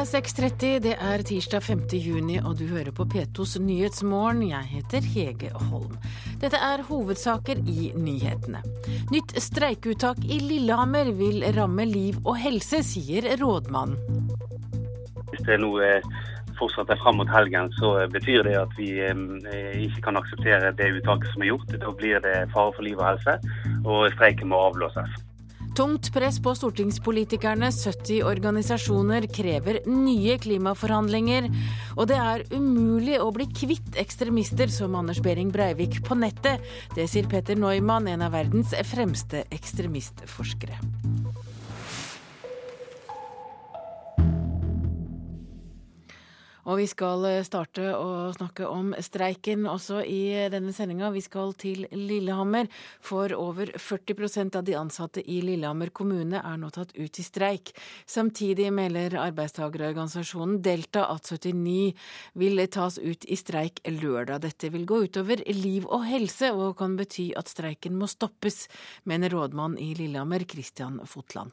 [0.00, 1.80] er 6.30, det er tirsdag 5.
[2.00, 4.46] juni, og du hører på P2s Nyhetsmorgen.
[4.48, 5.98] Jeg heter Hege Holm.
[6.40, 8.62] Dette er hovedsaker i nyhetene.
[9.12, 14.30] Nytt streikeuttak i Lillehammer vil ramme liv og helse, sier rådmannen.
[15.34, 15.74] Hvis det nå
[16.56, 18.94] fortsatt er fram mot helgen, så betyr det at vi
[19.84, 21.76] ikke kan akseptere det uttaket som er gjort.
[21.76, 23.36] Da blir det fare for liv og helse,
[23.84, 25.12] og streiken må avblåses.
[25.80, 27.70] Tungt press på stortingspolitikerne.
[27.72, 31.46] 70 organisasjoner krever nye klimaforhandlinger.
[31.96, 36.60] Og det er umulig å bli kvitt ekstremister som Anders Behring Breivik på nettet.
[36.92, 40.99] Det sier Peter Neumann, en av verdens fremste ekstremistforskere.
[46.70, 51.08] Og vi skal eh, starte å snakke om streiken også i denne sendinga.
[51.10, 52.68] Vi skal til Lillehammer,
[53.02, 57.72] for over 40% av de ansatte i Lillehammer kommune er nå tatt ut i streik.
[58.06, 61.90] Samtidig melder arbeidstagerorganisasjonen Delta at 79
[62.38, 64.44] vil tas ut i streik lørdag.
[64.46, 68.68] Dette vil gå utover liv og helse, og kan bety at streiken må stoppes,
[69.10, 71.50] mener rådmann i Lillehammer, Christian Fotland.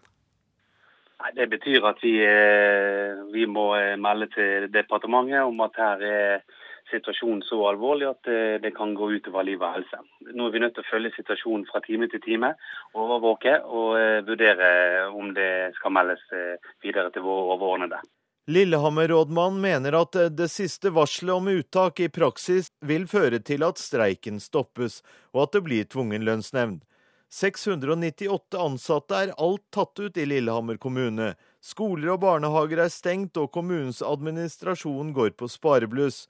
[1.17, 6.43] Det betyr at vi, eh, vi, må eh, melde til departementet om at her er
[6.91, 9.97] situasjonen så alvorlig at eh, det kan gå utover liv og helse.
[10.29, 12.53] Nå er vi nødt til å følge situasjonen fra time til time,
[12.93, 13.97] overvåke og
[14.29, 14.69] vurdere
[15.09, 16.21] om det skal meldes
[16.85, 17.99] videre til våre overordnede.
[18.47, 24.37] Lillehammer-rådmannen mener at det siste varselet om uttak i praksis vil føre til at streiken
[24.39, 25.01] stoppes,
[25.33, 26.85] og at det blir tvungen lønnsnevnd.
[27.29, 31.33] 698 ansatte er alt tatt ut i Lillehammer kommune.
[31.59, 36.25] Skoler og barnehager er stengt, og kommunens administrasjon går på sparebluss.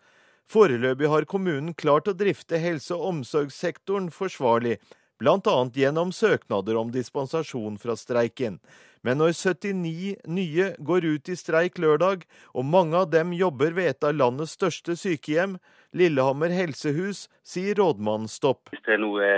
[0.49, 4.79] Foreløpig har kommunen klart å drifte helse- og omsorgssektoren forsvarlig,
[5.21, 5.55] bl.a.
[5.75, 8.57] gjennom søknader om dispensasjon fra streiken.
[9.05, 12.25] Men når 79 nye går ut i streik lørdag,
[12.57, 15.59] og mange av dem jobber ved et av landets største sykehjem,
[15.93, 18.73] Lillehammer helsehus, sier rådmannen stopp.
[18.73, 19.29] Hvis det er noe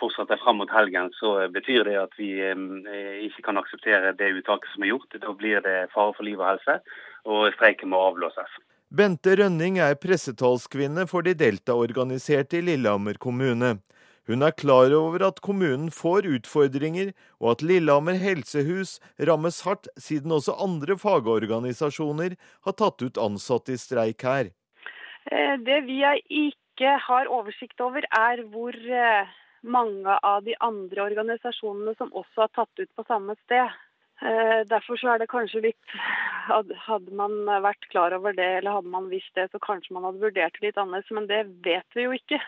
[0.00, 2.30] fortsatt er fram mot helgen, så betyr det at vi
[3.26, 5.18] ikke kan akseptere det uttaket som er gjort.
[5.20, 6.78] Da blir det fare for liv og helse,
[7.28, 8.58] og streiken må avblåses.
[8.88, 13.74] Bente Rønning er pressetalskvinne for de deltaorganiserte i Lillehammer kommune.
[14.28, 18.98] Hun er klar over at kommunen får utfordringer, og at Lillehammer helsehus
[19.28, 24.50] rammes hardt, siden også andre fagorganisasjoner har tatt ut ansatte i streik her.
[25.32, 26.00] Eh, det vi
[26.44, 29.32] ikke har oversikt over, er hvor eh,
[29.62, 33.78] mange av de andre organisasjonene som også har tatt ut på samme sted.
[34.20, 35.98] Eh, derfor så er det kanskje litt
[36.48, 40.22] Hadde man vært klar over det, eller hadde man visst det, så kanskje man hadde
[40.22, 41.10] vurdert det litt annerledes.
[41.12, 42.38] Men det vet vi jo ikke.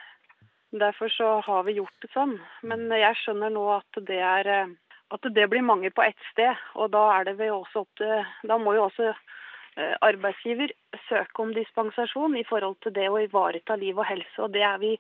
[0.80, 2.38] Derfor så har vi gjort det sånn.
[2.64, 4.72] Men jeg skjønner nå at det er eh,
[5.10, 6.54] at det blir mange på ett sted.
[6.78, 10.72] Og da er det vel også opp til Da må jo også eh, arbeidsgiver
[11.08, 14.36] søke om dispensasjon i forhold til det å ivareta liv og helse.
[14.38, 14.94] Og det er vi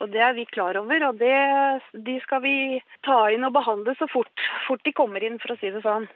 [0.00, 1.36] og Det er vi klar over, og det,
[2.06, 2.56] de skal vi
[3.06, 6.08] ta inn og behandle så fort, fort de kommer inn, for å si det sånn.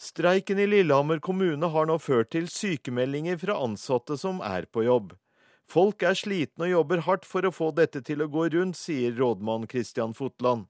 [0.00, 5.14] Streiken i Lillehammer kommune har nå ført til sykemeldinger fra ansatte som er på jobb.
[5.66, 9.16] Folk er slitne og jobber hardt for å få dette til å gå rundt, sier
[9.16, 10.68] rådmann Kristian Fotland.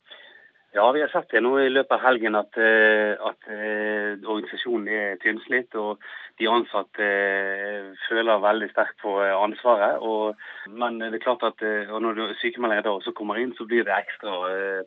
[0.76, 4.88] Ja, vi har sett det nå i løpet av helgen at, eh, at uh, organisasjonen
[4.92, 5.72] er tynnslitt.
[5.80, 6.02] Og
[6.40, 9.98] de ansatte uh, føler veldig sterkt på ansvaret.
[10.00, 10.36] Og,
[10.68, 13.96] men det er klart at uh, når sykemeldingen da også kommer inn, så blir det
[13.96, 14.38] ekstra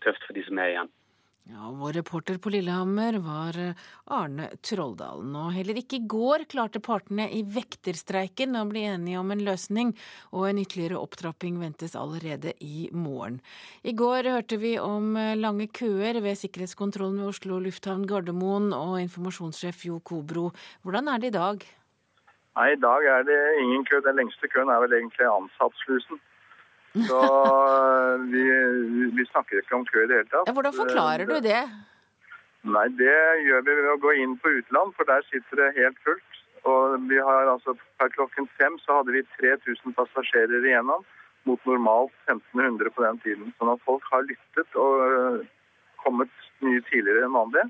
[0.06, 0.92] tøft for de som er igjen.
[1.52, 5.32] Ja, Vår reporter på Lillehammer var eh, Arne Trolldalen.
[5.34, 9.96] Og heller ikke i går klarte partene i vekterstreiken å bli enige om en løsning,
[10.30, 13.40] og en ytterligere opptrapping ventes allerede i morgen.
[13.82, 19.00] I går hørte vi om eh, lange køer ved sikkerhetskontrollen ved Oslo lufthavn Gardermoen, og
[19.02, 20.52] informasjonssjef Jo Kobro.
[20.86, 21.66] Hvordan er det i dag?
[22.60, 24.04] Nei, I dag er det ingen kø.
[24.06, 26.22] Den lengste køen er vel egentlig ansattslusen.
[26.94, 27.20] Så
[28.32, 28.44] vi,
[29.14, 30.50] vi, snakker ikke om kø i det hele tatt.
[30.50, 31.62] Ja, hvordan forklarer du det?
[32.66, 36.02] Nei, Det gjør vi ved å gå inn på utland, for der sitter det helt
[36.06, 36.42] fullt.
[36.68, 41.06] Og vi har altså Per klokken fem så hadde vi 3000 passasjerer igjennom,
[41.48, 43.54] mot normalt 1500 på den tiden.
[43.60, 45.40] Sånn at folk har lyttet og øh,
[46.04, 46.32] kommet
[46.64, 47.66] mye tidligere enn vanlig.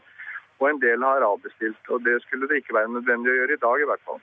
[0.60, 1.82] Og en del har avbestilt.
[1.94, 4.22] Og det skulle det ikke være nødvendig å gjøre i dag, i hvert fall.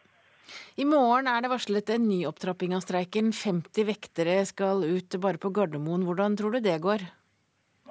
[0.76, 3.32] I morgen er det varslet en ny opptrapping av streiken.
[3.34, 6.04] 50 vektere skal ut bare på Gardermoen.
[6.06, 7.06] Hvordan tror du det går?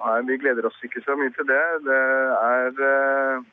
[0.00, 1.62] Nei, Vi gleder oss ikke så mye til det.
[1.86, 2.00] Det
[2.46, 3.44] er uh,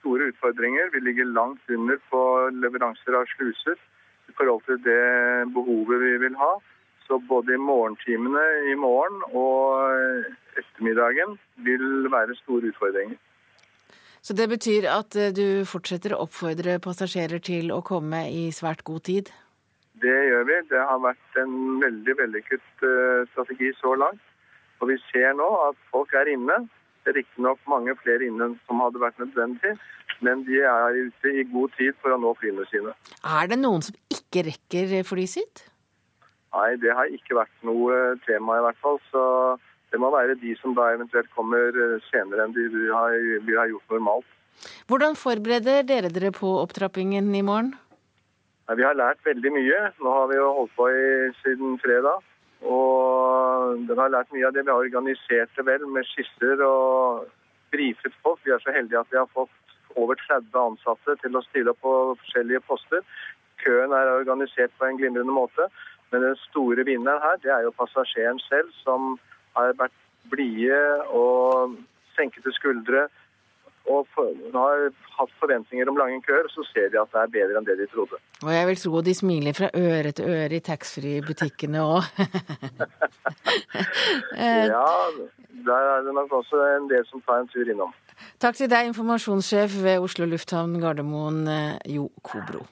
[0.00, 0.90] store utfordringer.
[0.92, 2.22] Vi ligger langt under på
[2.58, 3.78] leveranser av sluser
[4.28, 5.02] i forhold til det
[5.54, 6.54] behovet vi vil ha.
[7.06, 13.18] Så både i morgentimene i morgen og ettermiddagen vil være store utfordringer.
[14.22, 18.84] Så det betyr at eh, du fortsetter å oppfordre passasjerer til å komme i svært
[18.86, 19.32] god tid?
[20.02, 20.58] Det gjør vi.
[20.70, 24.22] Det har vært en veldig vellykket uh, strategi så langt.
[24.82, 26.62] Og vi ser nå at folk er inne.
[27.02, 29.74] Det er riktignok mange flere inne som hadde vært nødvendig,
[30.22, 32.94] men de er ute i god tid for å nå flyene sine.
[33.26, 35.64] Er det noen som ikke rekker flyet sitt?
[36.54, 39.00] Nei, det har ikke vært noe tema i hvert fall.
[39.10, 39.22] Så
[39.92, 43.92] det må være de som da eventuelt kommer eh, senere enn de vi har, gjort
[43.92, 44.28] normalt.
[44.88, 47.74] Hvordan forbereder dere dere på opptrappingen i morgen?
[48.72, 49.80] Vi har lært veldig mye.
[50.00, 51.06] Nå har vi jo holdt på i,
[51.42, 52.24] siden fredag.
[52.62, 54.64] Og vi har lært mye av det.
[54.64, 57.26] Vi har organisert det vel med skisser og
[57.74, 58.40] brifet folk.
[58.46, 61.82] Vi er så heldige at vi har fått over 30 ansatte til å stille opp
[61.84, 63.02] på forskjellige poster.
[63.60, 65.68] Køen er organisert på en glimrende måte.
[66.12, 69.16] Men den store vinneren her, det er jo passasjeren selv, som
[69.56, 69.98] har vært
[70.32, 70.78] blide
[71.10, 71.76] og
[72.16, 73.08] senkete skuldre
[73.90, 74.06] og
[74.54, 77.74] har hatt forventninger om lange køer, så ser de at det er bedre enn det
[77.80, 78.20] de trodde.
[78.44, 82.06] Og jeg vil tro de smiler fra øre til øre i taxfree-butikkene òg.
[84.38, 84.86] ja,
[85.66, 87.90] der er det nok også en del som tar en tur innom.
[88.42, 92.62] Takk til deg, informasjonssjef ved Oslo lufthavn Gardermoen, eh, Jo Kobro.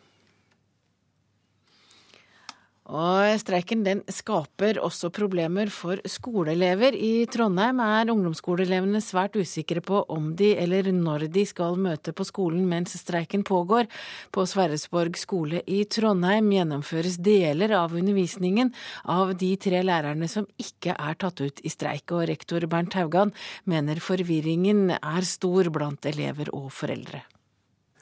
[2.91, 6.97] Og streiken den skaper også problemer for skoleelever.
[6.99, 12.27] I Trondheim er ungdomsskoleelevene svært usikre på om de eller når de skal møte på
[12.27, 13.87] skolen mens streiken pågår.
[14.35, 18.75] På Sverresborg skole i Trondheim gjennomføres deler av undervisningen
[19.07, 23.31] av de tre lærerne som ikke er tatt ut i streik, og rektor Bernt Haugan
[23.71, 27.23] mener forvirringen er stor blant elever og foreldre.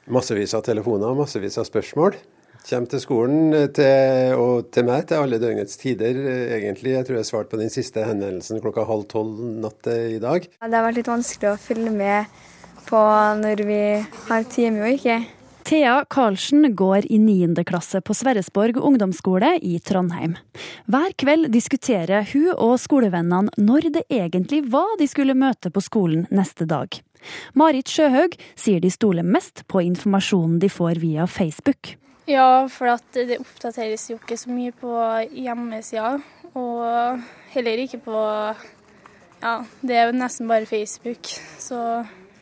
[0.09, 2.17] Massevis av telefoner, massevis av spørsmål.
[2.67, 6.93] Kommer til skolen eh, til, og til meg til alle døgnets tider, eh, egentlig.
[6.97, 10.45] Jeg tror jeg svarte på den siste henvendelsen klokka halv tolv natt i dag.
[10.45, 12.39] Det har vært litt vanskelig å følge med
[12.89, 13.01] på
[13.43, 13.83] når vi
[14.29, 15.19] har time og ikke.
[15.69, 17.63] Thea Karlsen går i 9.
[17.67, 20.33] klasse på Sverresborg ungdomsskole i Trondheim.
[20.89, 26.25] Hver kveld diskuterer hun og skolevennene når det egentlig var de skulle møte på skolen
[26.33, 26.97] neste dag.
[27.53, 31.93] Marit Sjøhaug sier de stoler mest på informasjonen de får via Facebook.
[32.29, 32.85] Ja, for
[33.15, 34.91] det oppdateres jo ikke så mye på
[35.33, 36.19] hjemmesida.
[36.53, 37.23] Og
[37.55, 38.19] heller ikke på
[39.39, 41.25] Ja, det er jo nesten bare Facebook.
[41.57, 41.79] Så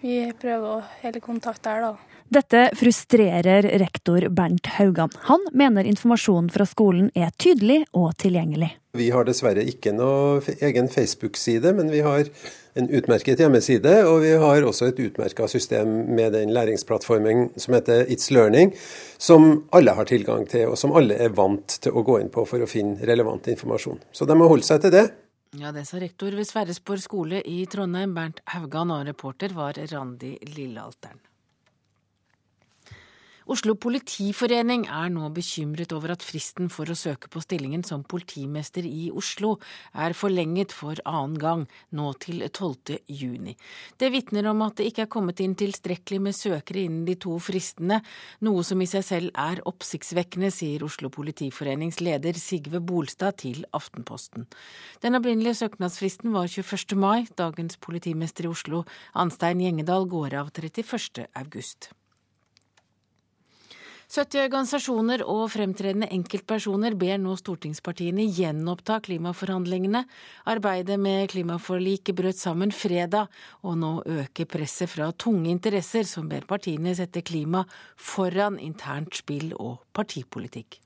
[0.01, 2.16] vi prøver å holde kontakt der, da.
[2.29, 5.09] Dette frustrerer rektor Bernt Haugan.
[5.29, 8.73] Han mener informasjonen fra skolen er tydelig og tilgjengelig.
[8.97, 12.27] Vi har dessverre ikke noe egen Facebook-side, men vi har
[12.75, 13.93] en utmerket hjemmeside.
[14.09, 18.73] Og vi har også et utmerka system med den læringsplattformen som heter It's Learning,
[19.17, 22.43] som alle har tilgang til, og som alle er vant til å gå inn på
[22.49, 24.03] for å finne relevant informasjon.
[24.11, 25.05] Så de må holde seg til det.
[25.55, 30.35] Ja, det sa rektor ved Sverresborg skole i Trondheim, Bernt Haugan, og reporter var Randi
[30.43, 31.23] Lillealteren.
[33.47, 38.83] Oslo politiforening er nå bekymret over at fristen for å søke på stillingen som politimester
[38.83, 39.53] i Oslo
[39.95, 41.61] er forlenget for annen gang,
[41.95, 42.97] nå til 12.
[43.07, 43.53] juni.
[43.95, 47.37] Det vitner om at det ikke er kommet inn tilstrekkelig med søkere innen de to
[47.39, 48.01] fristene,
[48.43, 54.49] noe som i seg selv er oppsiktsvekkende, sier Oslo politiforenings leder Sigve Bolstad til Aftenposten.
[55.05, 56.99] Den opprinnelige søknadsfristen var 21.
[56.99, 57.29] mai.
[57.39, 58.83] Dagens politimester i Oslo,
[59.15, 61.29] Anstein Gjengedal, går av 31.
[61.31, 61.93] august.
[64.07, 70.05] 70 organisasjoner og fremtredende enkeltpersoner ber nå stortingspartiene gjenoppta klimaforhandlingene.
[70.47, 73.27] Arbeidet med klimaforliket brøt sammen fredag,
[73.67, 77.65] og nå øker presset fra tunge interesser som ber partiene sette klima
[77.99, 80.79] foran internt spill og partipolitikk.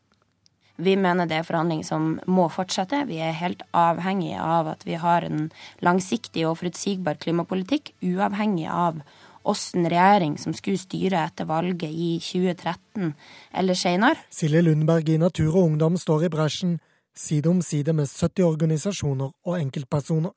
[0.81, 3.03] Vi mener det er forhandling som må fortsette.
[3.05, 5.51] Vi er helt avhengige av at vi har en
[5.85, 9.03] langsiktig og forutsigbar klimapolitikk, uavhengig av
[9.43, 13.13] åssen regjering som skulle styre etter valget i 2013
[13.57, 14.19] eller senere.
[14.29, 16.79] Silje Lundberg i Natur og Ungdom står i bresjen,
[17.15, 20.31] side om side med 70 organisasjoner og enkeltpersoner.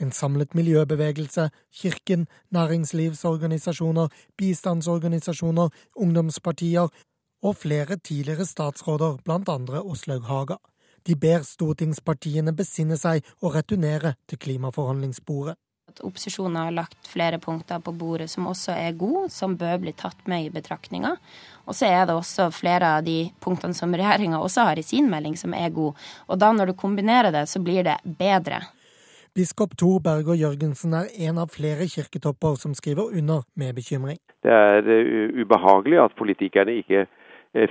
[0.00, 6.88] En samlet miljøbevegelse, kirken, næringslivsorganisasjoner, bistandsorganisasjoner, ungdomspartier
[7.42, 10.56] og flere tidligere statsråder, blant andre Åslaug Haga.
[11.06, 15.56] De ber stortingspartiene besinne seg og returnere til klimaforhandlingsbordet.
[16.00, 20.26] Opposisjonen har lagt flere punkter på bordet som også er gode, som bør bli tatt
[20.30, 21.16] med i betraktninga.
[21.66, 25.10] Og så er det også flere av de punktene som regjeringa også har i sin
[25.10, 25.98] melding, som er gode.
[26.26, 28.62] Og da når du kombinerer det, så blir det bedre.
[29.32, 34.18] Biskop Tor Berger Jørgensen er en av flere kirketopper som skriver under med bekymring.
[34.44, 34.88] Det er
[35.40, 37.06] ubehagelig at politikerne ikke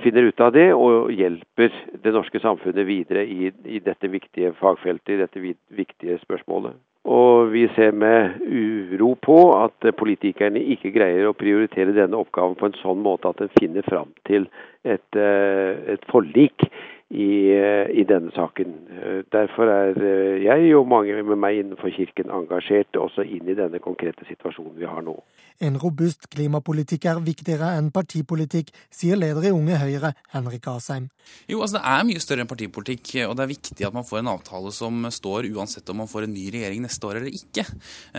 [0.02, 1.74] finner ut av det og hjelper
[2.04, 5.42] det norske samfunnet videre i, i dette viktige fagfeltet, i dette
[5.74, 6.78] viktige spørsmålet.
[7.10, 12.68] Og vi ser med uro på at politikerne ikke greier å prioritere denne oppgaven på
[12.68, 14.46] en sånn måte at en finner fram til
[14.86, 16.68] et, et forlik
[17.12, 18.72] i, eh, i, denne saken.
[18.88, 23.56] Eh, derfor er eh, jeg og mange med meg innenfor Kirken engasjert også inn i
[23.58, 25.18] denne konkrete situasjonen vi har nå.
[25.60, 31.10] En robust klimapolitikk er viktigere enn partipolitikk, sier leder i Unge Høyre, Henrik Asheim.
[31.50, 34.22] Jo, altså Det er mye større enn partipolitikk, og det er viktig at man får
[34.22, 37.66] en avtale som står uansett om man får en ny regjering neste år eller ikke.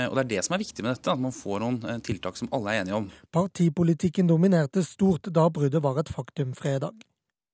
[0.05, 2.51] Og Det er det som er viktig med dette, at man får noen tiltak som
[2.53, 3.09] alle er enige om.
[3.33, 6.93] Partipolitikken dominerte stort da bruddet var et faktum fredag.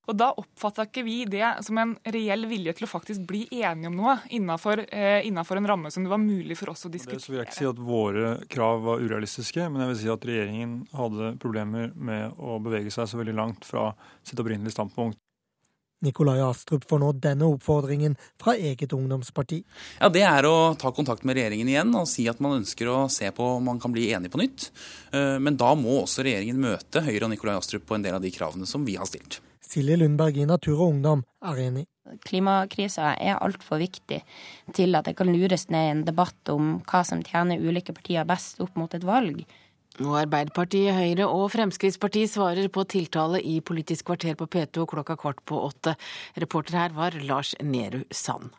[0.09, 3.91] Og da oppfatta ikke vi det som en reell vilje til å faktisk bli enige
[3.91, 7.21] om noe innenfor, eh, innenfor, en ramme som det var mulig for oss å diskutere.
[7.21, 10.25] Det vil jeg ikke si at våre krav var urealistiske, men jeg vil si at
[10.25, 13.91] regjeringen hadde problemer med å bevege seg så veldig langt fra
[14.25, 15.19] sitt opprinnelige standpunkt.
[16.01, 19.59] Nikolai Astrup får nå denne oppfordringen fra eget ungdomsparti.
[19.99, 23.09] Ja, Det er å ta kontakt med regjeringen igjen og si at man ønsker å
[23.11, 24.71] se på om man kan bli enig på nytt.
[25.11, 28.23] Eh, men da må også regjeringen møte Høyre og Nikolai Astrup på en del av
[28.23, 29.41] de kravene som vi har stilt.
[29.69, 31.85] Silje Lundberg i Natur og Ungdom er enig.
[32.25, 34.23] Klimakrisa er altfor viktig
[34.73, 38.25] til at det kan lures ned i en debatt om hva som tjener ulike partier
[38.25, 39.43] best opp mot et valg.
[39.99, 45.43] Og Arbeiderpartiet, Høyre og Fremskrittspartiet svarer på tiltale i Politisk kvarter på P2 klokka kvart
[45.45, 45.95] på åtte.
[46.39, 48.53] Reporter her var Lars Nehru Sand.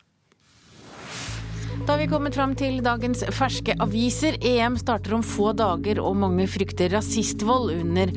[1.70, 4.36] Da har vi kommet fram til dagens ferske aviser.
[4.46, 8.10] EM starter om få dager, og mange frykter rasistvold under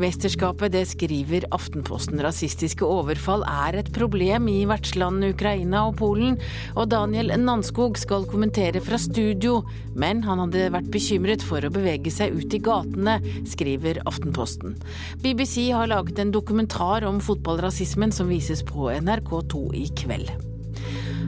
[0.00, 0.72] mesterskapet.
[0.74, 2.22] Det skriver Aftenposten.
[2.22, 6.38] Rasistiske overfall er et problem i vertslandene Ukraina og Polen.
[6.76, 9.60] Og Daniel Nanskog skal kommentere fra studio,
[9.98, 13.18] men han hadde vært bekymret for å bevege seg ut i gatene,
[13.50, 14.78] skriver Aftenposten.
[15.22, 20.51] BBC har laget en dokumentar om fotballrasismen som vises på NRK2 i kveld.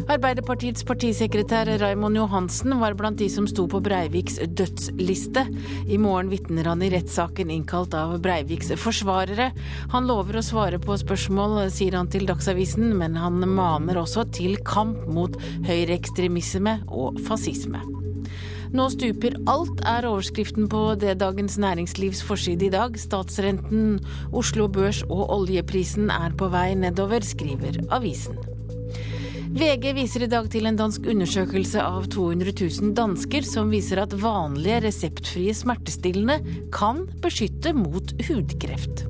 [0.04, 5.46] Arbeiderpartiets partisekretær Raimond Johansen var blant de som sto på Breiviks dødsliste.
[5.88, 9.50] I morgen vitner han i rettssaken innkalt av Breiviks forsvarere.
[9.94, 14.58] Han lover å svare på spørsmål, sier han til Dagsavisen, men han maner også til
[14.66, 17.80] kamp mot høyreekstremisme og fascisme.
[18.74, 22.98] Nå stuper alt, er overskriften på det Dagens Næringslivs forside i dag.
[22.98, 24.00] Statsrenten,
[24.34, 28.53] Oslo Børs og oljeprisen er på vei nedover, skriver avisen.
[29.54, 34.16] VG viser i dag til en dansk undersøkelse av 200 000 dansker som viser at
[34.18, 36.40] vanlige reseptfrie smertestillende
[36.74, 39.04] kan beskytte mot hudkreft.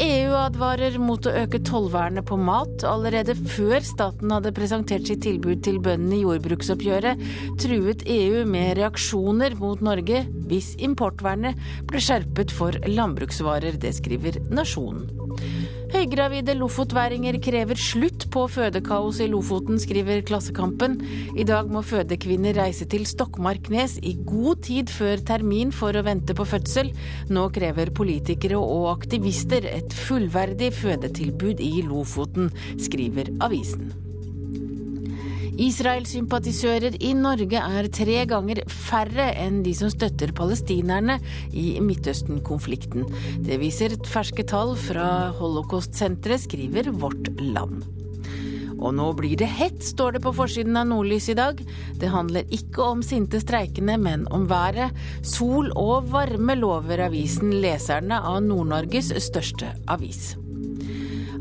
[0.00, 2.86] EU advarer mot å øke tollvernet på mat.
[2.88, 7.20] Allerede før staten hadde presentert sitt tilbud til bøndene i jordbruksoppgjøret,
[7.60, 11.60] truet EU med reaksjoner mot Norge hvis importvernet
[11.92, 13.76] ble skjerpet for landbruksvarer.
[13.84, 15.12] Det skriver Nasjonen.
[15.92, 20.94] Høygravide lofotværinger krever slutt på fødekaos i Lofoten, skriver Klassekampen.
[21.36, 26.32] I dag må fødekvinner reise til Stokmarknes i god tid før termin for å vente
[26.38, 26.94] på fødsel.
[27.28, 32.48] Nå krever politikere og aktivister et fullverdig fødetilbud i Lofoten,
[32.80, 33.92] skriver avisen.
[35.62, 41.18] Israel-sympatisører i Norge er tre ganger færre enn de som støtter palestinerne
[41.54, 43.06] i Midtøsten-konflikten.
[43.46, 47.84] Det viser ferske tall fra Holocaust-senteret, skriver Vårt Land.
[48.82, 51.62] Og nå blir det hett, står det på forsiden av Nordlys i dag.
[52.02, 54.90] Det handler ikke om sinte streikende, men om været.
[55.22, 60.32] Sol og varme lover avisen leserne av Nord-Norges største avis.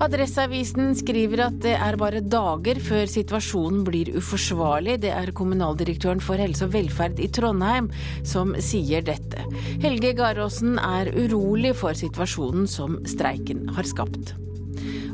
[0.01, 4.95] Adresseavisen skriver at det er bare dager før situasjonen blir uforsvarlig.
[5.03, 7.91] Det er kommunaldirektøren for helse og velferd i Trondheim
[8.25, 9.45] som sier dette.
[9.83, 14.33] Helge Garåsen er urolig for situasjonen som streiken har skapt.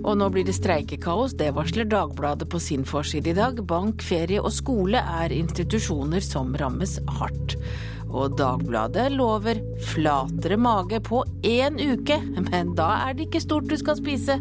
[0.08, 3.60] Og nå blir det streikekaos, det varsler Dagbladet på sin forside i dag.
[3.67, 7.58] Bank, ferie og skole er institusjoner som rammes hardt.
[8.08, 13.75] Og Dagbladet lover flatere mage på én uke, men da er det ikke stort du
[13.75, 14.39] skal spise.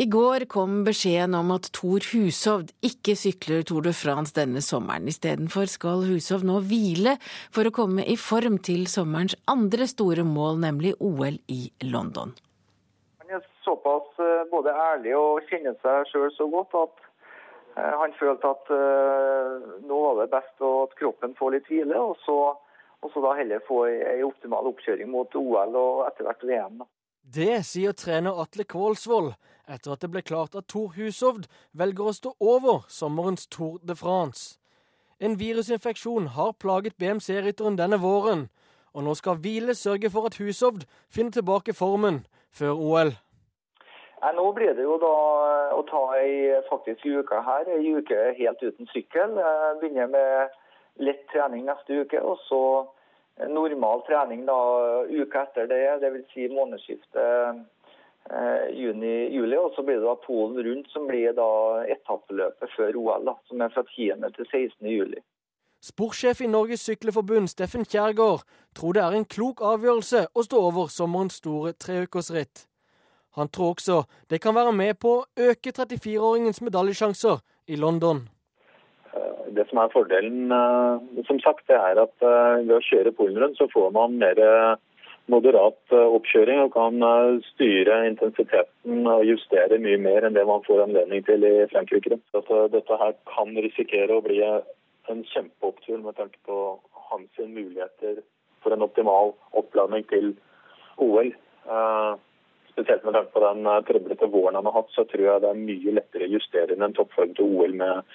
[0.00, 5.10] I går kom beskjeden om at Thor Hushovd ikke sykler Tour de France denne sommeren.
[5.12, 7.18] Istedenfor skal Hushovd nå hvile
[7.52, 12.32] for å komme i form til sommerens andre store mål, nemlig OL i London.
[13.20, 17.04] Han er såpass eh, både ærlig og kjenner seg sjøl så godt at
[17.74, 22.16] eh, han følte at uh, nå var det best at kroppen får litt hvile, og
[22.24, 22.38] så,
[23.04, 26.82] og så da heller få ei optimal oppkjøring mot OL og etter hvert VM.
[27.20, 29.34] Det sier trener Atle Kvålsvold
[29.68, 33.96] etter at det ble klart at Thor Hushovd velger å stå over sommerens Tour de
[33.96, 34.58] France.
[35.20, 38.48] En virusinfeksjon har plaget BMC-rytteren denne våren,
[38.94, 43.12] og nå skal hvile sørge for at Hushovd finner tilbake formen før OL.
[44.20, 45.12] Nå blir det jo da
[45.76, 49.36] å ta ei faktisk uke her, ei uke helt uten sykkel.
[49.40, 50.56] Jeg begynner med
[51.00, 52.62] lett trening neste uke, og så
[53.48, 54.58] normal trening da
[55.08, 56.26] uka etter det, dvs.
[56.34, 57.62] Si månedsskiftet eh,
[58.76, 59.58] juni-juli.
[59.58, 61.50] Og så blir det da Polen rundt, som blir da
[61.90, 64.30] etappeløpet før OL, da, som er fra 10.
[64.36, 64.90] til 16.
[64.90, 65.22] juli.
[65.80, 68.42] Sportssjef i Norges Sykleforbund, Steffen Kjærgaard,
[68.76, 72.66] tror det er en klok avgjørelse å stå over sommerens store treukersritt.
[73.38, 77.40] Han tror også det kan være med på å øke 34-åringens medaljesjanser
[77.72, 78.26] i London.
[79.56, 83.40] Det som er fordelen, eh, som sagt, det er at eh, ved å kjøre Polen
[83.40, 84.76] rundt, så får man mer eh,
[85.30, 87.04] moderat oppkjøring og kan
[87.52, 92.18] styre intensiteten og justere mye mer enn det man får anledning til i Frankrike.
[92.34, 96.58] Dette, dette her kan risikere å bli en kjempeopptur med tanke på
[97.10, 98.20] hans muligheter
[98.64, 100.34] for en optimal oppladning til
[101.00, 101.32] OL.
[102.72, 105.64] Spesielt med tanke på den trøblete våren han har hatt, så tror jeg det er
[105.64, 108.12] mye lettere å justere enn en toppform til OL med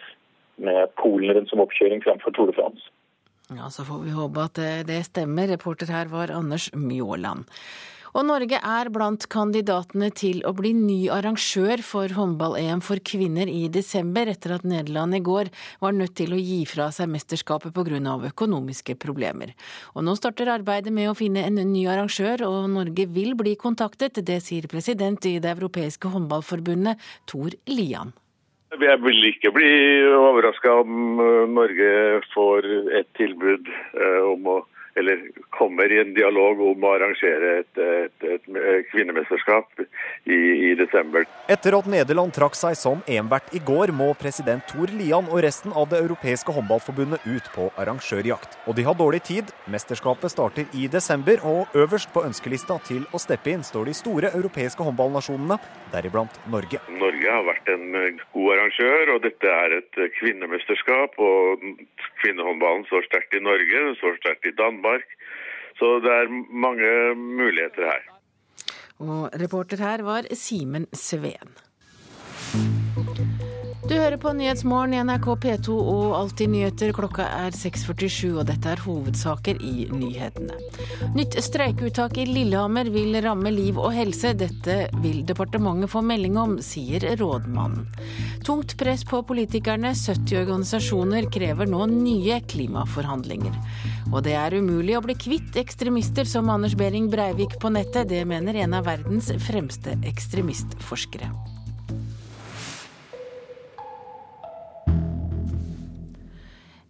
[0.57, 2.91] med Polen rundt som oppkjøring fremfor Tour de France.
[3.53, 5.47] Ja, Så får vi håpe at det stemmer.
[5.47, 7.45] Reporter her var Anders Mjåland.
[8.15, 13.65] Og Norge er blant kandidatene til å bli ny arrangør for håndball-EM for kvinner i
[13.67, 15.51] desember, etter at Nederland i går
[15.83, 18.15] var nødt til å gi fra seg mesterskapet pga.
[18.31, 19.51] økonomiske problemer.
[19.95, 24.23] Og nå starter arbeidet med å finne en ny arrangør, og Norge vil bli kontaktet.
[24.23, 26.95] Det sier president i Det europeiske håndballforbundet,
[27.27, 28.13] Tor Lian.
[28.73, 29.71] Jeg vil ikke bli
[30.17, 31.91] overraska om eh, Norge
[32.33, 32.65] får
[32.99, 34.57] et tilbud eh, om å
[34.95, 38.47] eller kommer i en dialog om å arrangere et, et, et
[38.91, 41.25] kvinnemesterskap i, i, desember.
[41.51, 45.75] Etter at Nederland trakk seg som EM-vert i går, må president Tor Lian og resten
[45.75, 48.55] av det europeiske håndballforbundet ut på arrangørjakt.
[48.69, 49.51] Og de har dårlig tid.
[49.71, 54.31] Mesterskapet starter i desember, og øverst på ønskelista til å steppe inn står de store
[54.31, 55.59] europeiske håndballnasjonene,
[55.91, 56.79] deriblant Norge.
[56.95, 57.85] Norge har vært en
[58.31, 61.19] god arrangør, og dette er et kvinnemesterskap.
[61.19, 61.67] og
[62.23, 64.84] Kvinnehåndballen står sterkt i Norge, den står sterkt i Danmark.
[64.85, 65.01] Danmark.
[65.79, 66.27] Så det er
[66.65, 68.01] mange muligheter her.
[68.99, 71.51] Og reporter her var Simen Sveen.
[73.85, 76.89] Du hører på Nyhetsmorgen i NRK P2 og Alltid nyheter.
[76.97, 80.55] Klokka er 6.47, og dette er hovedsaker i nyhetene.
[81.13, 84.31] Nytt streikeuttak i Lillehammer vil ramme liv og helse.
[84.39, 87.85] Dette vil departementet få melding om, sier rådmannen.
[88.47, 89.93] Tungt press på politikerne.
[89.93, 93.59] 70 organisasjoner krever nå nye klimaforhandlinger.
[94.09, 98.09] Og det er umulig å bli kvitt ekstremister som Anders Behring Breivik på nettet.
[98.09, 101.29] Det mener en av verdens fremste ekstremistforskere.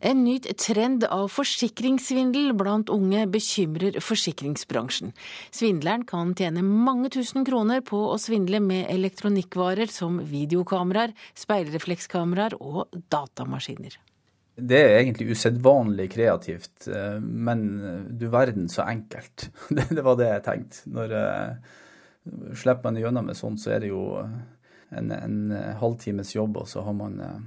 [0.05, 5.15] En ny trend av forsikringssvindel blant unge bekymrer forsikringsbransjen.
[5.49, 12.93] Svindleren kan tjene mange tusen kroner på å svindle med elektronikkvarer som videokameraer, speilreflekskameraer og
[13.09, 13.97] datamaskiner.
[14.55, 17.65] Det er egentlig usedvanlig kreativt, eh, men
[18.13, 19.49] du verden så enkelt.
[19.97, 20.85] Det var det jeg tenkte.
[20.99, 21.73] Når eh,
[22.53, 25.41] slipper man gjennom med sånt, så er det jo en, en
[25.81, 27.43] halvtimes jobb, og så har man eh,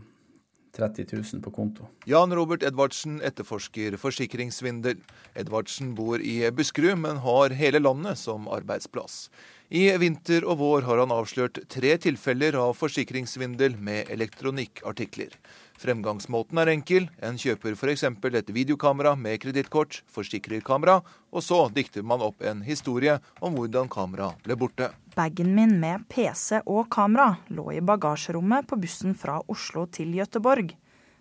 [0.79, 1.89] 30 000 på konto.
[2.07, 5.01] Jan Robert Edvardsen etterforsker forsikringssvindel.
[5.39, 9.27] Edvardsen bor i Buskerud, men har hele landet som arbeidsplass.
[9.69, 15.35] I vinter og vår har han avslørt tre tilfeller av forsikringssvindel med elektronikkartikler.
[15.79, 17.07] Fremgangsmåten er enkel.
[17.23, 18.03] En kjøper f.eks.
[18.03, 20.99] et videokamera med kredittkort, forsikrer kamera,
[21.31, 24.91] og så dikter man opp en historie om hvordan kameraet ble borte.
[25.15, 30.75] Bagen min med PC og kamera lå i bagasjerommet på bussen fra Oslo til Gøteborg.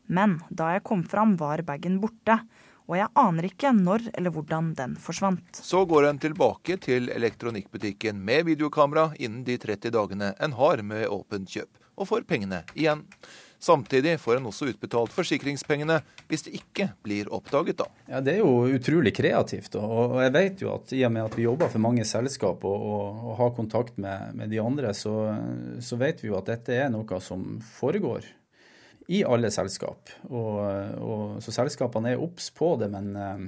[0.07, 2.39] Men da jeg kom fram, var bagen borte.
[2.87, 5.59] Og jeg aner ikke når eller hvordan den forsvant.
[5.59, 11.03] Så går en tilbake til elektronikkbutikken med videokamera innen de 30 dagene en har med
[11.11, 13.03] åpent kjøp, og får pengene igjen.
[13.59, 15.97] Samtidig får en også utbetalt forsikringspengene
[16.29, 17.87] hvis det ikke blir oppdaget, da.
[18.05, 19.75] Ja, Det er jo utrolig kreativt.
[19.81, 22.75] Og jeg vet jo at i og med at vi jobber for mange selskap og,
[22.77, 25.15] og, og har kontakt med, med de andre, så,
[25.81, 28.27] så, vet vi jo at dette er noe som foregår
[29.07, 30.11] i alle selskap.
[30.29, 30.59] Og,
[31.01, 33.47] og så selskapene er obs på det, men eh,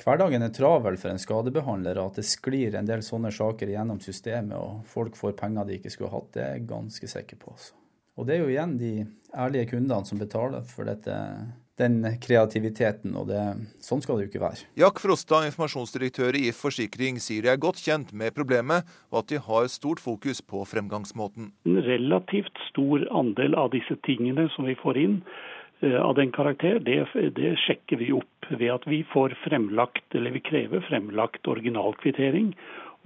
[0.00, 2.00] hverdagen er travel for en skadebehandler.
[2.00, 5.92] At det sklir en del sånne saker gjennom systemet og folk får penger de ikke
[5.92, 7.52] skulle hatt, det er jeg ganske sikker på.
[7.58, 7.79] Altså.
[8.18, 8.92] Og det er jo igjen de
[9.36, 11.14] ærlige kundene som betaler for dette,
[11.80, 13.42] den kreativiteten, og det,
[13.84, 14.66] sånn skal det jo ikke være.
[14.80, 19.30] Jack Frosta, informasjonsdirektør i If Forsikring, sier de er godt kjent med problemet, og at
[19.32, 21.52] de har stort fokus på fremgangsmåten.
[21.70, 25.22] En relativt stor andel av disse tingene som vi får inn,
[25.80, 30.42] av den karakter, det, det, sjekker vi opp ved at vi får fremlagt, eller vi
[30.44, 32.52] krever fremlagt originalkvittering,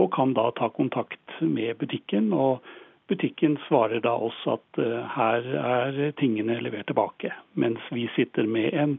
[0.02, 2.32] og kan da ta kontakt med butikken.
[2.32, 2.64] og
[3.08, 4.78] Butikken svarer da også at
[5.12, 8.94] her er tingene levert tilbake, mens vi sitter med en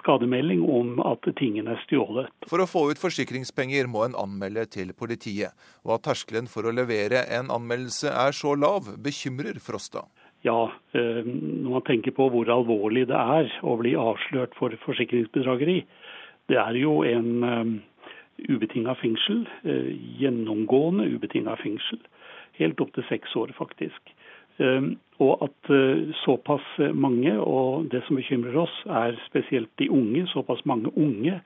[0.00, 2.30] skademelding om at tingene er stjålet.
[2.50, 5.54] For å få ut forsikringspenger må en anmelde til politiet.
[5.84, 10.06] Og at terskelen for å levere en anmeldelse er så lav, bekymrer Frosta.
[10.46, 15.82] Ja, eh, når man tenker på hvor alvorlig det er å bli avslørt for forsikringsbedrageri.
[16.48, 17.74] Det er jo en eh,
[18.48, 19.44] ubetinga fengsel.
[19.68, 22.00] Eh, gjennomgående ubetinga fengsel.
[22.60, 24.14] Helt opp til seks år, faktisk.
[24.60, 26.64] Ehm, og at eh, såpass
[26.96, 31.38] mange, og det som bekymrer oss, er spesielt de unge, såpass mange unge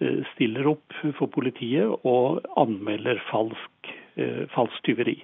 [0.00, 5.20] eh, stiller opp for politiet og anmelder falsk, eh, falsk tyveri.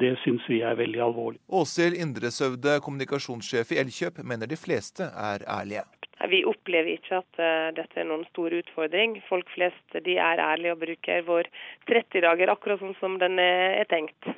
[0.00, 1.40] Det syns vi er veldig alvorlig.
[1.50, 5.82] Åshild Indresøvde, kommunikasjonssjef i Elkjøp, mener de fleste er ærlige.
[6.30, 7.40] Vi opplever ikke at
[7.74, 9.16] dette er noen stor utfordring.
[9.26, 11.48] Folk flest de er ærlige og bruker vår
[11.88, 14.28] 30 dager akkurat sånn som den er tenkt.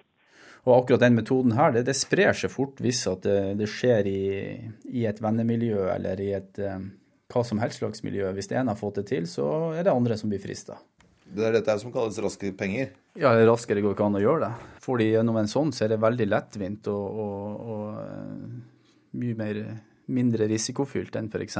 [0.62, 4.07] Og akkurat den metoden her, det, det sprer seg fort hvis at det, det skjer
[4.07, 4.22] i,
[4.92, 6.92] i, et vennemiljø eller i et um,
[7.33, 8.29] hva som helst slags miljø.
[8.37, 10.79] Hvis det ene har fått det til, så er det andre som blir frista.
[11.33, 12.92] Det er dette som kalles raske penger?
[13.18, 14.68] Ja, raskere går ikke an å gjøre det.
[14.85, 19.61] Får de gjennom en sånn, så er det veldig lettvint og, og, og mye mer,
[20.12, 21.59] mindre risikofylt enn f.eks.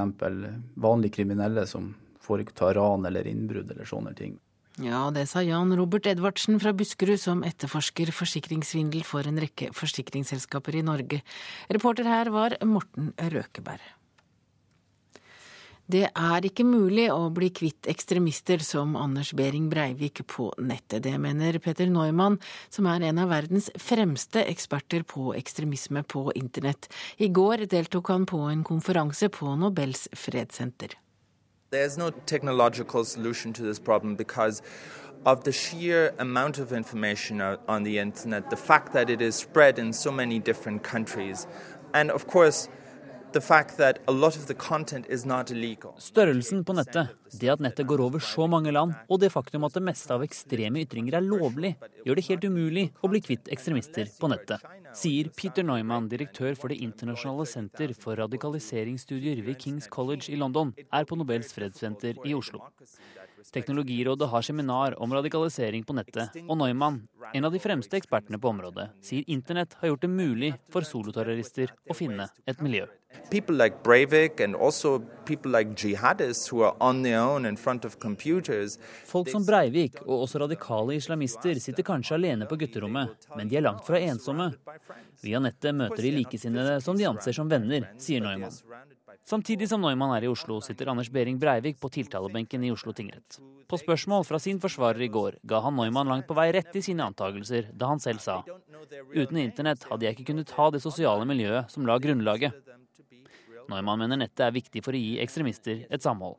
[0.77, 1.91] vanlige kriminelle som
[2.23, 4.37] får ta ran eller innbrudd eller sånne ting.
[4.81, 10.79] Ja, det sa Jan Robert Edvardsen fra Buskerud, som etterforsker forsikringssvindel for en rekke forsikringsselskaper
[10.81, 11.19] i Norge.
[11.69, 13.83] Reporter her var Morten Røkeberg.
[15.93, 21.03] Det er ikke mulig å bli kvitt ekstremister som Anders Behring Breivik på nettet.
[21.05, 22.39] Det mener Peter Neumann,
[22.73, 26.89] som er en av verdens fremste eksperter på ekstremisme på internett.
[27.21, 30.97] I går deltok han på en konferanse på Nobels fredssenter.
[31.73, 34.61] There's no technological solution to this problem because
[35.25, 39.79] of the sheer amount of information on the internet, the fact that it is spread
[39.79, 41.47] in so many different countries,
[41.95, 42.69] and of course,
[46.03, 49.77] Størrelsen på nettet, det at nettet går over så mange land, og det faktum at
[49.79, 51.73] det meste av ekstreme ytringer er lovlig,
[52.05, 54.61] gjør det helt umulig å bli kvitt ekstremister på nettet,
[54.99, 60.75] sier Peter Neumann, direktør for Det internasjonale senter for radikaliseringsstudier ved Kings College i London,
[60.93, 62.61] er på Nobels fredssenter i Oslo.
[63.51, 67.03] Teknologirådet har seminar om radikalisering på nettet, og Neumann,
[67.35, 71.73] en av de fremste ekspertene på området, sier internett har gjort det mulig for soloterrorister
[71.91, 72.87] å finne et miljø.
[73.31, 77.85] People like Breivik and also people like jihadists who are on their own in front
[77.85, 78.79] of computers.
[79.07, 83.67] Folk som Breivik og også radikale islamister sitter kanskje alene på gutterommet, men de er
[83.67, 84.53] langt fra ensomme.
[85.23, 88.53] Via nettet møter de likesinnede som de anser som venner, sier Neumann.
[89.25, 93.39] Samtidig som Neumann er i Oslo, sitter Anders Behring Breivik på tiltalebenken i Oslo tingrett.
[93.71, 96.83] På spørsmål fra sin forsvarer i går ga han Neumann langt på vei rett i
[96.83, 98.43] sine antakelser da han selv sa
[99.15, 102.57] uten internett hadde jeg ikke kunnet ha det sosiale miljøet som la grunnlaget.
[103.71, 106.37] Neumann mener nettet er viktig for å gi ekstremister et samhold.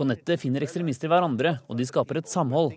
[0.00, 2.72] På nettet finner ekstremister hverandre, og de skaper et samhold.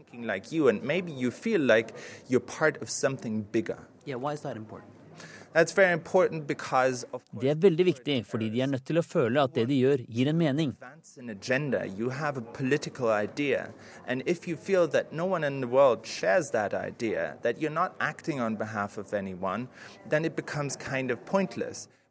[4.05, 4.96] Yeah, why is that important?
[7.41, 10.03] Det er veldig viktig fordi de er nødt til å føle at det de gjør,
[10.05, 10.75] gir en mening.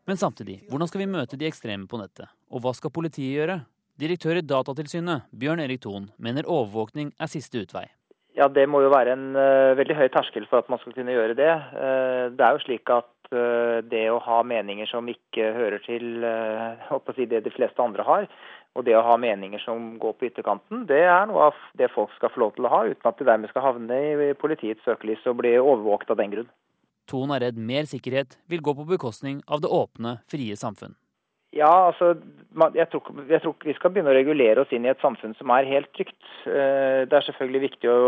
[0.06, 2.30] Men samtidig, hvordan skal vi møte de ekstreme på nettet?
[2.50, 3.60] Og hva skal politiet gjøre?
[3.98, 7.86] Direktør i Datatilsynet, Bjørn Erik Thon, mener overvåkning er siste utvei.
[8.36, 11.14] Ja, Det må jo være en uh, veldig høy terskel for at man skal kunne
[11.14, 11.52] gjøre det.
[11.72, 16.26] Uh, det er jo slik at uh, det å ha meninger som ikke hører til
[17.16, 18.28] si det de fleste andre har,
[18.76, 22.12] og det å ha meninger som går på ytterkanten, det er noe av det folk
[22.18, 25.24] skal få lov til å ha, uten at de dermed skal havne i politiets søkelys
[25.30, 26.52] og bli overvåket av den grunn.
[27.06, 30.96] Ton er redd mer sikkerhet vil gå på bekostning av det åpne, frie samfunn.
[31.56, 32.10] Ja, altså,
[32.74, 35.52] jeg tror, jeg tror vi skal begynne å regulere oss inn i et samfunn som
[35.54, 36.18] er helt trygt.
[36.44, 38.00] Eh, det er selvfølgelig viktig å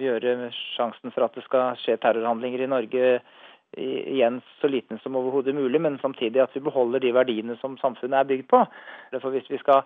[0.00, 0.36] gjøre
[0.76, 3.10] sjansen for at det skal skje terrorhandlinger i Norge
[3.76, 8.20] igjen så liten som overhodet mulig, men samtidig at vi beholder de verdiene som samfunnet
[8.20, 8.62] er bygd på.
[9.20, 9.82] For Hvis vi skal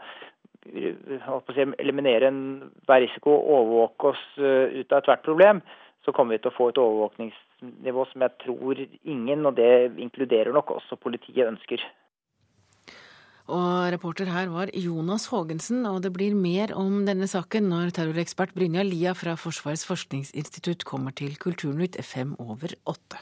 [0.62, 5.62] si, eliminere enhver risiko og overvåke oss eh, ut av ethvert problem,
[6.05, 10.53] så kommer vi til å få et overvåkningsnivå som jeg tror ingen, og det inkluderer
[10.55, 11.83] nok også politiet, ønsker.
[13.51, 18.55] Og reporter her var Jonas Haagensen, og det blir mer om denne saken når terrorekspert
[18.55, 23.19] Brynja Lia fra Forsvarets forskningsinstitutt kommer til Kulturnytt fem over åtte.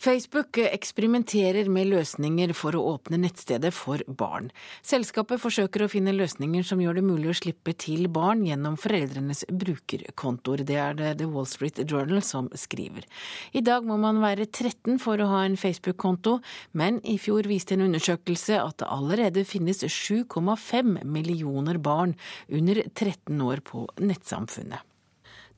[0.00, 4.46] Facebook eksperimenterer med løsninger for å åpne nettstedet for barn.
[4.80, 9.44] Selskapet forsøker å finne løsninger som gjør det mulig å slippe til barn gjennom foreldrenes
[9.52, 10.64] brukerkontoer.
[10.64, 13.04] Det er det The Wall Street Journal som skriver.
[13.52, 16.38] I dag må man være 13 for å ha en Facebook-konto,
[16.72, 22.16] men i fjor viste en undersøkelse at det allerede finnes 7,5 millioner barn
[22.48, 24.80] under 13 år på nettsamfunnet.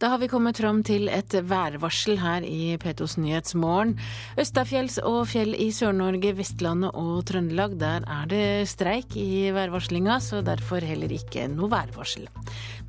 [0.03, 3.93] Da har vi kommet fram til et værvarsel her i P2s Nyhetsmorgen.
[4.35, 10.41] Østafjells og fjell i Sør-Norge, Vestlandet og Trøndelag, der er det streik i værvarslinga, så
[10.43, 12.27] derfor heller ikke noe værvarsel.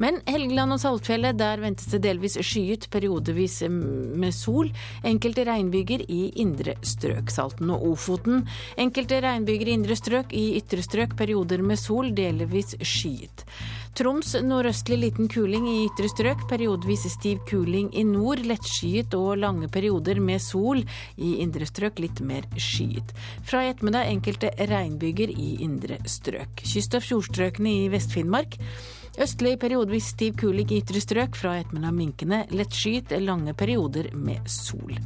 [0.02, 4.74] Men Helgeland og Saltfjellet, der ventes det delvis skyet, periodevis med sol.
[5.06, 7.30] Enkelte regnbyger i indre strøk.
[7.30, 8.42] Salten og Ofoten.
[8.82, 13.46] Enkelte regnbyger i indre strøk, i ytre strøk perioder med sol, delvis skyet.
[13.94, 18.40] Troms nordøstlig liten kuling i ytre strøk, periodevis stiv kuling i nord.
[18.42, 20.82] Lettskyet og lange perioder med sol.
[21.22, 23.14] I indre strøk litt mer skyet.
[23.46, 26.66] Fra i ettermiddag enkelte regnbyger i indre strøk.
[26.66, 28.58] Kyst- og fjordstrøkene i Vest-Finnmark.
[29.22, 31.38] Østlig periodevis stiv kuling i ytre strøk.
[31.38, 32.44] Fra ettermiddag minkende.
[32.50, 34.98] Lettskyet, lange perioder med sol.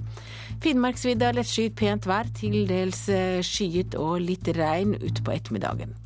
[0.64, 5.98] Finnmarksvidda lettskyet pent vær, til dels eh, skyet og litt regn utpå ettermiddagen.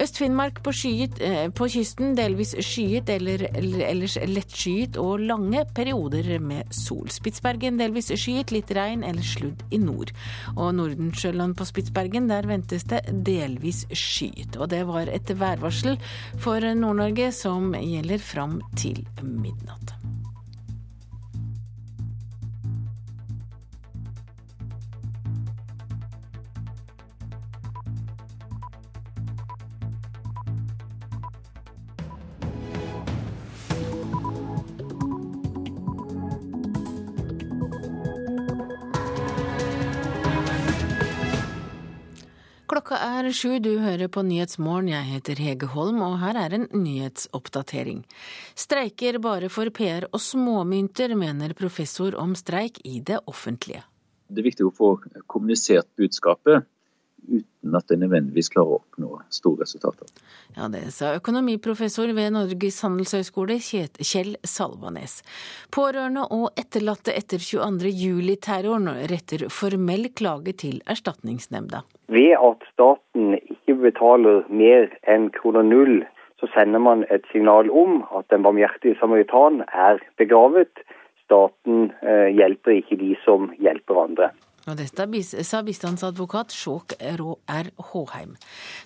[0.00, 0.72] Øst-Finnmark på,
[1.20, 7.10] eh, på, kysten delvis skyet eller, eller ellers lettskyet og lange perioder med sol.
[7.12, 10.12] Spitsbergen delvis skyet, litt regn eller sludd i nord.
[10.56, 14.56] Og Nordensjøland på Spitsbergen, der ventes det delvis skyet.
[14.56, 15.98] Og det var et værvarsel
[16.40, 19.99] for Nord-Norge som gjelder fram til midnatt.
[42.80, 44.86] Klokka er sju, du hører på Nyhetsmorgen.
[44.88, 47.98] Jeg heter Hege Holm, og her er en nyhetsoppdatering.
[48.56, 53.82] Streiker bare for PR og småmynter, mener professor om streik i det offentlige.
[54.32, 54.88] Det er viktig å få
[55.28, 56.64] kommunisert budskapet
[57.60, 60.06] uten at det nødvendigvis klarer å oppnå store resultater.
[60.56, 65.22] Ja, Det sa økonomiprofessor ved Norges handelshøyskole Kjell Salvanes.
[65.70, 71.84] Pårørende og etterlatte etter 22.07-terroren retter formell klage til Erstatningsnemnda.
[72.08, 76.04] Ved at staten ikke betaler mer enn kroner null,
[76.40, 80.72] så sender man et signal om at den barmhjertige samaritan er begravet.
[81.28, 84.30] Staten eh, hjelper ikke de som hjelper andre.
[84.70, 87.70] Og dette sa bistandsadvokat Skjåk R.
[87.90, 88.36] Håheim.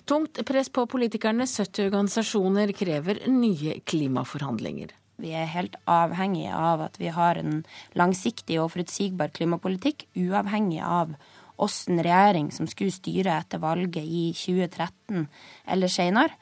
[0.09, 4.95] Tungt press på politikerne, 70 organisasjoner krever nye klimaforhandlinger.
[5.21, 7.61] Vi er helt avhengige av at vi har en
[7.95, 11.13] langsiktig og forutsigbar klimapolitikk, uavhengig av
[11.61, 15.27] åssen regjering som skulle styre etter valget i 2013
[15.71, 16.35] eller senere.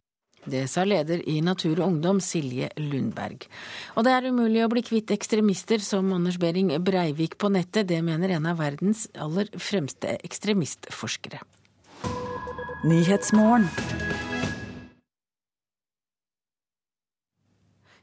[0.45, 3.47] Det sa leder i Natur og Ungdom, Silje Lundberg.
[3.95, 7.87] Og det er umulig å bli kvitt ekstremister som Anders Behring Breivik på nettet.
[7.91, 11.43] Det mener en av verdens aller fremste ekstremistforskere.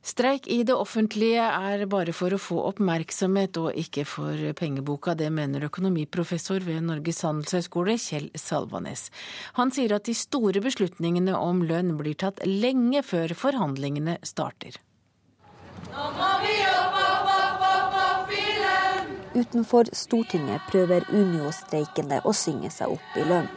[0.02, 5.12] Streik i det offentlige er bare for å få oppmerksomhet og ikke for pengeboka.
[5.12, 9.10] Det mener økonomiprofessor ved Norges handelshøyskole, Kjell Salvanes.
[9.58, 14.80] Han sier at de store beslutningene om lønn blir tatt lenge før forhandlingene starter.
[15.90, 19.12] Nå må vi opp, opp, opp, opp, opp i lønn!
[19.36, 23.52] Utenfor Stortinget prøver Unio-streikende å synge seg opp i lønn.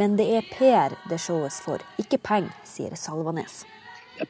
[0.00, 3.60] Men det er PR det showes for, ikke penger, sier Salvanes.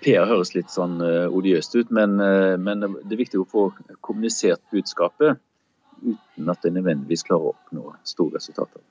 [0.00, 3.68] PR høres litt sånn uh, odiøst ut, men, uh, men, det er viktig å få
[4.00, 5.40] kommunisert budskapet
[6.02, 8.82] uten at det nødvendigvis klarer å oppnå store resultater.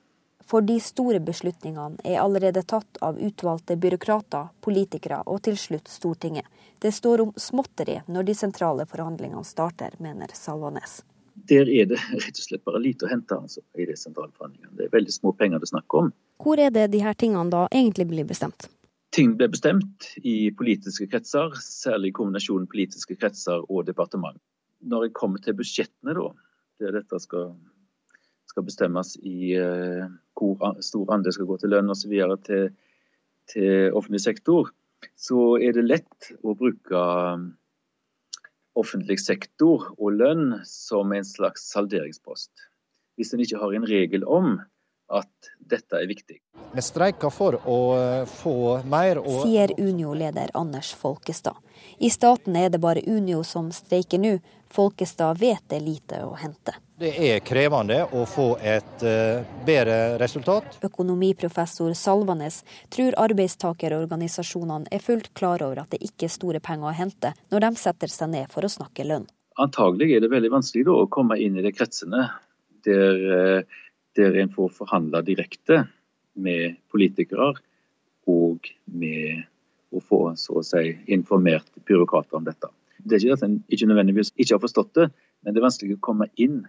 [0.51, 6.47] For de store beslutningene er allerede tatt av utvalgte byråkrater, politikere og til slutt Stortinget.
[6.81, 11.01] Det står om småtteri når de sentrale forhandlingene starter, mener Salvanes.
[11.47, 14.75] Der er det rett og slett bare lite å hente altså, i de sentrale forhandlingene.
[14.77, 16.11] Det er veldig små penger det er snakk om.
[16.43, 18.67] Hvor er det de her tingene da egentlig blir bestemt?
[19.15, 24.39] Ting ble bestemt i politiske kretser, særlig i kombinasjonen politiske kretser og departement.
[24.81, 26.29] Når jeg kommer til budsjettene, da,
[26.81, 27.51] der dette skal,
[28.49, 30.07] skal bestemmes i uh,
[30.39, 32.15] hvor stor andel skal gå til lønn osv.
[32.47, 32.71] Til,
[33.51, 34.71] til offentlig sektor,
[35.17, 37.51] så er det lett å bruke um,
[38.79, 42.51] offentlig sektor og lønn som en slags salderingspost.
[43.19, 44.55] Hvis en ikke har en regel om
[45.11, 46.39] at dette er viktig.
[46.71, 48.55] Vi streiker for å eh, få
[48.87, 51.57] mer og Sier Unio-leder Anders Folkestad.
[51.99, 54.37] I staten er det bare Unio som streiker nå.
[54.71, 56.77] Folkestad vet det er lite å hente.
[57.01, 60.77] Det er krevende å få et uh, bedre resultat.
[60.85, 62.61] Økonomiprofessor Salvanes
[62.93, 67.65] tror arbeidstakerorganisasjonene er fullt klar over at det ikke er store penger å hente når
[67.65, 69.25] de setter seg ned for å snakke lønn.
[69.59, 72.27] Antagelig er det veldig vanskelig da, å komme inn i de kretsene
[72.85, 73.81] der, uh,
[74.17, 75.85] der en får forhandle direkte
[76.33, 77.53] med politikere
[78.29, 79.43] og med
[79.91, 82.69] å få så å si, informert byråkrater om dette.
[83.03, 85.07] Det er ikke at en ikke nødvendigvis ikke har forstått det,
[85.41, 86.61] men det er vanskelig å komme inn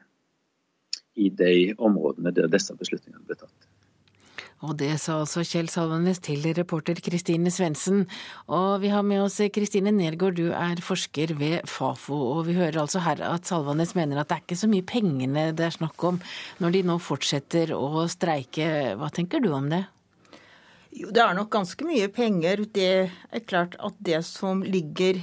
[1.14, 3.68] i de områdene der disse beslutningene blir tatt.
[4.62, 8.04] Og det sa altså Kjell Salvanes til reporter Kristine Svendsen.
[8.46, 12.14] Og vi har med oss Kristine Nergård, du er forsker ved Fafo.
[12.36, 15.48] Og vi hører altså her at Salvanes mener at det er ikke så mye pengene
[15.58, 16.22] det er snakk om
[16.62, 18.94] når de nå fortsetter å streike.
[19.00, 19.82] Hva tenker du om det?
[20.94, 22.62] Jo, det er nok ganske mye penger.
[22.70, 25.18] Det er klart at det som ligger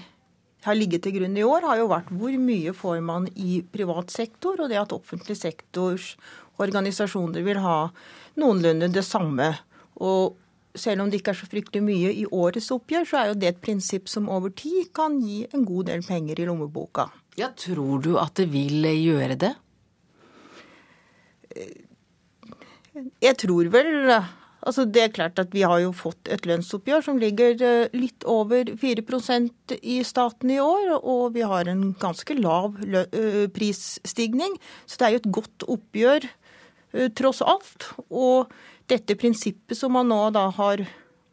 [0.66, 4.12] har ligget til grunn i år, har jo vært hvor mye får man i privat
[4.12, 6.18] sektor, og det at offentlig sektors
[6.60, 7.78] organisasjoner vil ha
[8.40, 9.52] noenlunde det samme.
[10.00, 10.38] Og
[10.78, 13.52] selv om det ikke er så fryktelig mye i årets oppgjør, så er jo det
[13.52, 17.10] et prinsipp som over tid kan gi en god del penger i lommeboka.
[17.40, 19.54] Ja, Tror du at det vil gjøre det?
[23.24, 24.12] Jeg tror vel
[24.60, 28.26] Altså Det er klart at Vi har jo fått et lønnsoppgjør som ligger eh, litt
[28.28, 34.58] over 4% i staten i år, og vi har en ganske lav eh, prisstigning.
[34.84, 36.28] Så det er jo et godt oppgjør
[37.18, 37.92] tross alt.
[38.10, 38.52] Og
[38.90, 40.86] dette prinsippet som man nå da har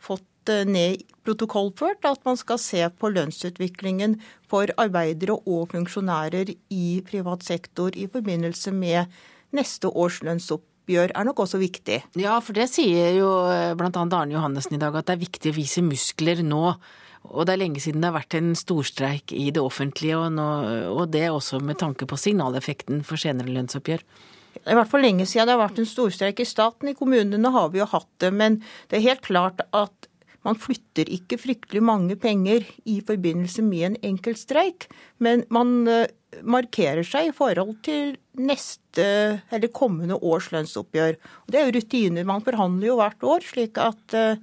[0.03, 0.25] fått
[0.69, 4.15] ned protokollført, at man skal se på lønnsutviklingen
[4.47, 9.11] for arbeidere og funksjonærer i privat sektor i forbindelse med
[9.57, 11.99] neste års lønnsoppgjør oppgjør er nok også viktig.
[12.15, 13.91] Ja, for det sier jo eh, bl.a.
[13.91, 16.77] Arne Johannessen i dag, at det er viktig å vise muskler nå.
[17.27, 20.47] Og det er lenge siden det har vært en storstreik i det offentlige, og, nå,
[20.95, 24.05] og det også med tanke på signaleffekten for senere lønnsoppgjør.
[24.57, 26.91] Det er i hvert fall lenge siden det har vært en storstreik i staten.
[26.91, 28.33] I kommunene har vi jo hatt det.
[28.35, 30.11] Men det er helt klart at
[30.47, 34.87] man flytter ikke fryktelig mange penger i forbindelse med en enkeltstreik.
[35.23, 36.07] Men man eh,
[36.47, 39.07] markerer seg i forhold til neste
[39.51, 41.19] eller kommende års lønnsoppgjør.
[41.51, 42.29] Det er jo rutiner.
[42.29, 44.39] Man forhandler jo hvert år, slik at eh,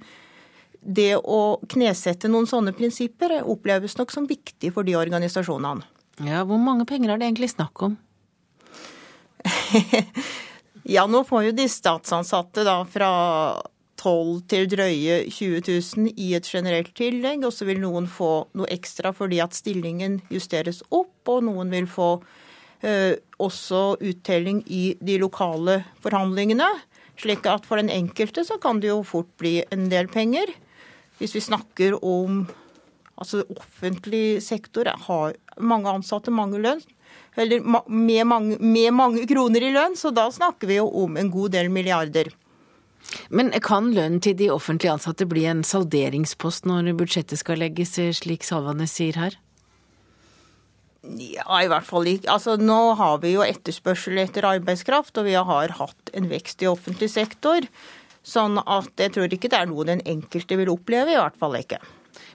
[0.84, 1.40] det å
[1.72, 5.88] knesette noen sånne prinsipper oppleves nok som viktig for de organisasjonene.
[6.22, 7.96] Ja, Hvor mange penger er det egentlig snakk om?
[10.96, 13.12] ja, nå får jo de statsansatte da fra
[14.00, 18.70] 12 til drøye 20 000 i et generelt tillegg, og så vil noen få noe
[18.72, 22.08] ekstra fordi at stillingen justeres opp, og noen vil få
[22.84, 26.68] eh, også uttelling i de lokale forhandlingene.
[27.20, 30.50] Slik at for den enkelte så kan det jo fort bli en del penger.
[31.20, 32.44] Hvis vi snakker om
[33.14, 36.82] altså offentlig sektor har mange ansatte, mange lønn,
[37.36, 41.30] eller med mange, med mange kroner i lønn, så da snakker vi jo om en
[41.34, 42.30] god del milliarder.
[43.28, 48.46] Men kan lønnen til de offentlig ansatte bli en salderingspost når budsjettet skal legges, slik
[48.46, 49.36] Salvanes sier her?
[51.04, 52.30] Ja, i hvert fall ikke.
[52.32, 56.70] Altså, nå har vi jo etterspørsel etter arbeidskraft, og vi har hatt en vekst i
[56.70, 57.66] offentlig sektor.
[58.24, 61.58] Sånn at jeg tror ikke det er noe den enkelte vil oppleve, i hvert fall
[61.60, 61.82] ikke.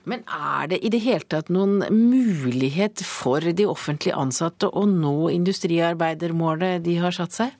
[0.08, 5.30] Men er det i det hele tatt noen mulighet for de offentlig ansatte å nå
[5.34, 7.52] industriarbeidermålet de har satt seg?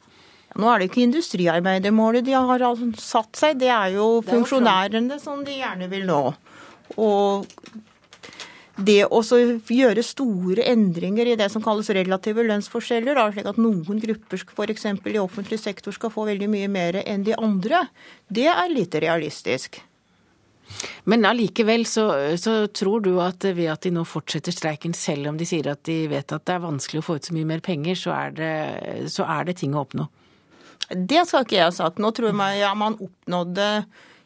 [0.59, 5.45] Nå er det ikke industriarbeidermålet de har altså satt seg, det er jo funksjonærene som
[5.47, 6.23] de gjerne vil nå.
[6.99, 7.47] Og
[8.81, 14.01] det å gjøre store endringer i det som kalles relative lønnsforskjeller, da, slik at noen
[14.03, 14.89] grupper f.eks.
[14.89, 17.85] i offentlig sektor skal få veldig mye mer enn de andre,
[18.33, 19.83] det er lite realistisk.
[21.05, 22.07] Men allikevel så,
[22.41, 25.83] så, tror du at ved at de nå fortsetter streiken, selv om de sier at
[25.89, 28.37] de vet at det er vanskelig å få ut så mye mer penger, så er
[28.37, 28.55] det,
[29.13, 30.07] så er det ting å oppnå?
[30.91, 32.01] Det skal ikke jeg ha sagt.
[32.03, 33.69] Nå tror jeg ja, man oppnådde,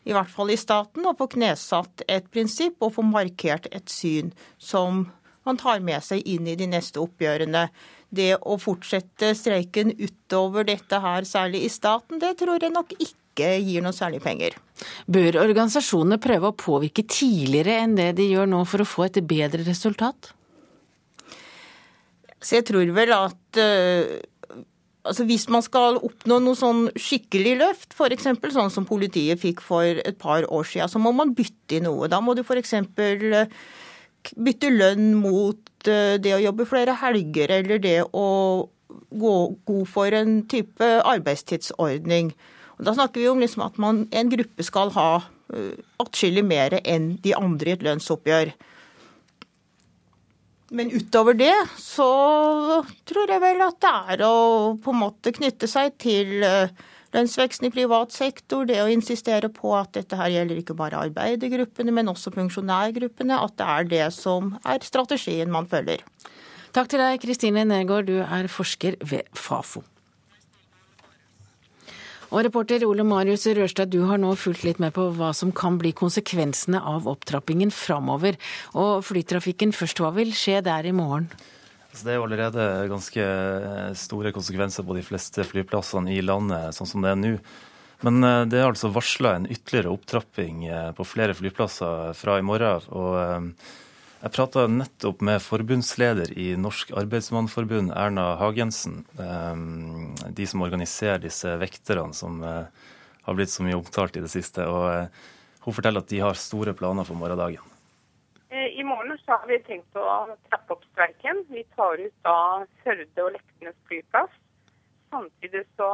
[0.05, 4.33] i hvert fall i staten, å få knesatt et prinsipp og få markert et syn
[4.61, 5.07] som
[5.45, 7.67] man tar med seg inn i de neste oppgjørene.
[8.15, 13.24] Det å fortsette streiken utover dette her, særlig i staten, det tror jeg nok ikke
[13.37, 14.57] gir noe særlig penger.
[15.11, 19.21] Bør organisasjonene prøve å påvirke tidligere enn det de gjør nå for å få et
[19.27, 20.33] bedre resultat?
[22.45, 24.15] Så jeg tror vel at uh,
[25.05, 28.31] Altså Hvis man skal oppnå noe sånn skikkelig løft, f.eks.
[28.55, 32.09] sånn som politiet fikk for et par år siden, så må man bytte i noe.
[32.09, 32.73] Da må du f.eks.
[32.73, 33.53] Eh,
[34.47, 38.25] bytte lønn mot eh, det å jobbe flere helger, eller det å
[39.13, 39.35] gå
[39.69, 42.33] god for en type arbeidstidsordning.
[42.79, 46.79] Og da snakker vi om liksom at man, en gruppe skal ha uh, atskillig mer
[46.83, 48.55] enn de andre i et lønnsoppgjør.
[50.75, 52.09] Men utover det så
[53.07, 54.35] tror jeg vel at det er å
[54.83, 56.73] på en måte knytte seg til eh,
[57.15, 61.95] lønnsveksten i privat sektor, det å insistere på at dette her gjelder ikke bare arbeidergruppene,
[61.95, 66.03] men også funksjonærgruppene, at det er det som er strategien man følger.
[66.75, 69.85] Takk til deg, Kristine Nergård, du er forsker ved Fafo.
[72.35, 75.77] Og reporter Ole Marius Rørstad, du har nå fulgt litt med på hva som kan
[75.79, 78.35] bli konsekvensene av opptrappingen framover.
[78.75, 81.29] Og flytrafikken først, hva vil skje der i morgen?
[81.95, 83.29] Så det er jo allerede ganske
[84.01, 87.33] store konsekvenser på de fleste flyplassene i landet, sånn som det er nå.
[88.03, 92.47] Men eh, det er altså varsla en ytterligere opptrapping eh, på flere flyplasser fra i
[92.51, 92.83] morgen.
[92.91, 93.71] og eh,
[94.25, 99.03] jeg prata nettopp med forbundsleder i Norsk Arbeidsmannforbund, Erna Hagensen.
[99.21, 102.87] Ehm, de som organiserer disse vekterne som eh,
[103.27, 104.65] har blitt så mye omtalt i det siste.
[104.65, 105.27] og eh,
[105.67, 107.61] Hun forteller at de har store planer for morgendagen.
[108.49, 110.07] Eh, I morgen så har vi tenkt å
[110.49, 111.45] trappe opp streiken.
[111.53, 112.39] Vi tar ut da
[112.81, 114.33] Førde og Leknes flyplass.
[115.13, 115.91] Samtidig så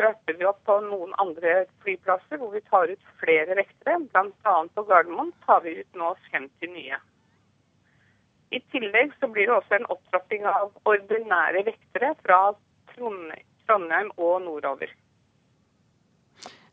[0.00, 4.00] trapper vi opp på noen andre flyplasser hvor vi tar ut flere vektere.
[4.08, 4.56] Bl.a.
[4.72, 7.04] på Gardermoen tar vi ut nå 50 nye.
[8.54, 12.40] I tillegg så blir det også en opptrapping av ordinære vektere fra
[12.94, 14.94] Trondheim og nordover.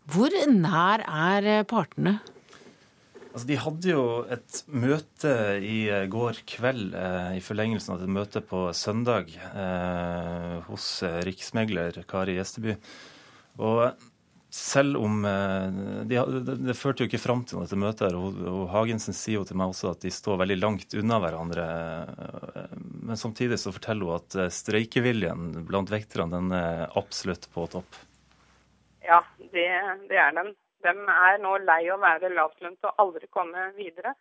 [0.06, 2.20] Hvor nær er partene?
[3.36, 8.40] Altså, de hadde jo et møte i går kveld eh, i forlengelsen av et møte
[8.40, 10.86] på søndag eh, hos
[11.28, 12.78] riksmegler Kari Gjesteby.
[13.60, 13.82] Og
[14.56, 15.22] selv om
[16.08, 18.08] Det de, det, førte jo ikke fram til dette møtet.
[18.08, 21.20] her, og, og Hagensen sier jo til meg også at de står veldig langt unna
[21.20, 21.66] hverandre.
[22.56, 22.76] Eh,
[23.06, 28.00] men samtidig så forteller hun at eh, streikeviljen blant vekterne den er absolutt på topp.
[29.06, 29.68] Ja, det,
[30.10, 30.54] det er den.
[30.86, 34.16] De er nå lei å være lavtlønt og aldri komme videre.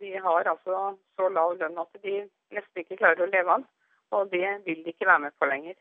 [0.00, 2.22] De har altså så lav lønn at de
[2.54, 3.66] nesten ikke klarer å leve av.
[4.14, 5.76] Og det vil de ikke være med på lenger.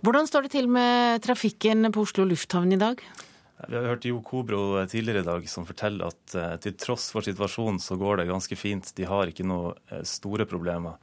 [0.00, 3.02] Hvordan står det til med trafikken på Oslo lufthavn i dag?
[3.68, 7.26] Vi har hørt Jo Kobro tidligere i dag som forteller at eh, til tross for
[7.26, 8.94] situasjonen så går det ganske fint.
[8.96, 10.96] De har ikke noe eh, store problemer.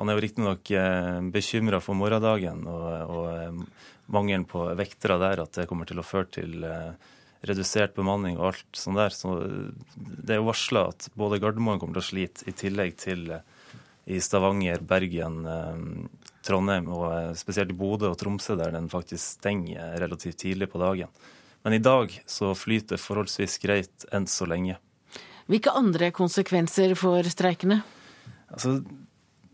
[0.00, 5.54] Han er jo riktignok eh, bekymra for morgendagen og, og mangelen på vektere der, at
[5.54, 6.66] det kommer til å føre til
[7.46, 9.14] redusert bemanning og alt sånt der.
[9.14, 9.36] Så
[9.94, 13.30] det er jo varsla at både Gardermoen kommer til å slite, i tillegg til
[14.10, 15.44] i Stavanger, Bergen,
[16.46, 20.80] Trondheim og eh, spesielt i Bodø og Tromsø, der den faktisk stenger relativt tidlig på
[20.82, 21.12] dagen.
[21.64, 24.78] Men i dag så flyter det forholdsvis greit enn så lenge.
[25.50, 27.80] Hvilke andre konsekvenser får streikene?
[28.50, 28.78] Altså,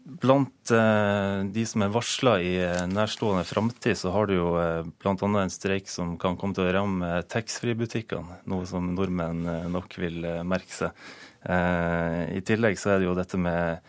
[0.07, 4.87] blant eh, de som er varsla i eh, nærstående framtid, så har du jo eh,
[5.03, 5.17] bl.a.
[5.17, 8.43] en streik som kan komme til å ramme taxfree-butikkene.
[8.53, 11.07] Noe som nordmenn eh, nok vil eh, merke seg.
[11.47, 13.85] I tillegg så er det jo dette med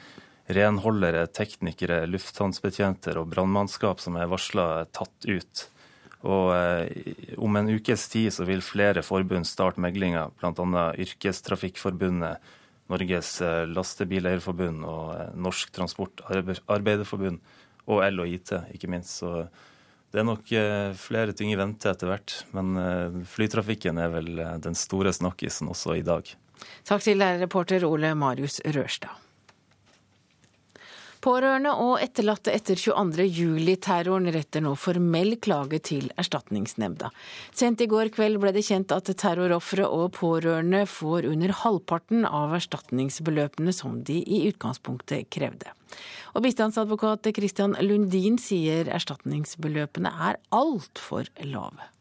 [0.47, 5.65] renholdere, teknikere, lufthavnsbetjenter og brannmannskap som er varsla tatt ut.
[6.27, 10.85] Og eh, om en ukes tid så vil flere forbund starte meglinga, bl.a.
[11.03, 12.39] Yrkestrafikkforbundet,
[12.91, 17.41] Norges eh, lastebileierforbund og eh, Norsk Transport Arbeiderforbund
[17.87, 19.19] og IT, ikke minst.
[19.21, 19.47] Så
[20.11, 22.41] det er nok eh, flere ting i vente etter hvert.
[22.55, 24.33] Men flytrafikken er vel
[24.63, 26.27] den store snakkisen også i dag.
[26.87, 29.26] Takk til reporter Ole Marius Rørstad.
[31.23, 37.09] Pårørende og etterlatte etter 22.07-terroren retter nå formell klage til Erstatningsnemnda.
[37.57, 42.53] Sent i går kveld ble det kjent at terrorofre og pårørende får under halvparten av
[42.59, 45.73] erstatningsbeløpene som de i utgangspunktet krevde.
[46.37, 51.93] Og bistandsadvokat Christian Lundin sier erstatningsbeløpene er altfor lave.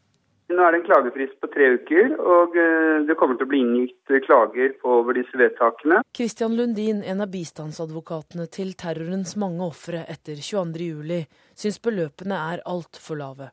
[0.47, 3.59] Nå er det en klagefrist på tre uker, og eh, det kommer til å bli
[3.65, 5.99] inngitt klager over disse vedtakene.
[6.15, 13.19] Kristian Lundin, en av bistandsadvokatene til terrorens mange ofre etter 22.07, syns beløpene er altfor
[13.19, 13.49] lave.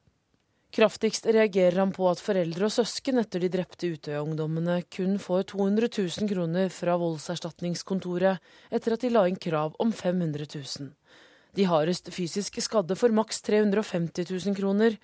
[0.74, 5.90] Kraftigst reagerer han på at foreldre og søsken etter de drepte Utøya-ungdommene kun får 200
[5.99, 8.42] 000 kroner fra voldserstatningskontoret
[8.74, 10.90] etter at de la inn krav om 500 000.
[11.55, 14.99] De hardest fysisk skadde får maks 350 000 kroner,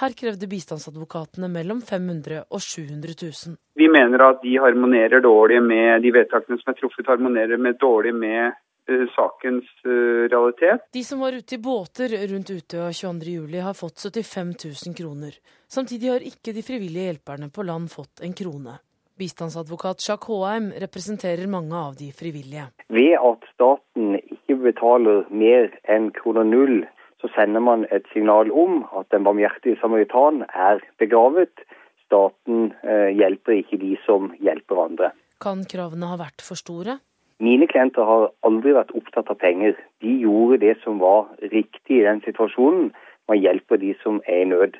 [0.00, 3.56] her krevde bistandsadvokatene mellom 500 og 700 000.
[3.80, 8.12] Vi mener at de harmonerer dårlig med de vedtakene som er truffet, harmonerer med dårlig
[8.14, 8.56] med
[8.90, 10.84] uh, sakens uh, realitet.
[10.92, 15.38] De som var ute i båter rundt Utøya 22.07 har fått 75 000 kroner.
[15.68, 18.76] Samtidig har ikke de frivillige hjelperne på land fått en krone.
[19.16, 22.66] Bistandsadvokat Jacques Håheim representerer mange av de frivillige.
[22.92, 26.82] Ved at staten ikke betaler mer enn kroner null
[27.20, 31.52] så sender man et signal om at den barmhjertige samaritan er begravet.
[32.06, 35.10] Staten eh, hjelper ikke de som hjelper andre.
[35.42, 36.98] Kan kravene ha vært for store?
[37.42, 39.74] Mine klienter har aldri vært opptatt av penger.
[40.00, 42.92] De gjorde det som var riktig i den situasjonen.
[43.28, 44.78] Man hjelper de som er i nød.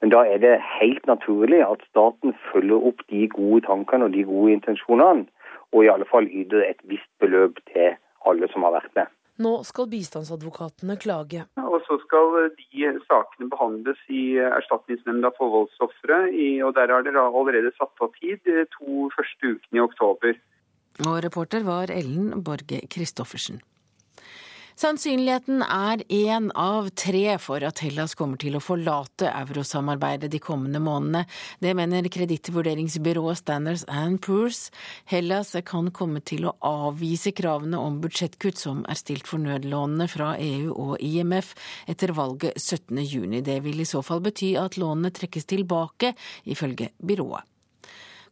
[0.00, 4.26] Men da er det helt naturlig at staten følger opp de gode tankene og de
[4.28, 5.26] gode intensjonene,
[5.72, 7.96] og i alle fall yter et visst beløp til
[8.28, 9.08] alle som har vært med.
[9.42, 11.44] Nå skal bistandsadvokatene klage.
[11.60, 16.22] Og så skal de sakene behandles i Erstatningsnemnda for voldsofre,
[16.64, 20.38] og der har dere allerede satt av tid de to første ukene i oktober.
[21.04, 23.60] Og reporter var Ellen Borge Christoffersen.
[24.76, 30.82] Sannsynligheten er én av tre for at Hellas kommer til å forlate eurosamarbeidet de kommende
[30.84, 31.22] månedene.
[31.64, 34.66] Det mener kredittvurderingsbyrået Standards and Poors.
[35.08, 40.34] Hellas kan komme til å avvise kravene om budsjettkutt som er stilt for nødlånene fra
[40.36, 41.56] EU og IMF
[41.88, 43.40] etter valget 17.6.
[43.48, 46.12] Det vil i så fall bety at lånene trekkes tilbake,
[46.44, 47.48] ifølge byrået.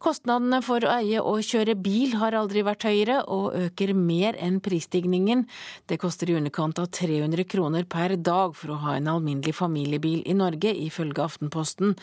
[0.05, 4.59] Kostnadene for å eie og kjøre bil har aldri vært høyere, og øker mer enn
[4.61, 5.47] prisstigningen.
[5.89, 10.21] Det koster i underkant av 300 kroner per dag for å ha en alminnelig familiebil
[10.29, 11.95] i Norge, ifølge Aftenposten.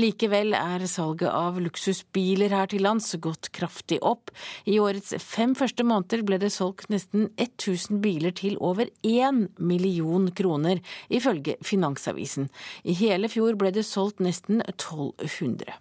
[0.00, 4.32] Likevel er salget av luksusbiler her til lands gått kraftig opp.
[4.64, 10.32] I årets fem første måneder ble det solgt nesten 1000 biler til over 1 million
[10.32, 10.80] kroner,
[11.12, 12.48] ifølge Finansavisen.
[12.88, 15.76] I hele fjor ble det solgt nesten 1200.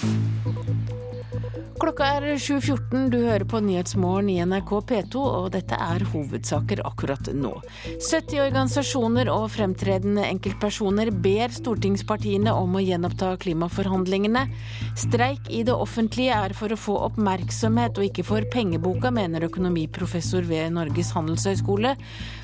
[0.00, 0.29] Thank you.
[1.80, 7.30] Klokka er 7.14, du hører på Nyhetsmorgen i NRK P2, og dette er hovedsaker akkurat
[7.32, 7.54] nå.
[8.04, 14.42] 70 organisasjoner og fremtredende enkeltpersoner ber stortingspartiene om å gjenoppta klimaforhandlingene.
[15.00, 20.44] Streik i det offentlige er for å få oppmerksomhet og ikke for pengeboka, mener økonomiprofessor
[20.52, 21.94] ved Norges handelshøyskole.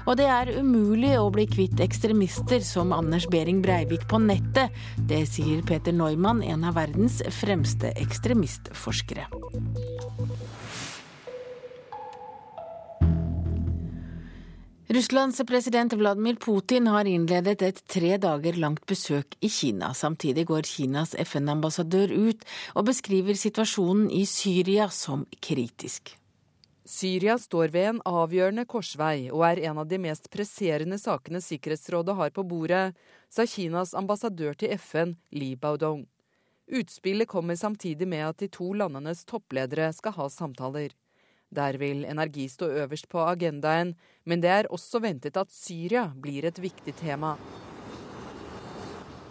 [0.06, 4.72] Og det er umulig å bli kvitt ekstremister som Anders Behring Breivik på nettet.
[4.96, 9.25] Det sier Peter Neumann, en av verdens fremste ekstremistforskere.
[14.88, 19.90] Russlands president Vladimir Putin har innledet et tre dager langt besøk i Kina.
[19.94, 26.14] Samtidig går Kinas FN-ambassadør ut og beskriver situasjonen i Syria som kritisk.
[26.86, 32.14] Syria står ved en avgjørende korsvei og er en av de mest presserende sakene Sikkerhetsrådet
[32.14, 32.94] har på bordet,
[33.28, 36.06] sa Kinas ambassadør til FN, Li Baodong.
[36.66, 40.90] Utspillet kommer samtidig med at de to landenes toppledere skal ha samtaler.
[41.54, 43.94] Der vil energi stå øverst på agendaen,
[44.24, 47.36] men det er også ventet at Syria blir et viktig tema.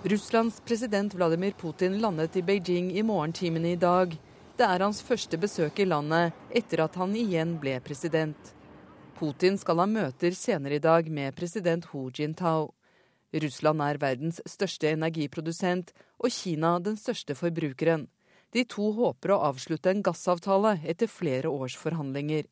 [0.06, 4.16] Russlands president Vladimir Putin landet i Beijing i morgentimene i dag.
[4.56, 8.54] Det er hans første besøk i landet etter at han igjen ble president.
[9.20, 12.72] Putin skal ha møter senere i dag med president Hu Jintao.
[13.34, 18.08] Russland er verdens største energiprodusent og Kina den største forbrukeren.
[18.54, 22.46] De to håper å avslutte en gassavtale etter flere års forhandlinger.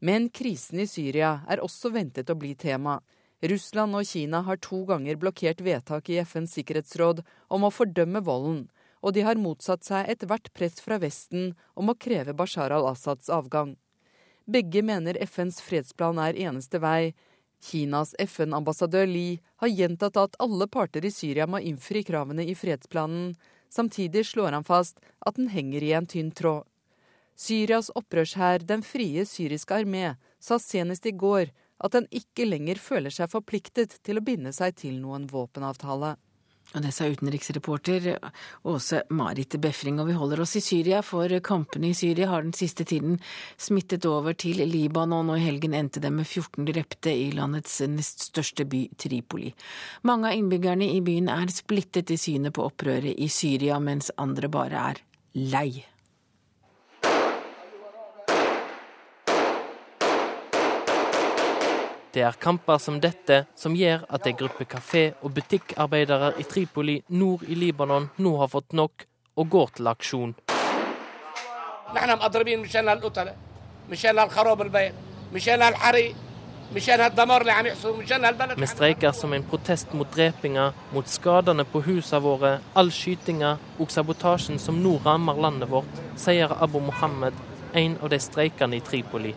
[0.00, 3.00] Men krisen i Syria er også ventet å bli tema.
[3.42, 7.20] Russland og Kina har to ganger blokkert vedtak i FNs sikkerhetsråd
[7.54, 8.64] om å fordømme volden,
[9.02, 13.76] og de har motsatt seg ethvert press fra Vesten om å kreve Bashar al-Assads avgang.
[14.48, 17.12] Begge mener FNs fredsplan er eneste vei,
[17.64, 23.34] Kinas FN-ambassadør Li har gjentatt at alle parter i Syria må innfri kravene i fredsplanen.
[23.68, 26.64] Samtidig slår han fast at den henger i en tynn tråd.
[27.38, 33.14] Syrias opprørshær, Den frie syriske armé, sa senest i går at den ikke lenger føler
[33.14, 36.16] seg forpliktet til å binde seg til noen våpenavtale.
[36.76, 38.10] Og det sa utenriksreporter
[38.68, 40.00] Åse Marit Befring.
[40.02, 43.16] Og vi holder oss i Syria, for kampene i Syria har den siste tiden
[43.56, 48.28] smittet over til Libanon, og i helgen endte det med 14 drepte i landets nest
[48.28, 49.54] største by, Tripoli.
[50.08, 54.52] Mange av innbyggerne i byen er splittet i synet på opprøret i Syria, mens andre
[54.52, 55.06] bare er
[55.38, 55.70] lei.
[62.12, 67.02] Det er kamper som dette som gjør at en gruppe kafé- og butikkarbeidere i Tripoli
[67.08, 69.04] nord i Libanon nå har fått nok
[69.36, 70.34] og går til aksjon.
[78.56, 83.92] Vi streiker som en protest mot drepinga, mot skadene på husene våre, all skytinga og
[83.92, 87.36] sabotasjen som nå rammer landet vårt, sier Abu Mohammed,
[87.72, 89.34] en av de streikende i Tripoli.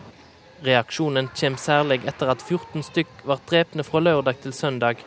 [0.61, 4.99] Reaksjonen kommer særlig etter at 14 stykk ble drepne fra lørdag til søndag.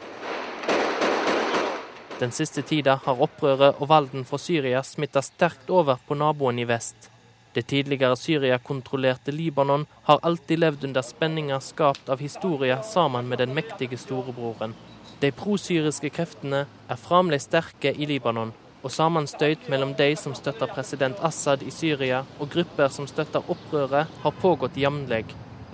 [2.18, 6.66] Den siste tida har opprøret og valden fra Syria smitta sterkt over på naboen i
[6.66, 7.08] vest.
[7.54, 13.54] Det tidligere Syria-kontrollerte Libanon har alltid levd under spenninger skapt av historie sammen med den
[13.54, 14.74] mektige storebroren.
[15.22, 18.52] De prosyriske kreftene er fremdeles sterke i Libanon.
[18.84, 24.10] og sammenstøyt mellom de som støtter president Assad i Syria og grupper som støtter opprøret,
[24.22, 25.24] har pågått jevnlig.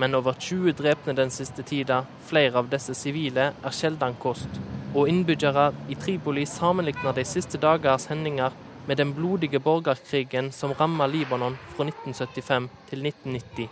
[0.00, 4.60] Men over 20 drepne den siste tida, flere av disse sivile, er sjelden kost.
[4.94, 11.12] Og innbyggere i Tripoli sammenligner de siste dagers hendinger med den blodige borgerkrigen som rammet
[11.12, 13.68] Libanon fra 1975 til 1990.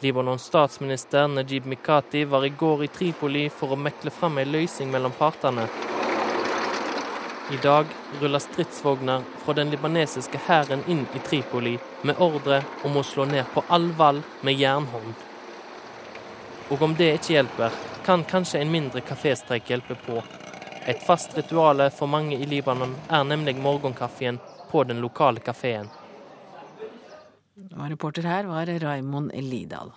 [0.00, 4.90] Libanons statsminister Najib Mikati var i går i Tripoli for å mekle fram en løsning
[4.96, 5.68] mellom partene.
[7.52, 13.06] I dag ruller stridsvogner fra den libanesiske hæren inn i Tripoli med ordre om å
[13.06, 15.26] slå ned på all vall med jernhånd.
[16.70, 17.74] Og om det ikke hjelper,
[18.06, 20.22] kan kanskje en mindre kaféstreik hjelpe på.
[20.86, 24.40] Et fast ritual for mange i Libanon er nemlig morgenkaffen
[24.70, 25.86] på den lokale kafeen.
[27.76, 29.92] Reporter her var Raimond Lidal.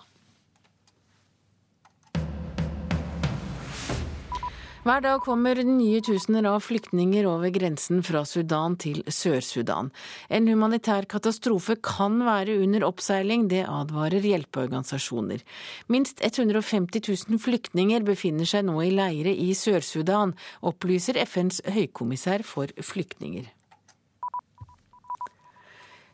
[4.80, 9.90] Hver dag kommer nye tusener av flyktninger over grensen fra Sudan til Sør-Sudan.
[10.32, 15.44] En humanitær katastrofe kan være under oppseiling, det advarer hjelpeorganisasjoner.
[15.92, 20.32] Minst 150 000 flyktninger befinner seg nå i leire i Sør-Sudan,
[20.64, 23.52] opplyser FNs høykommissær for flyktninger.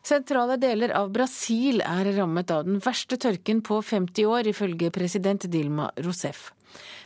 [0.07, 5.49] Sentrale deler av Brasil er rammet av den verste tørken på 50 år, ifølge president
[5.51, 6.45] Dilma Rousef.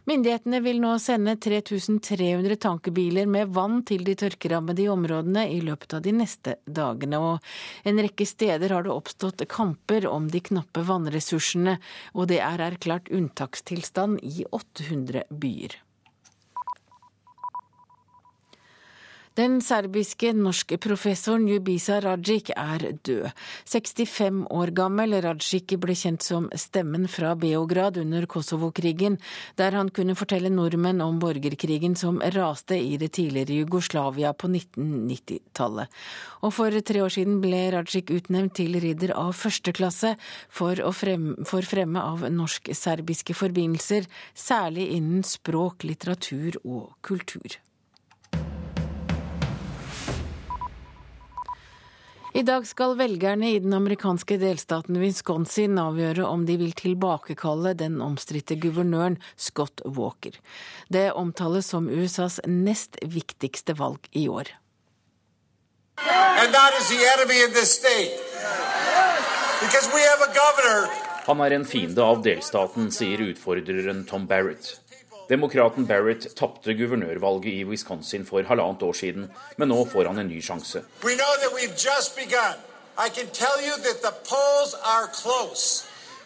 [0.05, 5.97] Myndighetene vil nå sende 3300 tankebiler med vann til de tørkerammede i områdene i løpet
[5.97, 7.17] av de neste dagene.
[7.17, 11.79] Og en rekke steder har det oppstått kamper om de knappe vannressursene,
[12.13, 15.81] og det er erklært unntakstilstand i 800 byer.
[19.41, 23.31] Den serbiske norske professoren Jubisa Rajic er død.
[23.65, 29.15] 65 år gammel, Rajic ble kjent som stemmen fra Beograd under Kosovo-krigen,
[29.57, 35.89] der han kunne fortelle nordmenn om borgerkrigen som raste i det tidligere Jugoslavia på 1990-tallet.
[36.45, 40.13] Og for tre år siden ble Rajic utnevnt til ridder av første klasse
[40.53, 44.05] for, frem, for fremme av norsk-serbiske forbindelser,
[44.37, 47.57] særlig innen språk, litteratur og kultur.
[52.33, 57.97] I dag skal velgerne i den amerikanske delstaten Wisconsin avgjøre om de vil tilbakekalle den
[58.01, 60.37] omstridte guvernøren Scott Walker.
[60.87, 64.53] Det omtales som USAs nest viktigste valg i år.
[71.27, 74.80] Han er en fiende av delstaten, sier utfordreren Tom Barrett.
[75.31, 80.27] Demokraten Barrett tapte guvernørvalget i Wisconsin for halvannet år siden, men nå får han en
[80.27, 80.81] ny sjanse.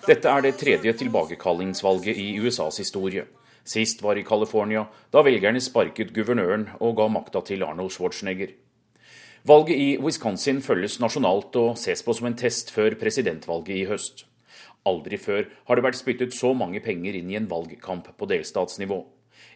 [0.07, 3.27] Dette er det tredje tilbakekallingsvalget i USAs historie.
[3.65, 8.57] Sist var i California, da velgerne sparket guvernøren og ga makta til Arnold Schwarzenegger.
[9.45, 14.25] Valget i Wisconsin følges nasjonalt og ses på som en test før presidentvalget i høst.
[14.85, 18.99] Aldri før har det vært spyttet så mange penger inn i en valgkamp på delstatsnivå.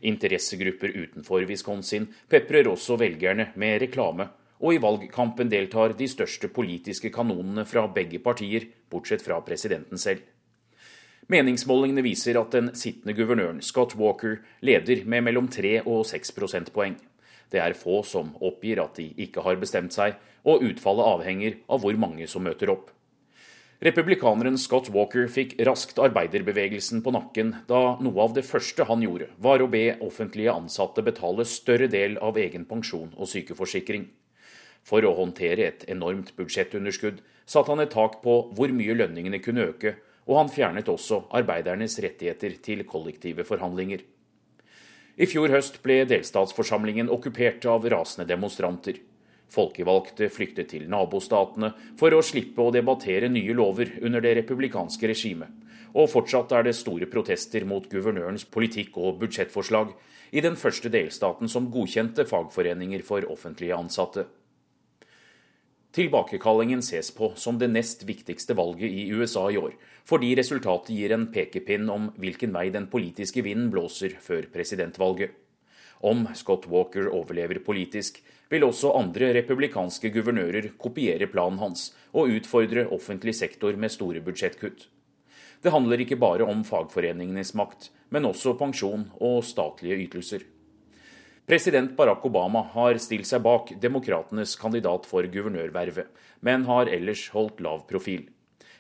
[0.10, 7.12] Interessegrupper utenfor Wisconsin peprer også velgerne med reklame, og i valgkampen deltar de største politiske
[7.16, 10.26] kanonene fra begge partier, bortsett fra presidenten selv.
[11.30, 16.98] Meningsmålingene viser at den sittende guvernøren Scott Walker leder med mellom 3 og 6 prosentpoeng.
[17.54, 21.84] Det er få som oppgir at de ikke har bestemt seg, og utfallet avhenger av
[21.84, 22.90] hvor mange som møter opp.
[23.80, 29.30] Republikaneren Scott Walker fikk raskt arbeiderbevegelsen på nakken da noe av det første han gjorde,
[29.40, 34.10] var å be offentlige ansatte betale større del av egen pensjon og sykeforsikring.
[34.84, 39.70] For å håndtere et enormt budsjettunderskudd satte han et tak på hvor mye lønningene kunne
[39.72, 39.96] øke,
[40.28, 44.04] og han fjernet også arbeidernes rettigheter til kollektive forhandlinger.
[45.16, 49.00] I fjor høst ble delstatsforsamlingen okkupert av rasende demonstranter.
[49.50, 55.50] Folkevalgte flyktet til nabostatene for å slippe å debattere nye lover under det republikanske regimet.
[55.98, 59.96] Og fortsatt er det store protester mot guvernørens politikk og budsjettforslag
[60.38, 64.28] i den første delstaten som godkjente fagforeninger for offentlige ansatte.
[65.90, 69.74] Tilbakekallingen ses på som det nest viktigste valget i USA i år,
[70.06, 75.34] fordi resultatet gir en pekepinn om hvilken vei den politiske vinden blåser før presidentvalget.
[76.06, 82.88] Om Scott Walker overlever politisk, vil også andre republikanske guvernører kopiere planen hans og utfordre
[82.90, 84.88] offentlig sektor med store budsjettkutt.
[85.62, 90.46] Det handler ikke bare om fagforeningenes makt, men også pensjon og statlige ytelser.
[91.50, 96.08] President Barack Obama har stilt seg bak demokratenes kandidat for guvernørvervet,
[96.46, 98.28] men har ellers holdt lav profil.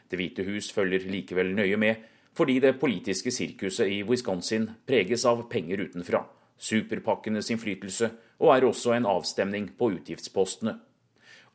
[0.09, 2.01] Det hvite hus følger likevel nøye med,
[2.37, 6.23] fordi det politiske sirkuset i Wisconsin preges av penger utenfra
[6.59, 8.09] superpakkenes innflytelse
[8.39, 10.77] og er også en avstemning på utgiftspostene.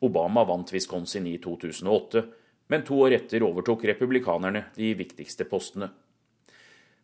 [0.05, 2.23] Obama vant Wisconsin i 2008,
[2.67, 5.89] men to år etter overtok republikanerne de viktigste postene.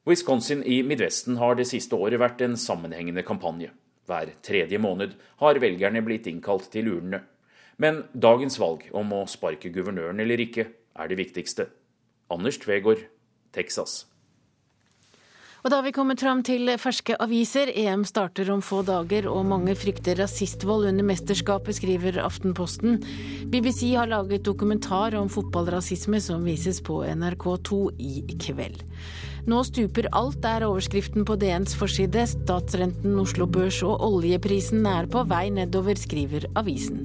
[0.07, 3.69] Wisconsin i Midvesten har det siste året vært en sammenhengende kampanje.
[4.09, 7.21] Hver tredje måned har velgerne blitt innkalt til urnene.
[7.77, 10.67] Men dagens valg om å sparke guvernøren eller ikke,
[10.97, 11.69] er det viktigste.
[12.33, 13.05] Anders Tvegård,
[13.53, 14.10] Texas.
[15.61, 17.69] Og da har vi kommet fram til ferske aviser.
[17.77, 22.97] EM starter om få dager, og mange frykter rasistvold under mesterskapet, skriver Aftenposten.
[23.53, 28.81] BBC har laget dokumentar om fotballrasisme som vises på NRK2 i kveld.
[29.49, 32.27] Nå stuper alt, er overskriften på DNs forside.
[32.29, 37.01] Statsrenten, Oslo Børs og oljeprisen er på vei nedover, skriver avisen.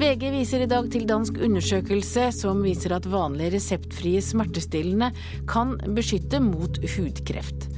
[0.00, 5.10] VG viser i dag til dansk undersøkelse som viser at vanlige reseptfrie smertestillende
[5.50, 7.68] kan beskytte mot hudkreft.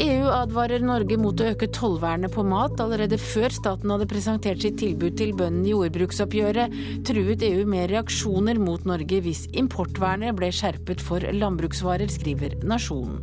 [0.00, 2.78] EU advarer Norge mot å øke tollvernet på mat.
[2.80, 8.60] Allerede før staten hadde presentert sitt tilbud til bøndene i jordbruksoppgjøret, truet EU med reaksjoner
[8.62, 13.20] mot Norge hvis importvernet ble skjerpet for landbruksvarer, skriver Nasjonen.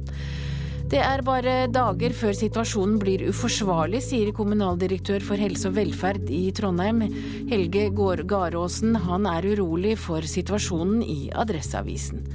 [0.89, 6.47] Det er bare dager før situasjonen blir uforsvarlig, sier kommunaldirektør for helse og velferd i
[6.57, 7.03] Trondheim,
[7.49, 8.97] Helge Garåsen.
[9.05, 12.25] Han er urolig for situasjonen i Adresseavisen.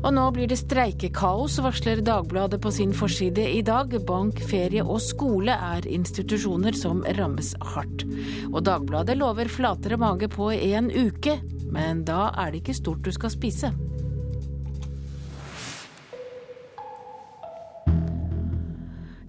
[0.00, 3.92] Og nå blir det streikekaos, varsler Dagbladet på sin forside i dag.
[4.08, 8.06] Bank, ferie og skole er institusjoner som rammes hardt.
[8.48, 11.36] Og Dagbladet lover flatere mage på en uke,
[11.68, 13.74] men da er det ikke stort du skal spise.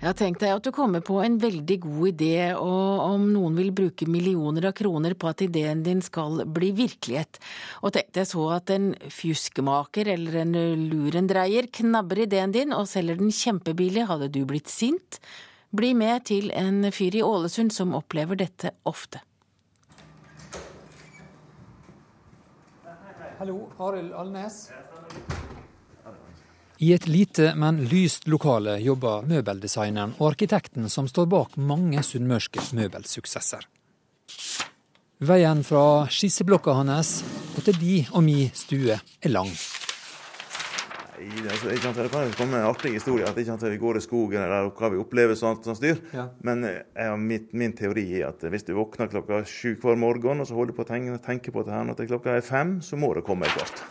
[0.02, 3.68] Ja, tenk deg at du kommer på en veldig god idé, og om noen vil
[3.70, 7.38] bruke millioner av kroner på at ideen din skal bli virkelighet.
[7.86, 10.58] Og tenk deg så at en fjuskemaker eller en
[10.90, 15.22] lurendreier knabber ideen din og selger den kjempebillig, hadde du blitt sint?
[15.70, 19.22] Bli med til en fyr i Ålesund som opplever dette ofte.
[23.38, 24.64] Hallo, Arild Alnes.
[26.82, 32.64] I et lite, men lyst lokale jobber møbeldesigneren og arkitekten som står bak mange sunnmørske
[32.74, 33.68] møbelsuksesser.
[35.22, 37.20] Veien fra skisseblokka hans
[37.54, 39.54] og til de og mi stue er lang.
[41.22, 44.42] Nei, altså, ikke det kan komme en artig historie at ikke vi går i skogen
[44.42, 46.02] eller hva vi opplever sånt, som styr.
[46.18, 46.32] Ja.
[46.42, 50.50] Men eh, mitt, min teori er at hvis du våkner klokka sju hver morgen og
[50.50, 53.14] så holder på å tenke, tenke på det her når klokka er fem, så må
[53.14, 53.86] det komme et kart.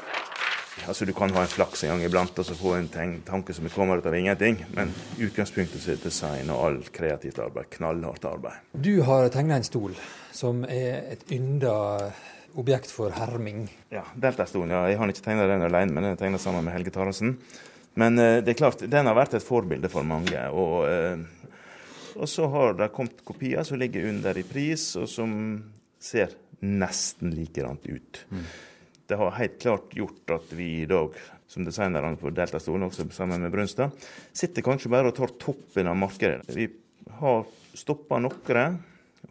[0.89, 3.68] Altså Du kan ha en flaks en gang iblant og så få en tanke som
[3.72, 4.61] kommer ut av ingenting.
[4.76, 7.70] Men utgangspunktet er design og all kreativt arbeid.
[7.76, 8.61] Knallhardt arbeid.
[8.72, 9.97] Du har tegna en stol
[10.33, 11.74] som er et ynda
[12.59, 13.68] objekt for herming.
[13.95, 14.72] Ja, Deltastolen.
[14.74, 14.87] Ja.
[14.91, 17.37] Jeg har ikke tegna den alene, men den er tegna sammen med Helge Taraldsen.
[18.01, 20.49] Men eh, det er klart, den har vært et forbilde for mange.
[20.51, 21.26] Og, Eh,
[22.20, 25.31] og så har det kommet kopier som ligger under i pris, og som
[26.03, 28.24] ser nesten likerant ut.
[28.35, 28.49] Mm
[29.11, 31.15] det har helt klart gjort at vi i dag,
[31.51, 33.91] som designerne på Delta-stolen, også sammen med Brunstad,
[34.33, 36.47] sitter kanskje bare og tar toppen av markedet.
[36.55, 36.69] Vi
[37.19, 37.43] har
[37.75, 38.79] stoppa noen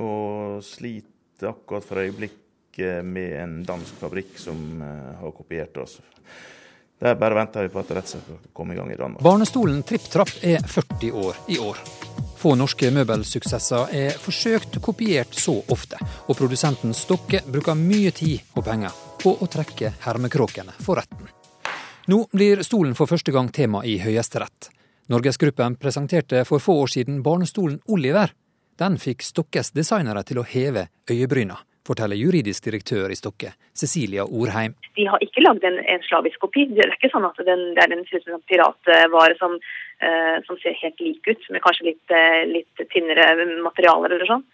[0.03, 5.97] og sliter akkurat for øyeblikket med en dansk fabrikk som eh, har kopiert oss.
[6.99, 9.23] Der bare venter vi på at rett skal komme i gang i Danmark.
[9.23, 11.79] Barnestolen Tripp Trapp er 40 år i år.
[12.39, 18.67] Få norske møbelsuksesser er forsøkt kopiert så ofte, og produsenten Stokke bruker mye tid og
[18.67, 21.29] penger på å trekke hermekråkene for retten.
[22.09, 24.71] Nå blir stolen for første gang tema i Høyesterett.
[25.09, 28.33] Norgesgruppen presenterte for få år siden barnestolen Oliver.
[28.79, 31.59] Den fikk Stokkes designere til å heve øyebryna
[31.89, 34.75] forteller juridisk direktør i Stokke, Cecilia Orheim.
[34.97, 36.67] De har ikke lagd en, en, slavisk kopi.
[36.69, 40.77] Det er ikke sånn at den, det er en sånn piratvare som, uh, som, ser
[40.81, 44.45] helt lik ut, med kanskje litt, uh, litt tynnere materialer eller sånn.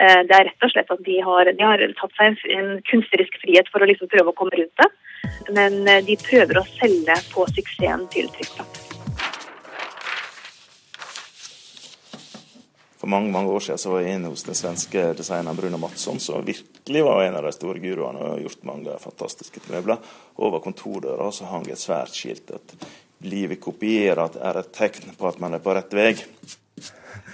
[0.00, 3.38] Uh, det er rett og slett at de har, de har tatt seg en, kunstnerisk
[3.44, 4.90] frihet for å liksom prøve å komme rundt det.
[5.56, 8.84] Men de prøver å selge på suksessen til Trykkplatt.
[13.04, 16.16] For mange mange år siden så var jeg inne hos den svenske designeren Bruno Matsson,
[16.24, 19.98] som virkelig var en av de store guruene og har gjort mange fantastiske møbler.
[20.40, 22.72] Over kontordøra så hang et svært skilt at
[23.20, 26.24] 'livet kopierat er et tegn på at man er på rett vei'.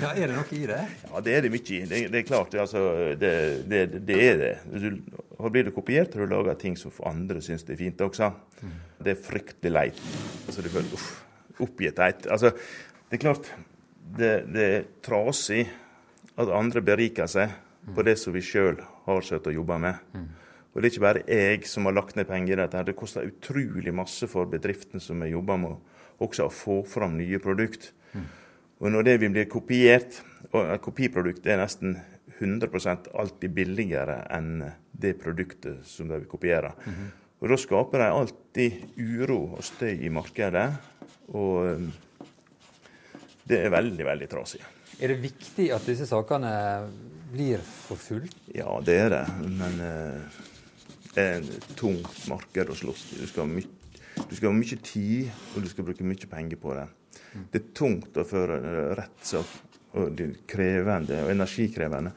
[0.00, 0.80] Ja, Er det noe i det?
[1.08, 1.80] Ja, det er det mye i.
[1.88, 2.82] Det, det, er klart, altså,
[3.20, 3.32] det,
[3.68, 4.52] det, det, er det.
[4.70, 8.30] Du, blir du kopiert, har du laga ting som andre syns er fint også.
[8.60, 8.76] Mm.
[9.00, 10.02] Det er fryktelig leit.
[10.46, 11.08] Altså, du føler uff,
[11.60, 12.28] oppgitthet.
[12.32, 12.52] Altså,
[13.08, 13.50] det er klart,
[14.18, 15.64] det, det er trasig
[16.40, 17.52] at andre beriker seg
[17.94, 20.00] på det som vi sjøl har søkt å jobbe med.
[20.14, 20.28] Mm.
[20.70, 22.84] Og Det er ikke bare jeg som har lagt ned penger i dette.
[22.86, 25.80] Det koster utrolig masse for bedriftene som vi jobber med,
[26.22, 27.90] også å få fram nye produkter.
[28.14, 28.28] Mm.
[28.80, 31.98] Og når det vi blir kopiert, og et kopiprodukt er nesten
[32.40, 34.62] 100% alltid billigere enn
[35.00, 36.72] det produktet som de vil kopiere.
[36.86, 37.10] Mm -hmm.
[37.40, 40.76] Og Da skaper de alltid uro og støy i markedet.
[41.28, 41.92] Og um,
[43.48, 44.60] det er veldig, veldig trasig.
[45.00, 46.52] Er det viktig at disse sakene
[47.32, 48.36] blir forfulgt?
[48.54, 49.24] Ja, det er det.
[49.48, 50.20] Men eh,
[51.14, 53.20] det er et tungt marked å slåss i.
[53.22, 56.86] Du skal ha mye tid, og du skal bruke mye penger på det.
[57.32, 58.60] Det er tungt å føre
[58.98, 59.58] rettssak,
[59.98, 62.14] og det er krevende og energikrevende.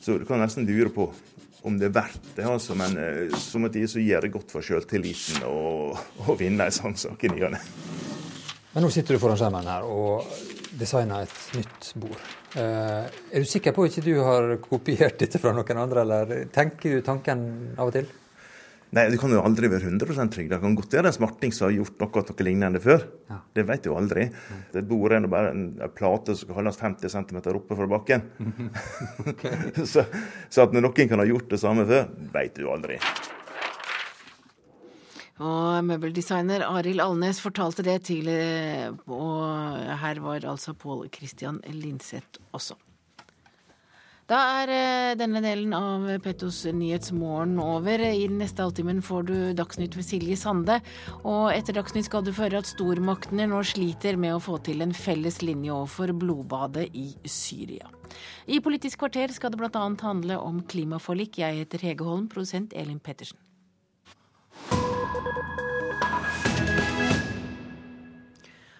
[0.00, 1.08] Så du kan nesten lure på
[1.66, 2.76] om det er verdt det, altså.
[2.78, 6.96] Men eh, som et tid så gjør det godt for sjøltilliten å, vinne en sånn
[6.98, 7.62] sak i ny og ne.
[8.74, 10.28] Men nå sitter du foran skjermen her og
[10.78, 12.22] designer et nytt bord.
[12.60, 16.48] Eh, er du sikker på at ikke du har kopiert dette fra noen andre, eller
[16.54, 17.44] tenker du tanken
[17.76, 18.08] av og til?
[18.96, 20.48] Nei, Du kan jo aldri være 100% trygg.
[20.48, 23.04] Det kan godt være en smarting som har gjort noe, noe lignende før.
[23.28, 23.40] Ja.
[23.58, 24.28] Det vet du aldri.
[24.32, 24.62] Mm.
[24.72, 28.24] Det bor en, bare en, en plate som kan holdes 50 cm oppe fra bakken.
[29.92, 30.06] så,
[30.48, 32.96] så, at noen kan ha gjort det samme før, vet du aldri.
[35.38, 42.42] Og møbeldesigner Arild Alnes fortalte det til eh, Og her var altså Pål Christian Linseth
[42.50, 42.74] også.
[44.28, 48.02] Da er eh, denne delen av Pettos Nyhetsmorgen over.
[48.04, 50.76] I den neste halvtimen får du Dagsnytt ved Silje Sande.
[51.22, 54.92] Og etter Dagsnytt skal du føre at stormaktene nå sliter med å få til en
[54.92, 57.88] felles linje overfor blodbadet i Syria.
[58.44, 59.86] I Politisk kvarter skal det bl.a.
[60.04, 61.40] handle om klimaforlik.
[61.40, 63.40] Jeg heter Hege Holm, produsent Elin Pettersen.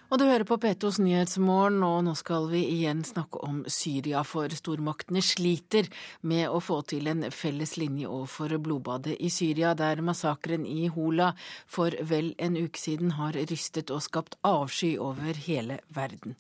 [0.09, 4.23] Og du hører på Petos Nyhetsmorgen, og nå skal vi igjen snakke om Syria.
[4.25, 5.91] For stormaktene sliter
[6.25, 11.35] med å få til en felles linje overfor blodbadet i Syria, der massakren i Hola
[11.69, 16.39] for vel en uke siden har rystet og skapt avsky over hele verden.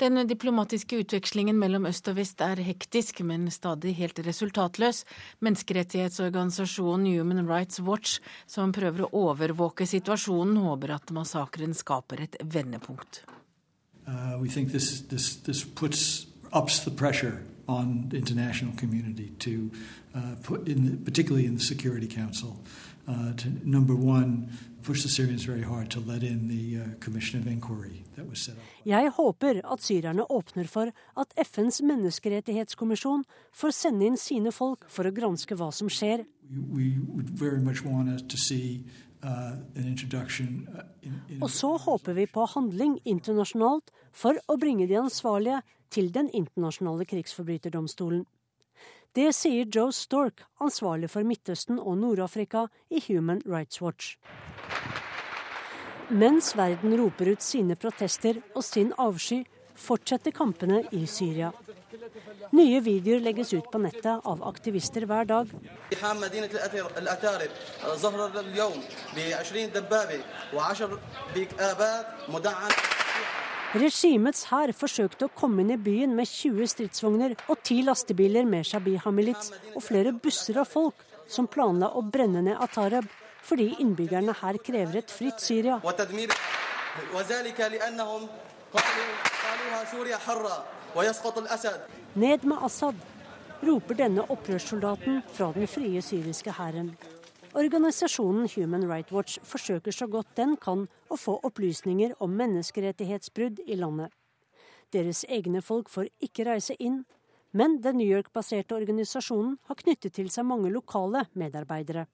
[0.00, 5.02] Den diplomatiske utvekslingen mellom øst og vest er hektisk, men stadig helt resultatløs.
[5.44, 8.16] Menneskerettighetsorganisasjonen Human Rights Watch,
[8.48, 13.26] som prøver å overvåke situasjonen, håper at massakren skaper et vendepunkt.
[14.08, 14.40] Uh,
[14.72, 15.64] this, this, this
[17.68, 19.70] on the international community to
[20.14, 22.58] uh, put in, the, particularly in the Security Council,
[23.06, 24.48] uh, to number one,
[28.16, 28.64] uh.
[28.88, 35.08] Jeg håper at syrerne åpner for at FNs menneskerettighetskommisjon får sende inn sine folk for
[35.08, 36.24] å granske hva som skjer.
[39.20, 45.60] Uh, uh Og så håper vi på handling internasjonalt for å bringe de ansvarlige
[45.90, 48.24] til Den internasjonale krigsforbryterdomstolen.
[49.10, 54.12] Det sier Joe Stork, ansvarlig for Midtøsten og Nord-Afrika i Human Rights Watch.
[56.10, 59.40] Mens verden roper ut sine protester og sin avsky,
[59.74, 61.50] fortsetter kampene i Syria.
[62.54, 65.50] Nye videoer legges ut på nettet av aktivister hver dag.
[73.70, 78.66] Regimets hær forsøkte å komme inn i byen med 20 stridsvogner og 10 lastebiler med
[78.66, 83.06] Shabih milits og flere busser av folk som planla å brenne ned Atarab
[83.46, 85.78] fordi innbyggerne her krever et fritt Syria.
[92.26, 93.06] Ned med Assad,
[93.62, 96.90] roper denne opprørssoldaten fra den frie syriske hæren.
[97.54, 103.74] Organisasjonen Human Rights Watch forsøker så godt den kan å få opplysninger om menneskerettighetsbrudd i
[103.74, 104.12] landet.
[104.94, 107.02] Deres egne folk får ikke reise inn,
[107.50, 112.06] men den New York-baserte organisasjonen har knyttet til seg mange lokale medarbeidere.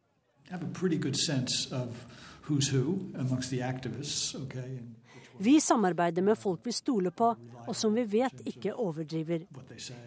[5.38, 7.28] Vi samarbeider med folk vi stoler på,
[7.66, 9.44] og som vi vet ikke overdriver.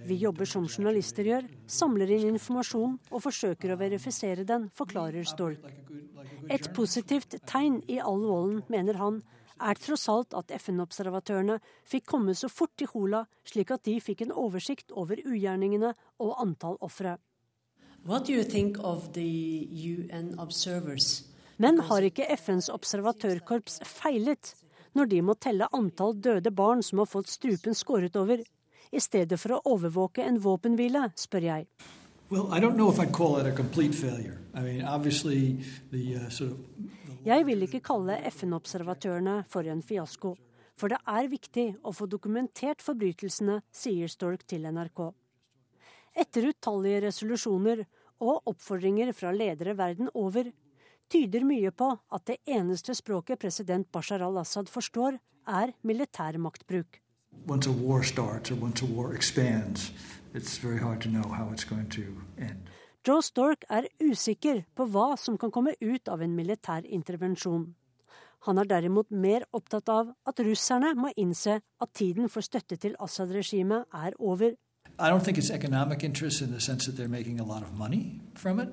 [0.07, 5.67] Vi jobber som journalister gjør, samler inn informasjon og forsøker å verifisere den, forklarer Stork.
[6.49, 9.21] Et positivt tegn i all volden, mener han,
[9.59, 14.23] er tross alt at FN-observatørene fikk komme så fort til Hola, slik at de fikk
[14.25, 15.91] en oversikt over ugjerningene
[16.23, 17.17] og antall ofre.
[21.59, 24.53] Men har ikke FNs observatørkorps feilet
[24.97, 28.41] når de må telle antall døde barn som har fått strupen skåret over,
[28.89, 31.67] i stedet for å overvåke en våpenhvile, spør jeg.
[32.29, 32.45] Uh,
[37.25, 40.35] jeg vil ikke kalle FN-observatørene for en fiasko,
[40.79, 45.09] for det er viktig å få dokumentert forbrytelsene, sier Stork til NRK.
[46.19, 47.83] Etter utallige resolusjoner
[48.19, 50.49] og oppfordringer fra ledere verden over,
[51.09, 57.01] tyder mye på at det eneste språket president Bashar al-Assad forstår, er militær maktbruk.
[57.47, 59.91] Once a war starts or once a war expands,
[60.33, 62.03] it's very hard to know how it's going to
[62.37, 62.69] end.
[63.07, 67.69] Joe Stork er usikker på hva som kan komme ut av en militær intervensjon.
[68.47, 72.95] Han er derimot mer opptatt av at russerne må innse at tiden for støtte til
[72.99, 74.55] Assad-regimet er over.
[74.99, 77.77] I don't think it's economic interest in the sense that they're making a lot of
[77.77, 78.69] money from it,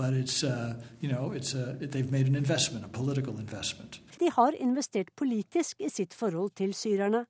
[0.00, 4.00] but it's, uh, you know, it's a, they've made an investment, a political investment.
[4.18, 7.26] De har investert politisk i sitt forhold til syrerne.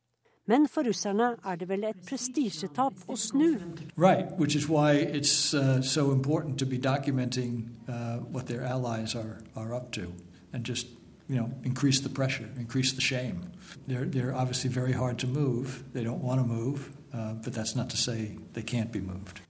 [0.47, 3.59] Men for russerne er det vel et prestisjetap å snu.
[3.97, 9.15] Right, which is why it's uh, so important to be documenting uh, what their allies
[9.15, 10.13] are, are up to
[10.53, 10.87] and just
[11.29, 13.53] you know, increase the pressure, increase the shame.
[13.87, 15.83] They're, they're obviously very hard to move.
[15.93, 19.41] They don't want to move, uh, but that's not to say they can't be moved.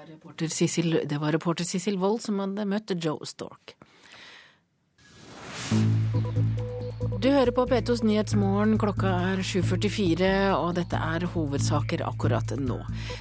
[0.00, 3.74] Var reporter Sissel, det var reporter Sissel Wold som hadde møtt Joe Stork.
[7.20, 8.78] Du hører på P2s Nyhetsmorgen.
[8.80, 12.78] Klokka er 7.44, og dette er hovedsaker akkurat nå.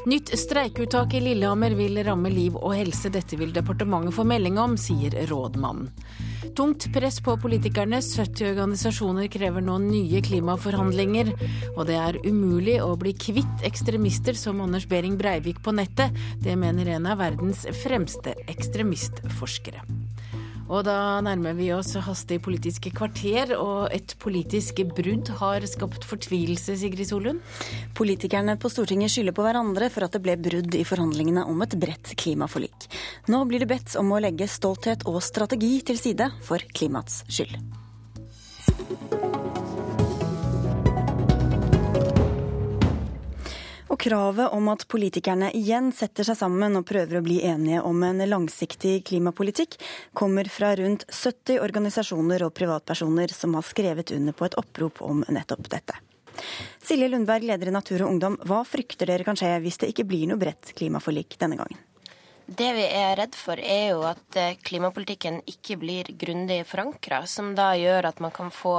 [0.07, 3.11] Nytt streikeuttak i Lillehammer vil ramme liv og helse.
[3.11, 5.89] Dette vil departementet få melding om, sier rådmannen.
[6.55, 7.99] Tungt press på politikerne.
[7.99, 11.33] 70 organisasjoner krever nå nye klimaforhandlinger.
[11.73, 16.15] Og det er umulig å bli kvitt ekstremister som Anders Behring Breivik på nettet.
[16.39, 19.83] Det mener en av verdens fremste ekstremistforskere.
[20.69, 26.77] Og da nærmer vi oss hastig politiske kvarter, og et politisk brudd har skapt fortvilelse,
[26.77, 27.41] Sigrid Solund?
[27.97, 31.73] Politikerne på Stortinget skylder på hverandre for at det ble brudd i forhandlingene om et
[31.81, 32.89] bredt klimaforlik.
[33.33, 37.57] Nå blir det bedt om å legge stolthet og strategi til side for klimaets skyld.
[43.89, 48.03] Og kravet om at politikerne igjen setter seg sammen og prøver å bli enige om
[48.05, 49.79] en langsiktig klimapolitikk,
[50.13, 55.25] kommer fra rundt 70 organisasjoner og privatpersoner som har skrevet under på et opprop om
[55.25, 55.97] nettopp dette.
[56.85, 60.07] Silje Lundberg, leder i Natur og Ungdom, hva frykter dere kan skje hvis det ikke
[60.07, 61.81] blir noe bredt klimaforlik denne gangen?
[62.49, 67.51] Det vi er redd for, er jo at eh, klimapolitikken ikke blir grundig forankra, som
[67.57, 68.73] da gjør at man kan få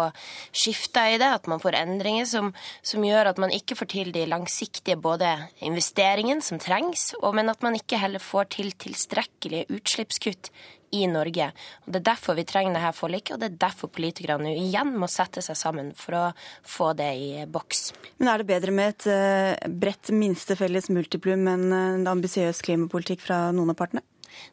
[0.50, 2.50] skifter i det, at man får endringer som,
[2.82, 5.30] som gjør at man ikke får til de langsiktige både
[5.62, 10.50] investeringene som trengs, og, men at man ikke heller får til tilstrekkelige utslippskutt
[10.96, 11.50] i Norge.
[11.84, 14.94] Og Det er derfor vi trenger dette forliket, og det er derfor politikerne nå igjen
[14.98, 16.24] må sette seg sammen for å
[16.66, 17.92] få det i boks.
[18.18, 23.48] Men er det bedre med et eh, bredt minstefelles multiplum enn en ambisiøs klimapolitikk fra
[23.54, 24.04] noen av partene?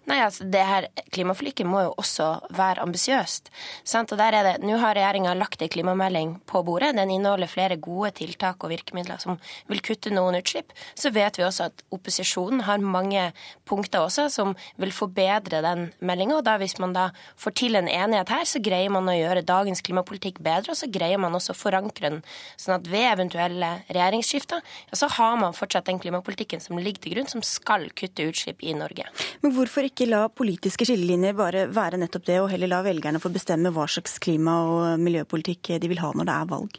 [0.08, 3.50] Nei, altså det her Klimaforliket må jo også være ambisiøst.
[3.98, 6.94] Og der er det, Nå har regjeringa lagt en klimamelding på bordet.
[6.96, 10.72] Den inneholder flere gode tiltak og virkemidler som vil kutte noen utslipp.
[10.96, 13.32] Så vet vi også at opposisjonen har mange
[13.68, 16.40] punkter også som vil forbedre den meldinga.
[16.40, 17.10] Og da hvis man da
[17.40, 20.74] får til en enighet her, så greier man å gjøre dagens klimapolitikk bedre.
[20.74, 22.22] Og så greier man også å forankre den,
[22.60, 27.18] sånn at ved eventuelle regjeringsskifter, ja, så har man fortsatt den klimapolitikken som ligger til
[27.18, 29.08] grunn, som skal kutte utslipp i Norge.
[29.44, 33.32] Men hvorfor ikke la politiske skillelinjer bare være nettopp det, og heller la velgerne få
[33.36, 36.78] bestemme hva slags klima- og miljøpolitikk de vil ha når det er valg?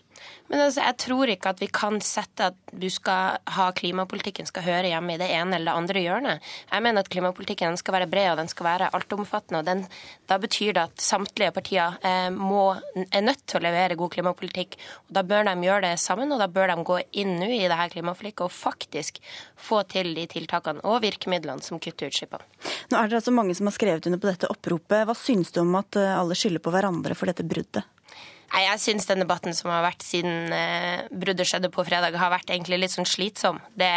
[0.48, 4.64] Men altså, jeg tror ikke at vi kan sette at du skal ha klimapolitikken skal
[4.64, 6.46] høre hjemme i det ene eller det andre hjørnet.
[6.70, 9.60] Jeg mener at klimapolitikken skal være bred og den skal være altomfattende.
[9.60, 9.84] og den,
[10.28, 14.78] Da betyr det at samtlige partier eh, må, er nødt til å levere god klimapolitikk.
[15.08, 17.68] og Da bør de gjøre det sammen, og da bør de gå inn nå i
[17.68, 19.20] det her klimaforliket og faktisk
[19.56, 22.44] få til de tiltakene og virkemidlene som kutter utslippene.
[22.88, 25.04] Nå er det altså mange som har skrevet under på dette oppropet.
[25.04, 27.84] Hva syns du om at eh, alle skylder på hverandre for dette bruddet?
[28.48, 32.32] Nei, Jeg syns den debatten som har vært siden eh, bruddet skjedde på fredag, har
[32.32, 33.60] vært egentlig litt sånn slitsom.
[33.78, 33.90] Det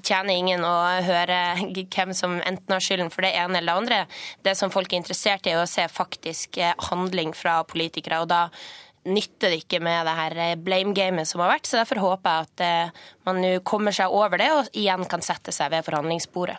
[0.00, 0.74] tjener ingen å
[1.06, 1.40] høre
[1.94, 4.00] hvem som enten har skylden for det ene eller det andre.
[4.42, 8.22] Det som folk er interessert i, er å se faktisk eh, handling fra politikere.
[8.24, 8.48] og da
[9.08, 11.66] nytter det ikke med det her eh, blame-gamet som har vært.
[11.68, 15.24] Så derfor håper jeg at eh, man nå kommer seg over det og igjen kan
[15.24, 16.58] sette seg ved forhandlingsbordet.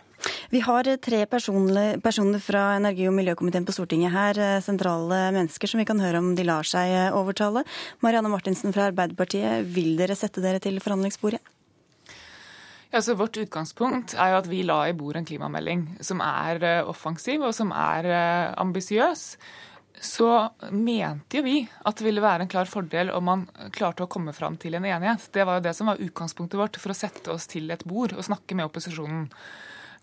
[0.52, 5.70] Vi har eh, tre personer, personer fra energi- og miljøkomiteen på Stortinget her, sentrale mennesker
[5.70, 7.64] som vi kan høre om de lar seg overtale.
[8.04, 11.40] Marianne Martinsen fra Arbeiderpartiet, vil dere sette dere til forhandlingsbordet?
[12.94, 17.42] Altså, Vårt utgangspunkt er jo at vi la i bordet en klimamelding som er offensiv
[17.42, 18.06] og som er
[18.60, 19.32] ambisiøs
[20.00, 24.10] så mente jo vi at det ville være en klar fordel om man klarte å
[24.10, 25.28] komme fram til en enighet.
[25.32, 28.16] Det var jo det som var utgangspunktet vårt for å sette oss til et bord
[28.16, 29.28] og snakke med opposisjonen.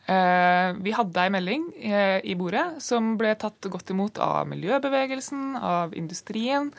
[0.05, 5.59] Eh, vi hadde ei melding eh, i bordet som ble tatt godt imot av miljøbevegelsen,
[5.61, 6.71] av industrien,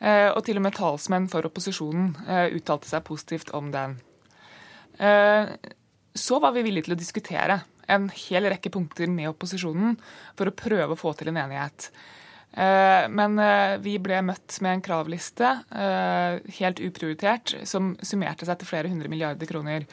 [0.00, 2.14] eh, og til og med talsmenn for opposisjonen
[2.56, 3.98] uttalte seg positivt om den.
[6.12, 9.96] Så var vi villige til å diskutere en hel rekke punkter med opposisjonen
[10.38, 11.88] for å prøve å få til en enighet.
[12.52, 13.38] Men
[13.80, 15.52] vi ble møtt med en kravliste,
[16.58, 19.86] helt uprioritert, som summerte seg til flere hundre milliarder kroner.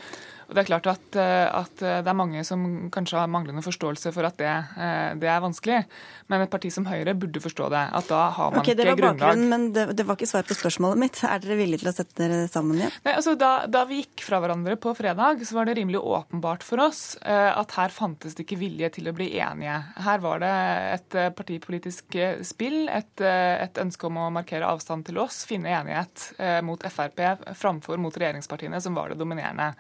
[0.50, 3.62] Og Det er klart at, eh, at, eh, det er mange som kanskje har manglende
[3.62, 5.84] forståelse for at det, eh, det, er vanskelig.
[6.28, 7.84] Men et parti som Høyre burde forstå det.
[7.94, 10.98] At da har man okay, ikke grunnlag Men det, det, var ikke svar på spørsmålet
[10.98, 11.22] mitt.
[11.24, 12.96] Er dere villige til å sette dere sammen igjen?
[13.06, 16.66] Nei, altså da, da, vi gikk fra hverandre på fredag, så var det rimelig åpenbart
[16.66, 19.78] for oss at her fantes det ikke vilje til å bli enige.
[20.02, 20.54] Her var det
[20.96, 26.32] et partipolitisk spill, et, et ønske om å markere avstand til oss, finne enighet
[26.66, 27.22] mot Frp
[27.58, 29.74] framfor mot regjeringspartiene, som var det dominerende.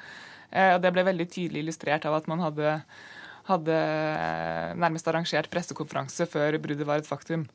[0.51, 2.75] Eh, og Det ble veldig tydelig illustrert av at man hadde,
[3.49, 3.79] hadde
[4.79, 7.47] nærmest arrangert pressekonferanse før bruddet var et faktum.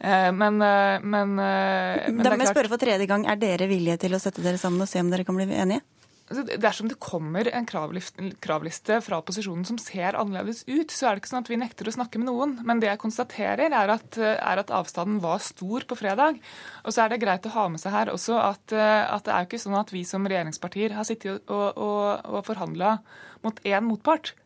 [0.00, 3.26] Eh, men, eh, men, men Da må jeg spørre for tredje gang.
[3.28, 5.84] Er dere villige til å sette dere sammen og se om dere kan bli enige?
[6.30, 11.24] Altså, dersom det kommer en kravliste fra opposisjonen som ser annerledes ut, så er det
[11.24, 12.52] ikke sånn at vi nekter å snakke med noen.
[12.66, 16.38] Men det jeg konstaterer, er at, er at avstanden var stor på fredag.
[16.84, 19.42] Og så er det greit å ha med seg her også at, at det er
[19.42, 23.00] jo ikke sånn at vi som regjeringspartier har sittet og, og, og forhandla
[23.42, 24.36] mot én motpart.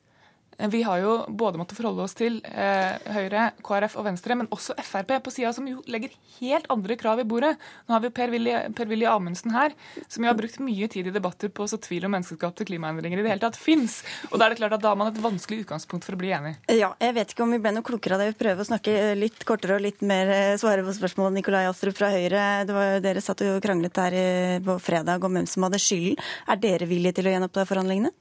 [0.58, 4.76] Vi har jo både måttet forholde oss til eh, Høyre, KrF og Venstre, men også
[4.84, 7.54] Frp på sida, som jo legger helt andre krav i bordet.
[7.88, 9.74] Nå har vi Per-Willy Amundsen her,
[10.08, 13.20] som jo har brukt mye tid i debatter på å så tvil om menneskeskapte klimaendringer
[13.20, 14.00] i det hele tatt fins.
[14.30, 16.32] Og da er det klart at da har man et vanskelig utgangspunkt for å bli
[16.36, 16.56] enig.
[16.72, 18.32] Ja, jeg vet ikke om vi ble noe klokere av det.
[18.34, 21.40] Vi prøver å snakke litt kortere og litt mer eh, svare på spørsmålet.
[21.40, 24.18] Nikolai Astrup fra Høyre, det var, dere satt og kranglet der
[24.64, 26.20] på fredag om hvem som hadde skylden.
[26.50, 28.14] Er dere villige til å gjenoppta forhandlingene?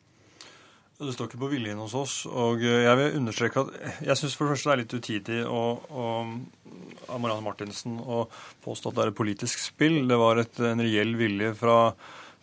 [0.93, 2.15] Det står ikke på viljen hos oss.
[2.29, 7.19] Og jeg vil understreke at jeg syns for det første det er litt utidig av
[7.19, 8.25] Marianne Martinsen å
[8.63, 10.03] påstå at det er et politisk spill.
[10.09, 11.77] Det var et, en reell vilje fra,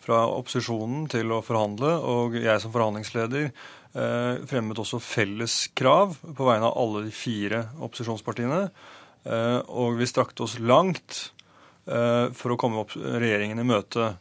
[0.03, 6.47] fra, opposisjonen til å forhandle, og jeg som forhandlingsleder eh, fremmet også felles krav på
[6.47, 8.65] vegne av alle de fire opposisjonspartiene.
[9.23, 11.31] Eh, og vi strakte oss langt
[11.87, 14.13] eh, for å komme opp regjeringen i møte.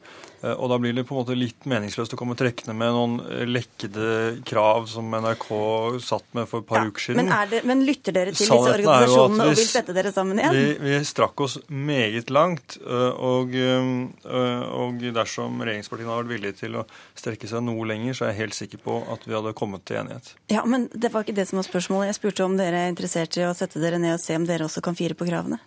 [0.42, 3.48] Eh, og da blir det på en måte litt meningsløst å komme trekkende med noen
[3.50, 5.46] lekkede krav som NRK
[6.04, 7.28] satt med for et par ja, uker siden.
[7.28, 10.56] Men, det, men, lytter dere til disse organisasjonene vi, og vil sette dere sammen igjen?
[10.56, 12.78] Vi, vi strakk oss meget langt.
[12.80, 16.86] Eh, og, eh, og dersom regjeringspartiene hadde vært villige til å
[17.18, 20.00] strekke seg noe lenger, så er jeg helt sikker på at vi hadde kommet til
[20.00, 20.34] enighet.
[20.52, 22.12] Ja, Men det var ikke det som var spørsmålet.
[22.12, 24.66] Jeg spurte om dere er interessert i å sette dere ned og se om dere
[24.68, 25.60] også kan fire på kravene.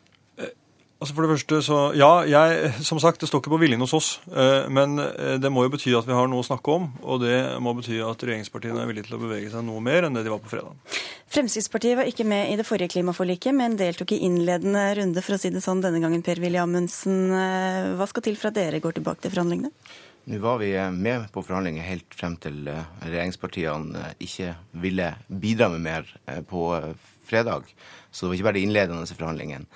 [1.04, 3.94] Altså For det første, så Ja, jeg, som sagt, det står ikke på viljen hos
[3.98, 4.10] oss.
[4.32, 6.86] Eh, men eh, det må jo bety at vi har noe å snakke om.
[7.04, 10.16] Og det må bety at regjeringspartiene er villige til å bevege seg noe mer enn
[10.16, 10.78] det de var på fredag.
[11.34, 15.42] Fremskrittspartiet var ikke med i det forrige klimaforliket, men deltok i innledende runde, for å
[15.42, 16.24] si det sånn, denne gangen.
[16.24, 19.74] Per-Willy Amundsen, eh, hva skal til for at dere går tilbake til forhandlingene?
[20.32, 24.54] Nå var vi med på forhandlinger helt frem til regjeringspartiene ikke
[24.86, 26.08] ville bidra med mer
[26.48, 26.64] på
[27.28, 27.68] fredag.
[28.08, 29.68] Så det var ikke bare de innledende forhandlingene.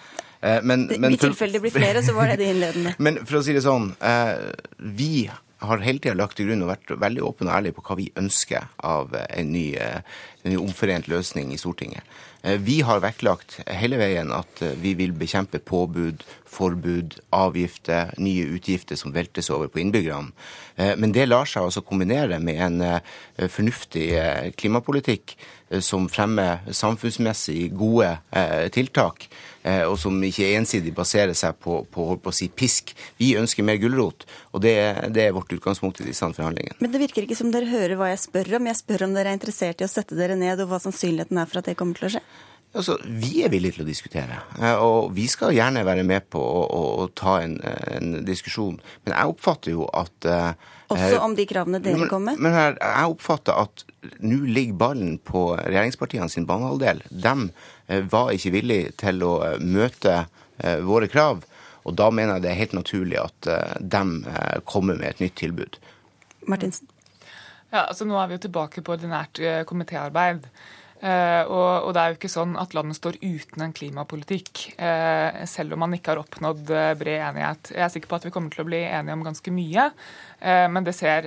[0.42, 2.96] Eh, men, men, I tilfelle det blir flere, så var det det innledende.
[3.04, 5.28] men for å si det sånn, eh, vi
[5.58, 8.12] har hele tida lagt til grunn og vært veldig åpne og ærlige på hva vi
[8.22, 12.06] ønsker av en ny, en ny omforent løsning i Stortinget.
[12.46, 19.02] Eh, vi har vektlagt hele veien at vi vil bekjempe påbud, forbud, avgifter, nye utgifter
[19.02, 20.30] som veltes over på innbyggerne.
[21.02, 24.06] Men det lar seg altså kombinere med en fornuftig
[24.58, 25.34] klimapolitikk
[25.84, 28.14] som fremmer samfunnsmessig gode
[28.74, 29.57] tiltak Eh,
[29.88, 32.94] og som ikke ensidig baserer seg på, på, på å si pisk.
[33.22, 34.76] Vi ønsker mer gulrot, og det,
[35.16, 36.80] det, er vårt utgangspunkt i disse forhandlingene.
[36.84, 38.70] Men det virker ikke som dere hører hva jeg spør om.
[38.72, 41.50] Jeg spør om dere er interessert i å sette dere ned, og hva sannsynligheten er
[41.50, 42.24] for at det kommer til å skje?
[42.76, 46.42] Altså, Vi er villige til å diskutere, eh, og vi skal gjerne være med på
[46.42, 48.76] å, å, å ta en, en, diskusjon.
[49.06, 50.52] Men jeg oppfatter jo at uh,
[50.94, 52.38] Også om de kravene dere kom med?
[52.44, 53.88] Men her, jeg oppfatter at
[54.20, 57.02] nå ligger ballen på regjeringspartiene sin banehalvdel.
[57.10, 57.50] De
[57.88, 60.18] Eh, var ikke villige til å eh, møte
[60.60, 61.46] eh, våre krav.
[61.88, 63.48] Og da mener jeg det er helt naturlig at
[63.80, 64.02] de
[64.68, 65.78] kommer med et nytt tilbud.
[66.52, 66.90] Martinsen?
[67.72, 69.40] Ja, altså Nå er vi jo tilbake på ordinært
[69.70, 70.50] komitéarbeid.
[70.98, 75.76] Uh, og, det er jo ikke sånn at landet står uten en klimapolitikk, uh, selv
[75.76, 77.70] om man ikke har oppnådd uh, bred enighet.
[77.76, 79.92] Jeg er sikker på at vi kommer til å bli enige om ganske mye,
[80.38, 81.26] men det ser,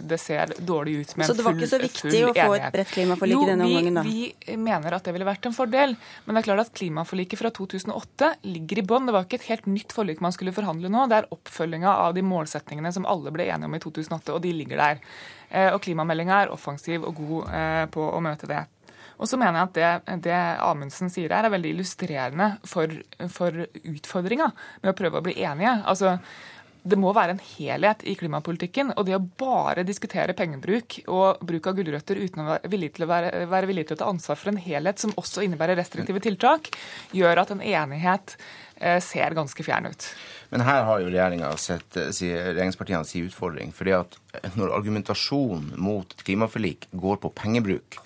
[0.00, 1.28] det ser, dårlig ut med en full enighet.
[1.28, 4.04] Så det var ikke så viktig å få et bredt klimaforlik i denne omgangen, da?
[4.08, 5.92] Jo, vi mener at det ville vært en fordel.
[6.24, 9.10] Men det er klart at klimaforliket fra 2008 ligger i bånn.
[9.10, 11.04] Det var ikke et helt nytt forlik man skulle forhandle nå.
[11.12, 14.54] Det er oppfølginga av de målsettingene som alle ble enige om i 2008, og de
[14.56, 15.04] ligger der.
[15.74, 18.64] Og klimameldinga er offensiv og god på å møte det.
[19.16, 22.92] Og så mener jeg at det, det Amundsen sier her, er veldig illustrerende for,
[23.32, 24.50] for utfordringa
[24.82, 25.72] med å prøve å bli enige.
[25.88, 26.18] Altså,
[26.86, 28.92] det må være en helhet i klimapolitikken.
[28.94, 33.06] Og det å bare diskutere pengebruk og bruk av gulrøtter uten å være villig til
[33.06, 36.22] å, være, være villig til å ta ansvar for en helhet som også innebærer restriktive
[36.22, 36.70] tiltak,
[37.16, 38.36] gjør at en enighet
[38.78, 40.08] eh, ser ganske fjern ut.
[40.52, 43.72] Men her har jo sett eh, regjeringspartiene sin utfordring.
[43.74, 44.20] fordi at
[44.54, 47.98] når argumentasjonen mot klimaforlik går på pengebruk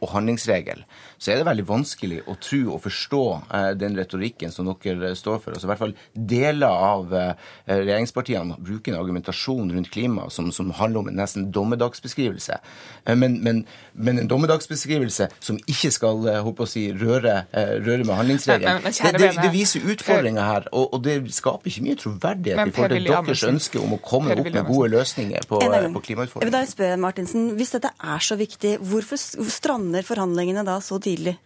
[0.00, 0.84] og handlingsregel,
[1.18, 3.22] så er det veldig vanskelig å tro og forstå
[3.56, 5.56] eh, den retorikken som dere står for.
[5.56, 10.72] Altså i hvert fall Deler av eh, regjeringspartiene bruker en argumentasjon rundt klima som, som
[10.76, 12.58] handler om en nesten dommedagsbeskrivelse.
[13.04, 13.62] Eh, men, men,
[13.94, 18.84] men, en dommedagsbeskrivelse som ikke skal håper å si, røre, røre med handlingsregelen.
[18.86, 22.96] Det, det, det, viser utfordringer her, og, og, det skaper ikke mye troverdighet i forhold
[22.96, 26.62] til deres ønske om å komme opp med gode løsninger på, på klimautfordringene.
[26.66, 31.36] Jeg spør da Martinsen, Hvis dette er så viktig, hvorfor strander forhandlingene da så tidlig?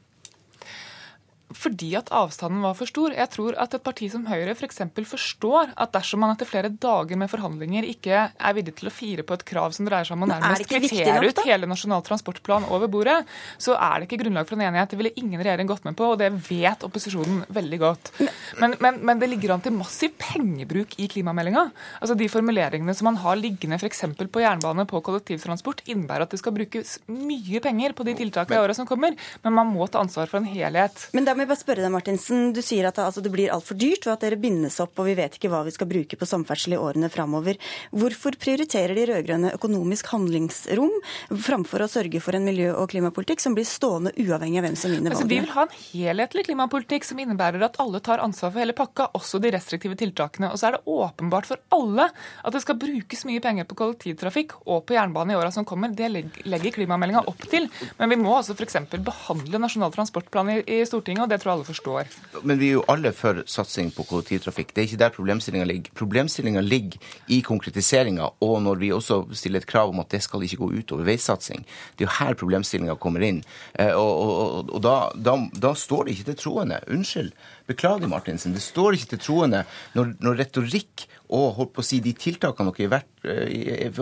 [1.56, 3.14] Fordi at avstanden var for stor.
[3.16, 4.82] Jeg tror at et parti som Høyre f.eks.
[4.94, 8.94] For forstår at dersom man etter flere dager med forhandlinger ikke er villig til å
[8.94, 12.68] fire på et krav som dreier seg om å nærmest kvittere ut hele Nasjonal transportplan
[12.70, 13.18] over bordet,
[13.60, 14.92] så er det ikke grunnlag for en enighet.
[14.92, 18.12] Det ville ingen regjering gått med på, og det vet opposisjonen veldig godt.
[18.60, 21.66] Men, men, men det ligger an til massiv pengebruk i klimameldinga.
[22.00, 24.04] Altså De formuleringene som man har liggende f.eks.
[24.30, 28.62] på jernbane, på kollektivtransport, innebærer at det skal brukes mye penger på de tiltakene i
[28.64, 31.08] åra som kommer, men man må ta ansvar for en helhet.
[31.16, 32.50] Men da må jeg bare spørre deg, Martinsen.
[32.52, 35.14] Du sier at altså, det blir altfor dyrt, og at dere bindes opp, og vi
[35.16, 37.56] vet ikke hva vi skal bruke på samferdsel i årene framover.
[37.96, 40.92] Hvorfor prioriterer de rød-grønne økonomisk handlingsrom
[41.32, 44.92] framfor å sørge for en miljø- og klimapolitikk som blir stående uavhengig av hvem som
[44.92, 45.22] vinner valget?
[45.22, 48.76] Altså, vi vil ha en helhetlig klimapolitikk som innebærer at alle tar ansvar for hele
[48.76, 50.52] pakka, også de restriktive tiltakene.
[50.52, 54.58] Og så er det åpenbart for alle at det skal brukes mye penger på kollektivtrafikk
[54.66, 55.96] og på jernbane i åra som kommer.
[55.96, 57.70] Det legger klimameldinga opp til.
[57.96, 58.76] Men vi må altså f.eks.
[59.00, 62.10] behandle Nasjonal transportplan i, i Stortinget, og det tror jeg alle forstår.
[62.42, 64.74] Men vi er jo alle for satsing på kollektivtrafikk.
[64.74, 65.94] Det er ikke der problemstillinga ligger.
[65.98, 66.98] Problemstillinga ligger
[67.28, 70.70] i konkretiseringa, og når vi også stiller et krav om at det skal ikke gå
[70.80, 71.64] utover veisatsing.
[71.96, 73.42] Det er jo her problemstillinga kommer inn.
[73.78, 76.80] Og, og, og, og da, da, da, står det ikke til troende.
[76.90, 77.32] Unnskyld.
[77.68, 78.54] Beklager, Martinsen.
[78.56, 79.64] Det står ikke til troende
[79.96, 83.98] når, når retorikk og holdt på å si, de tiltakene dere eh,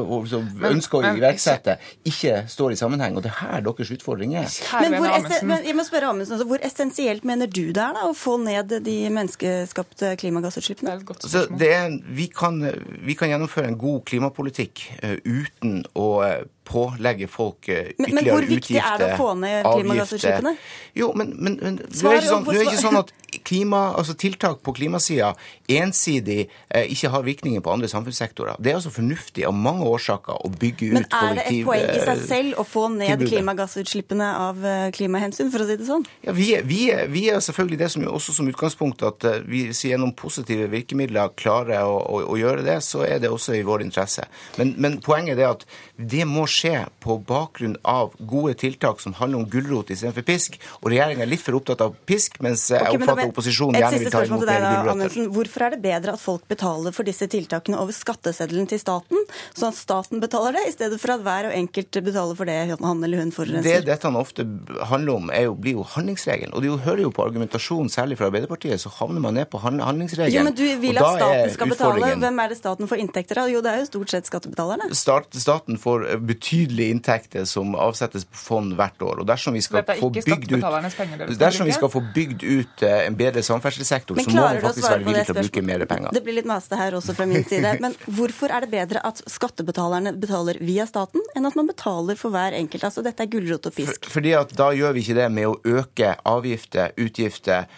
[0.71, 1.77] ønsker å iverksette,
[2.09, 3.19] ikke står i sammenheng.
[3.19, 4.49] Og det er her deres utfordring er.
[4.81, 8.07] Men hvor, men jeg må spørre Amundsen, altså, hvor essensielt mener du det er da,
[8.09, 10.97] å få ned de menneskeskapte klimagassutslippene?
[11.05, 12.63] Altså, er, vi, kan,
[13.05, 18.15] vi, kan, gjennomføre en god klimapolitikk uh, uten å uh, pålegge folk ytterligere utgifter.
[18.19, 20.55] Men, hvor viktig er det å få ned klimagassutslippene?
[20.99, 23.15] Jo, men, men, men det, er ikke sånn, det er ikke sånn at
[23.49, 25.33] klima, altså tiltak på klimasida
[25.69, 28.59] ensidig ikke har virkninger på andre samfunnssektorer.
[28.61, 31.17] Det er altså fornuftig av mange årsaker å bygge ut kollektiv...
[31.17, 33.39] Men er det et poeng i seg selv å få ned tilbudet?
[33.39, 36.05] klimagassutslippene av eh, klimahensyn, for å si det sånn?
[36.25, 36.83] Ja, vi, vi,
[37.13, 41.35] vi er selvfølgelig det som er også som utgangspunkt at eh, vi gjennom positive virkemidler
[41.39, 44.27] klarer å, å, å, gjøre det, så er det også i vår interesse.
[44.59, 45.67] Men, men poenget er at
[45.99, 50.59] det må skje på bakgrunn av gode tiltak som handler om gulrot istedenfor pisk.
[50.79, 54.13] Og regjeringa er litt for opptatt av pisk, mens jeg okay, oppfatter opposisjonen gjerne vil
[54.15, 55.33] ta imot flere gulrøtter.
[55.35, 59.25] Hvorfor er det bedre at folk betaler for disse tiltakene over skatteseddelen til staten,
[59.59, 62.59] sånn at staten betaler det, i stedet for at hver og enkelt betaler for det
[62.79, 63.83] han eller hun forurenser?
[63.83, 64.47] Det dette ofte
[64.93, 66.55] handler om, er jo, blir jo handlingsregelen.
[66.55, 70.39] Og du hører jo på argumentasjonen, særlig fra Arbeiderpartiet, så havner man ned på handlingsregelen.
[70.39, 72.15] Jo, men du vil at staten skal betale.
[72.23, 73.51] Hvem er det staten får inntekter av?
[73.51, 74.91] Jo, det er jo stort sett skattebetalerne.
[74.95, 75.88] Staten får
[76.29, 79.23] betydelige inntekter som avsettes på fond hvert år.
[79.23, 83.43] Og dersom vi skal få bygd ut, dersom vi skal få bygd ut en bedre
[83.47, 86.15] samferdselssektor, så må vi faktisk være villige til å bruke mer penger.
[86.17, 87.75] Det blir litt maste her også fra min side.
[87.85, 92.35] Men hvorfor er det bedre at skattebetalerne betaler via staten, enn at man betaler for
[92.35, 92.87] hver enkelt?
[92.89, 94.05] Altså dette er gulrot og pisk.
[94.07, 97.69] For, fordi at da gjør vi ikke det med å øke avgifter, utgifter,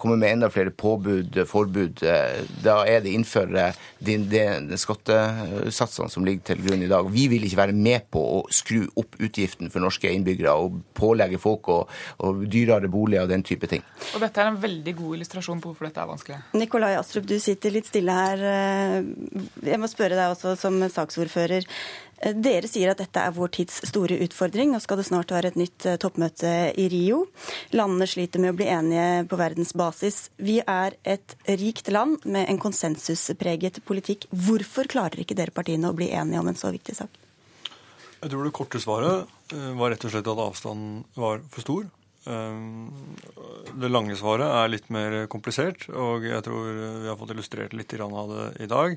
[0.00, 2.04] komme med enda flere påbud, forbud.
[2.64, 3.70] Da er det innføre
[4.04, 7.08] de, de, de skattesatsene som ligger til grunn i dag.
[7.12, 11.40] Vi vil ikke være med på å skru opp utgiften for norske innbyggere og pålegge
[11.42, 11.92] folk og,
[12.24, 13.84] og dyrere boliger og den type ting.
[14.14, 16.40] Og dette er en veldig god illustrasjon på hvorfor dette er vanskelig.
[16.58, 18.48] Nikolai Astrup, du sitter litt stille her.
[18.54, 18.96] Eh,
[19.70, 21.68] jeg må spørre deg også som saksordfører.
[22.24, 24.72] Eh, dere sier at dette er vår tids store utfordring.
[24.72, 27.24] Nå skal det snart være et nytt eh, toppmøte i Rio.
[27.76, 30.28] Landene sliter med å bli enige på verdensbasis.
[30.38, 34.28] Vi er et rikt land med en konsensuspreget politikk.
[34.30, 37.23] Hvorfor klarer ikke dere partiene å bli enige om en så viktig sak?
[38.24, 41.84] Jeg tror det korte svaret var rett og slett at avstanden var for stor.
[42.24, 46.70] Det lange svaret er litt mer komplisert, og jeg tror
[47.02, 48.96] vi har fått illustrert litt av det i dag.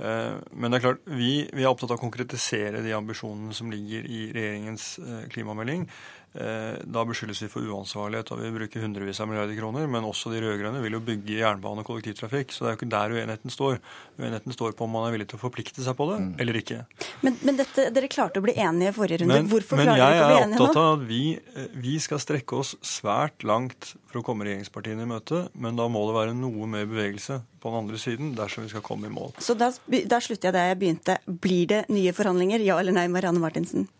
[0.00, 3.70] Eh, men det er klart, vi, vi, er opptatt av å konkretisere de ambisjonene som
[3.72, 5.84] ligger i regjeringens eh, klimamelding.
[6.32, 9.84] Eh, da beskyldes vi for uansvarlighet og vi bruker hundrevis av milliarder kroner.
[9.90, 12.54] Men også de rød-grønne vil jo bygge jernbane og kollektivtrafikk.
[12.54, 13.80] Så det er jo ikke der uenigheten står.
[14.16, 16.32] Uenigheten står på om man er villig til å forplikte seg på det, mm.
[16.44, 16.80] eller ikke.
[17.26, 19.38] Men, men dette, dere klarte å bli enige i forrige runde.
[19.42, 20.56] Men, Hvorfor klarer dere ikke å bli enige nå?
[20.56, 24.22] Men jeg er opptatt av at vi, eh, vi, skal strekke oss svært langt for
[24.22, 25.46] å komme regjeringspartiene i møte.
[25.52, 28.84] Men da må det være noe mer bevegelse på den andre siden dersom vi skal
[28.84, 29.36] komme i mål.
[29.42, 31.20] Så da, da slutter jeg der jeg begynte.
[31.28, 32.64] Blir det nye forhandlinger?
[32.64, 33.90] Ja eller nei, Marianne Martinsen?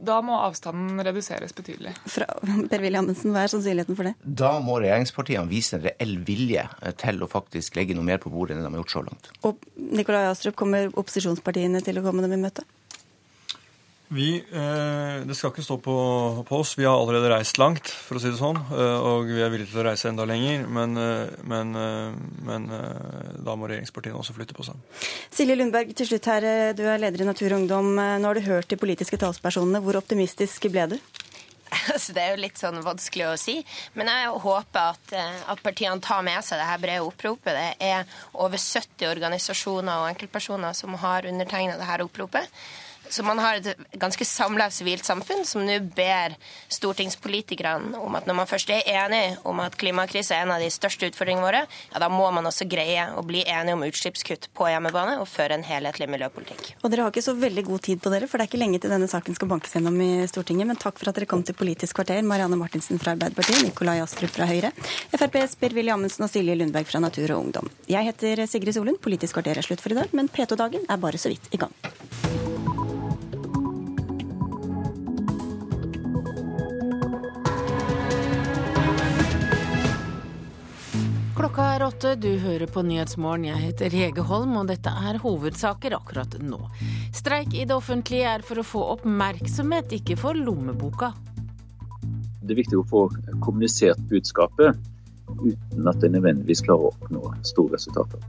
[0.00, 1.92] Da må avstanden reduseres betydelig.
[2.08, 2.26] Fra,
[2.70, 4.14] per Williamsen, Hva er sannsynligheten for det?
[4.24, 6.64] Da må regjeringspartiene vise en reell vilje
[7.02, 9.32] til å faktisk legge noe mer på bordet enn de har gjort så langt.
[9.44, 12.64] Og Nikolai Astrup, kommer opposisjonspartiene til å komme dem i møte?
[14.10, 15.96] Vi, eh, Det skal ikke stå på,
[16.48, 16.74] på, oss.
[16.78, 18.58] Vi har allerede reist langt, for å si det sånn.
[18.74, 20.64] Eh, og vi er villige til å reise enda lenger.
[20.66, 22.16] Men, eh, men, eh,
[22.48, 24.80] men eh, da må regjeringspartiene også flytte på seg.
[25.30, 26.48] Silje Lundberg, til slutt her.
[26.74, 27.92] Du er leder i Natur og Ungdom.
[27.94, 29.84] Nå har du hørt de politiske talspersonene.
[29.84, 30.98] Hvor optimistisk ble du?
[31.94, 33.60] Altså, det er jo litt sånn vanskelig å si.
[33.94, 35.16] Men jeg håper at,
[35.54, 37.54] at partiene tar med seg det her brede oppropet.
[37.54, 42.50] Det er over 70 organisasjoner og enkeltpersoner som har undertegna det her oppropet.
[43.10, 46.36] Så man har et ganske samla sivilt samfunn som nå ber
[46.70, 50.70] stortingspolitikerne om at når man først er enig om at klimakrisen er en av de
[50.70, 54.68] største utfordringene våre, ja, da må man også greie å bli enig om utslippskutt på
[54.70, 56.72] hjemmebane og føre en helhetlig miljøpolitikk.
[56.80, 58.82] Og dere har ikke så veldig god tid på dere, for det er ikke lenge
[58.82, 60.70] til denne saken skal bankes gjennom i Stortinget.
[60.70, 64.32] Men takk for at dere kom til Politisk kvarter, Marianne Martinsen fra Arbeiderpartiet, Nikolai Astrup
[64.36, 64.72] fra Høyre,
[65.10, 67.70] FrPs Per-Willy Amundsen og Silje Lundberg fra Natur og Ungdom.
[67.90, 69.02] Jeg heter Sigrid Solund.
[69.02, 71.74] Politisk kvarter er slutt for i dag, men P2-dagen er bare så vidt i gang.
[82.00, 83.44] Klokka er åtte, du hører på Nyhetsmorgen.
[83.44, 86.60] Jeg heter Hege Holm, og dette er hovedsaker akkurat nå.
[87.12, 91.12] Streik i det offentlige er for å få oppmerksomhet, ikke for lommeboka.
[92.40, 93.02] Det er viktig å få
[93.44, 94.80] kommunisert budskapet
[95.44, 98.24] uten at det nødvendigvis klarer å oppnå store resultater.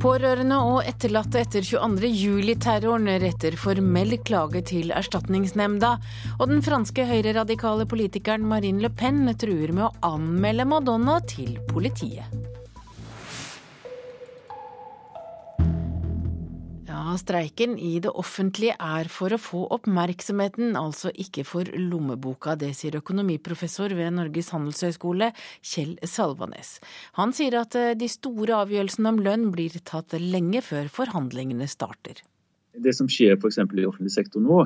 [0.00, 5.96] Pårørende og etterlatte etter 22.07-terroren retter formell klage til Erstatningsnemnda.
[6.40, 12.64] Og den franske høyreradikale politikeren Marine Le Pen truer med å anmelde Madonna til politiet.
[17.20, 22.56] Streiken i det offentlige er for å få oppmerksomheten, altså ikke for lommeboka.
[22.58, 25.30] Det sier økonomiprofessor ved Norges handelshøyskole,
[25.62, 26.76] Kjell Salvanes.
[27.20, 32.24] Han sier at eh, de store avgjørelsene om lønn blir tatt lenge før forhandlingene starter.
[32.76, 33.60] Det som skjer f.eks.
[33.62, 34.64] i offentlig sektor nå,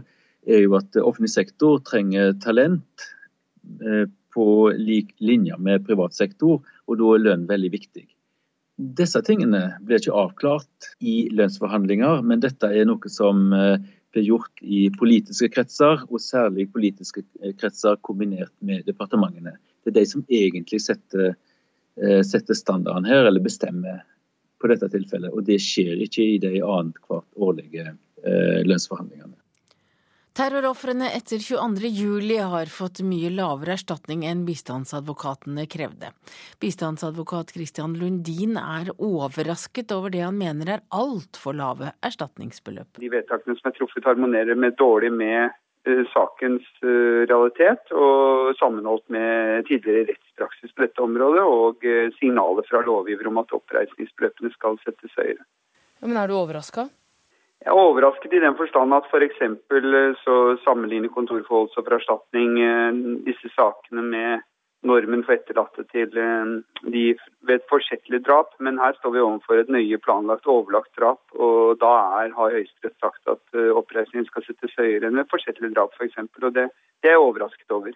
[0.49, 3.11] er jo at offentlig sektor trenger talent
[3.85, 4.47] eh, på
[4.79, 8.07] lik linje med privat sektor, og da er lønn veldig viktig.
[8.81, 14.63] Disse tingene blir ikke avklart i lønnsforhandlinger, men dette er noe som ble blir gjort
[14.63, 19.57] i politiske kretser, og særlig politiske eh, kretser kombinert med departementene.
[19.85, 21.37] Det er de som egentlig setter,
[22.01, 24.03] eh, setter standarden her, eller bestemmer
[24.61, 25.33] på dette tilfellet.
[25.33, 29.40] Og det skjer ikke i de annethvert årlige lønnsforhandlingene.
[30.41, 36.09] Terrorofrene etter 22.07 har fått mye lavere erstatning enn bistandsadvokatene krevde.
[36.65, 43.03] Bistandsadvokat Christian Lundin er overrasket over det han mener er altfor lave erstatningsbeløp.
[43.03, 49.05] De vedtakene som er truffet harmonerer med dårlig med uh, sakens uh, realitet, og sammenholdt
[49.13, 54.81] med tidligere rettspraksis på dette området, og uh, signaler fra lovgiver om at oppreisningsbeløpene skal
[54.87, 55.45] settes høyere.
[56.01, 56.89] Ja, men er du overraska?
[57.61, 59.41] Jeg er overrasket i den forstand at f.eks.
[59.69, 64.47] For eh, så sammenligner kontorforholds- og voldsoffererstatning eh, disse sakene med
[64.89, 66.55] normen for etterlatte til eh,
[66.89, 67.05] de
[67.45, 68.57] ved et forsettlig drap.
[68.65, 71.93] Men her står vi overfor et nøye planlagt og overlagt drap, og da
[72.23, 76.17] er, har Høyesterett sagt at oppreisningen skal settes høyere enn ved forsettlig drap f.eks.
[76.41, 76.71] Og det,
[77.05, 77.93] det er jeg overrasket over.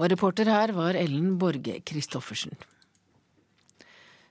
[0.00, 2.56] Og reporter her var Ellen Borge Christoffersen.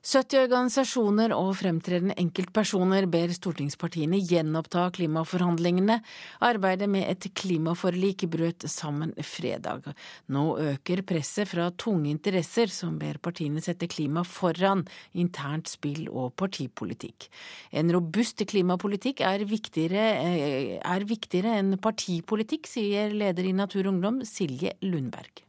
[0.03, 5.95] 70 organisasjoner og fremtredende enkeltpersoner ber stortingspartiene gjenoppta klimaforhandlingene.
[6.43, 9.87] Arbeidet med et klimaforlik brøt sammen fredag.
[10.27, 10.43] Nå
[10.73, 14.83] øker presset fra tunge interesser som ber partiene sette klima foran
[15.15, 17.29] internt spill og partipolitikk.
[17.71, 23.93] En robust klimapolitikk er viktigere, eh, er viktigere enn partipolitikk, sier leder i Natur og
[23.95, 25.45] Ungdom, Silje Lundberg.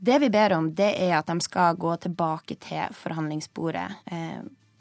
[0.00, 3.98] Det vi ber om, det er at de skal gå tilbake til forhandlingsbordet.
[4.08, 4.40] Eh,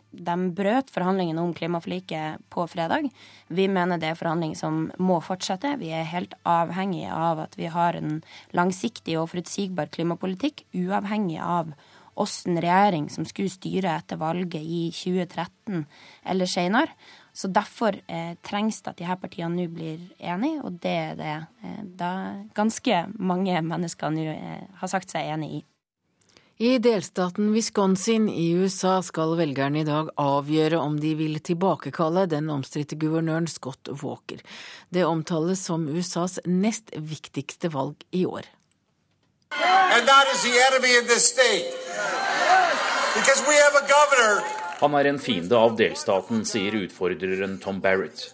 [0.09, 3.09] de brøt forhandlingene om klimaforliket på fredag.
[3.47, 5.75] Vi mener det er forhandlinger som må fortsette.
[5.81, 8.21] Vi er helt avhengige av at vi har en
[8.55, 11.75] langsiktig og forutsigbar klimapolitikk, uavhengig av
[12.19, 15.85] hvordan regjering som skulle styre etter valget i 2013
[16.31, 16.95] eller senere.
[17.39, 21.13] Så derfor eh, trengs det at de her partiene nå blir enige, og det er
[21.15, 22.11] det eh, da
[22.57, 25.63] ganske mange mennesker nå eh, har sagt seg enig i.
[26.59, 32.51] I delstaten Wisconsin i USA skal velgerne i dag avgjøre om de vil tilbakekalle den
[32.51, 34.43] omstridte guvernøren Scott Walker.
[34.91, 38.43] Det omtales som USAs nest viktigste valg i år.
[44.79, 48.29] Han er en fiende av delstaten, sier utfordreren Tom Barrett.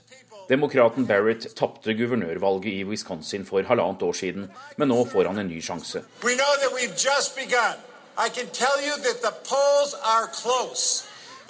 [0.45, 4.45] Demokraten Barrett tapte guvernørvalget i Wisconsin for halvannet år siden,
[4.77, 6.03] men nå får han en ny sjanse.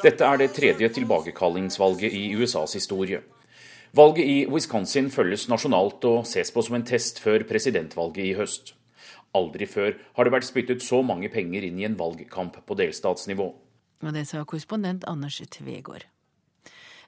[0.06, 3.20] Dette er det tredje tilbakekallingsvalget i USAs historie.
[3.96, 8.74] Valget i Wisconsin følges nasjonalt og ses på som en test før presidentvalget i høst.
[9.36, 13.52] Aldri før har det vært spyttet så mange penger inn i en valgkamp på delstatsnivå.
[14.04, 16.06] Og det sa korrespondent Anders Tvegård.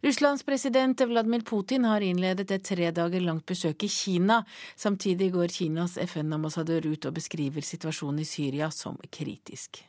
[0.02, 4.44] Russlands president Vladimir Putin har innledet et tre dager langt besøk i Kina.
[4.76, 9.82] Samtidig går Kinas FN-ambassadør ut og beskriver situasjonen i Syria som kritisk.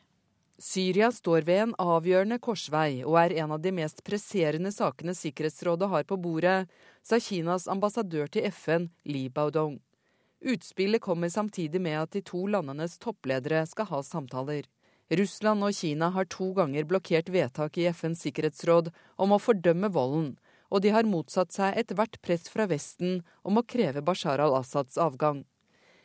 [0.59, 5.87] Syria står ved en avgjørende korsvei og er en av de mest presserende sakene Sikkerhetsrådet
[5.93, 6.65] har på bordet,
[7.05, 9.77] sa Kinas ambassadør til FN, Li Baodong.
[10.41, 14.65] Utspillet kommer samtidig med at de to landenes toppledere skal ha samtaler.
[15.09, 20.35] Russland og Kina har to ganger blokkert vedtak i FNs sikkerhetsråd om å fordømme volden,
[20.69, 25.45] og de har motsatt seg ethvert press fra Vesten om å kreve Bashar al-Assads avgang.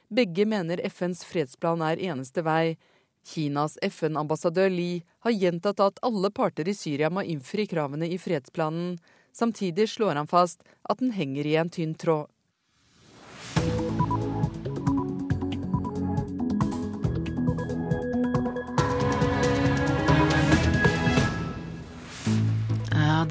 [0.08, 2.76] Begge mener FNs fredsplan er eneste vei.
[3.24, 8.96] Kinas FN-ambassadør Li har gjentatt at alle parter i Syria må innfri kravene i fredsplanen.
[9.36, 12.33] Samtidig slår han fast at den henger i en tynn tråd.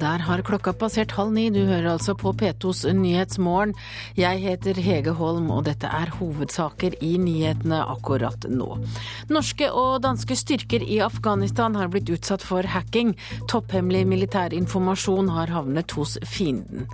[0.00, 1.46] Der har klokka passert halv ni.
[1.52, 3.74] Du hører altså på P2s Nyhetsmorgen.
[4.18, 8.78] Jeg heter Hege Holm, og dette er hovedsaker i nyhetene akkurat nå.
[9.32, 13.14] Norske og danske styrker i Afghanistan har blitt utsatt for hacking.
[13.50, 16.88] Topphemmelig militær informasjon har havnet hos fienden.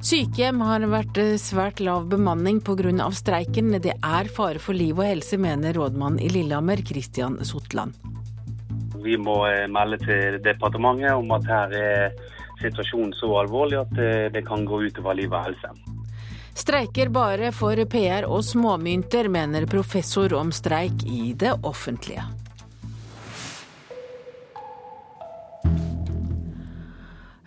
[0.00, 3.10] Sykehjem har vært svært lav bemanning pga.
[3.12, 3.76] streiken.
[3.80, 7.94] Det er fare for liv og helse, mener rådmann i Lillehammer, Christian Sotland.
[9.00, 12.10] Vi må melde til departementet om at her er
[12.60, 15.72] situasjonen så alvorlig at eh, det kan gå utover liv og helse.
[16.60, 22.26] Streiker bare for PR og småmynter, mener professor om streik i det offentlige.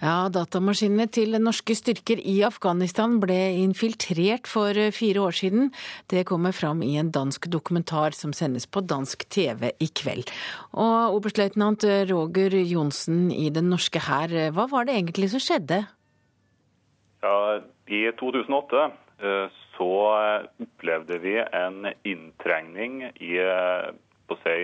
[0.03, 5.69] Ja, Datamaskinene til norske styrker i Afghanistan ble infiltrert for fire år siden.
[6.11, 10.27] Det kommer fram i en dansk dokumentar som sendes på dansk TV i kveld.
[10.75, 15.85] Og oberstløytnant Roger Johnsen i den norske hær, hva var det egentlig som skjedde?
[17.23, 17.37] Ja,
[17.87, 18.83] I 2008
[19.23, 19.91] eh, så
[20.67, 23.87] opplevde vi en inntrengning i eh,
[24.27, 24.59] på å si,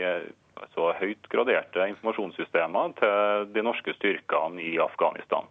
[0.60, 5.48] altså høyt graderte informasjonssystemer til de norske styrkene i Afghanistan.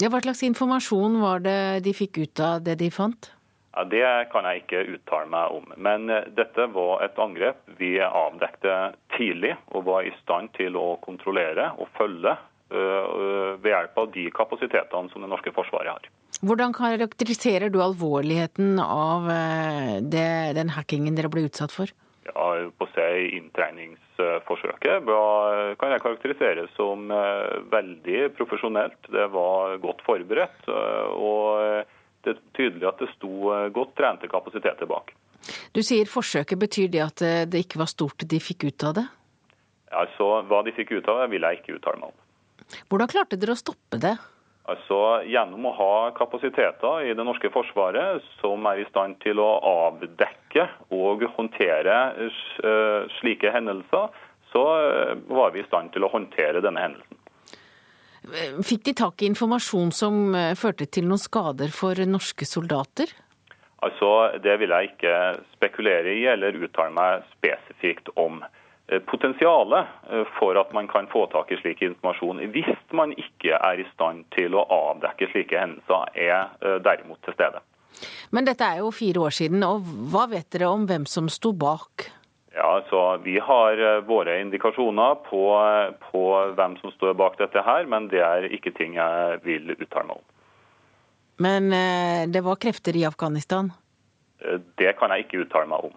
[0.00, 3.30] Ja, hva slags informasjon var det de fikk ut av det de fant?
[3.72, 5.68] Ja, det kan jeg ikke uttale meg om.
[5.80, 10.98] Men eh, dette var et angrep vi avdekte tidlig og var i stand til å
[11.04, 16.10] kontrollere og følge øh, ved hjelp av de kapasitetene som det norske forsvaret har.
[16.42, 21.92] Hvordan karakteriserer du alvorligheten av øh, det, den hackingen dere ble utsatt for?
[22.28, 22.46] Ja,
[22.78, 29.10] på seg inntreningsforsøket var, kan jeg karakterisere som eh, veldig profesjonelt.
[29.10, 31.88] Det var godt forberedt, eh, og
[32.22, 35.14] det er tydelig at det sto eh, godt trente kapasiteter bak.
[35.74, 36.60] Du sier forsøket.
[36.60, 39.08] Betyr det at det ikke var stort de fikk ut av det?
[39.90, 42.20] Altså, Hva de fikk ut av det, vil jeg ikke uttale meg om.
[42.88, 44.14] Hvordan klarte dere å stoppe det?
[44.70, 49.50] Altså Gjennom å ha kapasiteter i det norske forsvaret som er i stand til å
[49.66, 50.41] avdekke
[50.92, 54.12] og håndtere eh, slike hendelser,
[54.52, 57.18] så eh, var vi i stand til å håndtere denne hendelsen.
[58.62, 63.10] Fikk de tak i informasjon som eh, førte til noen skader for norske soldater?
[63.82, 65.14] Altså, Det vil jeg ikke
[65.56, 68.44] spekulere i eller uttale meg spesifikt om.
[69.08, 69.88] Potensialet
[70.36, 74.26] for at man kan få tak i slik informasjon hvis man ikke er i stand
[74.36, 77.62] til å avdekke slike hendelser, er derimot til stede.
[78.30, 81.52] Men dette er jo fire år siden, og hva vet dere om hvem som sto
[81.52, 82.08] bak?
[82.52, 85.44] Ja, så Vi har våre indikasjoner på,
[86.10, 86.24] på
[86.58, 90.18] hvem som står bak dette her, men det er ikke ting jeg vil uttale meg
[90.18, 90.26] om.
[91.42, 91.72] Men
[92.30, 93.72] det var krefter i Afghanistan?
[94.76, 95.96] Det kan jeg ikke uttale meg om.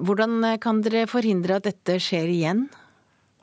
[0.00, 2.64] Hvordan kan dere forhindre at dette skjer igjen?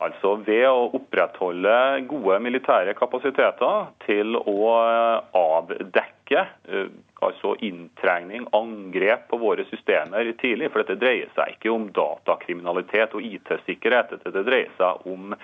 [0.02, 1.74] Altså ved å opprettholde
[2.10, 4.56] gode militære kapasiteter til å
[5.38, 6.46] avdekke
[7.22, 10.72] altså inntrengning, angrep på våre systemer tidlig.
[10.72, 14.16] For dette dreier seg ikke om datakriminalitet og IT-sikkerhet.
[14.26, 15.36] Dette dreier seg om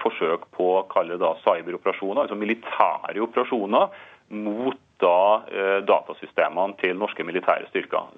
[0.00, 0.66] forsøk på
[1.04, 3.90] det cyberoperasjoner, altså militære operasjoner
[4.32, 8.14] mot da eh, datasystemene til norske militære styrker.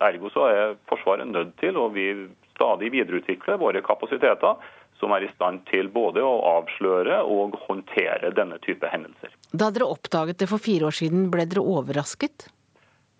[0.00, 2.08] Ergo så er Forsvaret nødt til å vi
[2.54, 4.56] stadig videreutvikle våre kapasiteter
[5.04, 9.32] som er i stand til både å avsløre og håndtere denne type hendelser.
[9.52, 12.46] Da dere oppdaget det for fire år siden, ble dere overrasket?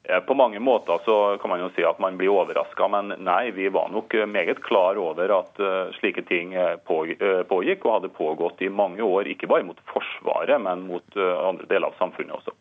[0.08, 3.52] Eh, på mange måter så kan man jo si at man blir overraska, men nei,
[3.56, 6.56] vi var nok meget klar over at eh, slike ting
[6.88, 9.28] pågikk og hadde pågått i mange år.
[9.28, 12.56] Ikke bare mot Forsvaret, men mot andre deler av samfunnet også.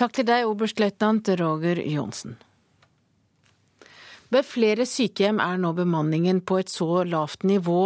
[0.00, 2.38] Takk til deg, oberstløytnant Roger Johnsen.
[4.30, 7.82] Ved flere sykehjem er nå bemanningen på et så lavt nivå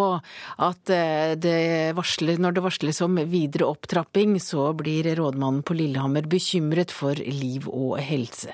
[0.65, 6.29] at eh, det varsler, når det varsles om videre opptrapping, så blir rådmannen på Lillehammer
[6.29, 8.53] bekymret for liv og helse.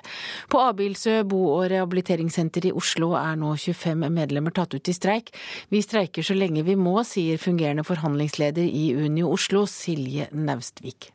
[0.50, 5.34] På Abildsø bo- og rehabiliteringssenter i Oslo er nå 25 medlemmer tatt ut i streik.
[5.74, 11.10] Vi streiker så lenge vi må, sier fungerende forhandlingsleder i Unio Oslo, Silje Naustvik.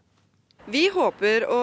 [0.65, 1.59] Vi håper å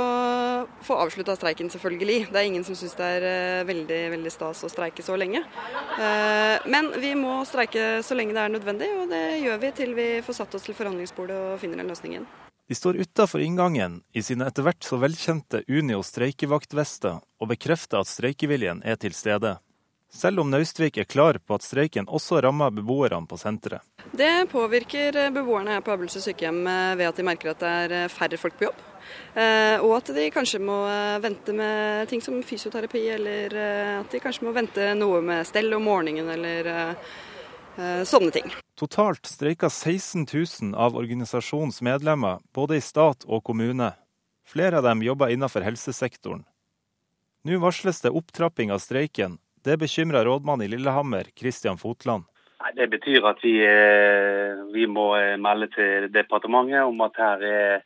[0.86, 2.28] få avslutta streiken, selvfølgelig.
[2.30, 5.42] Det er ingen som syns det er eh, veldig, veldig stas å streike så lenge.
[5.98, 9.96] Eh, men vi må streike så lenge det er nødvendig, og det gjør vi til
[9.98, 12.30] vi får satt oss til forhandlingsbordet og finner en løsning igjen.
[12.70, 18.08] De står utafor inngangen i sine etter hvert så velkjente Unio streikevaktvester og bekrefter at
[18.08, 19.56] streikeviljen er til stede.
[20.12, 23.80] Selv om Naustvik er klar på at streiken også rammer beboerne på senteret.
[24.12, 26.64] Det påvirker beboerne her på Abelsø sykehjem
[27.00, 28.82] ved at de merker at det er færre folk på jobb.
[29.34, 34.12] Eh, og at de kanskje må eh, vente med ting som fysioterapi, eller eh, at
[34.12, 36.96] de kanskje må vente noe med stell om morgenen, eller
[38.04, 38.50] sånne ting.
[38.76, 43.94] Totalt streika 16 000 av organisasjonens medlemmer, både i stat og kommune.
[44.44, 46.42] Flere av dem jobber innenfor helsesektoren.
[47.48, 49.38] Nå varsles det opptrapping av streiken.
[49.64, 52.24] Det bekymrer rådmann i Lillehammer, Kristian Fotland.
[52.76, 53.56] Det betyr at vi,
[54.74, 55.06] vi må
[55.42, 57.82] melde til departementet om at her er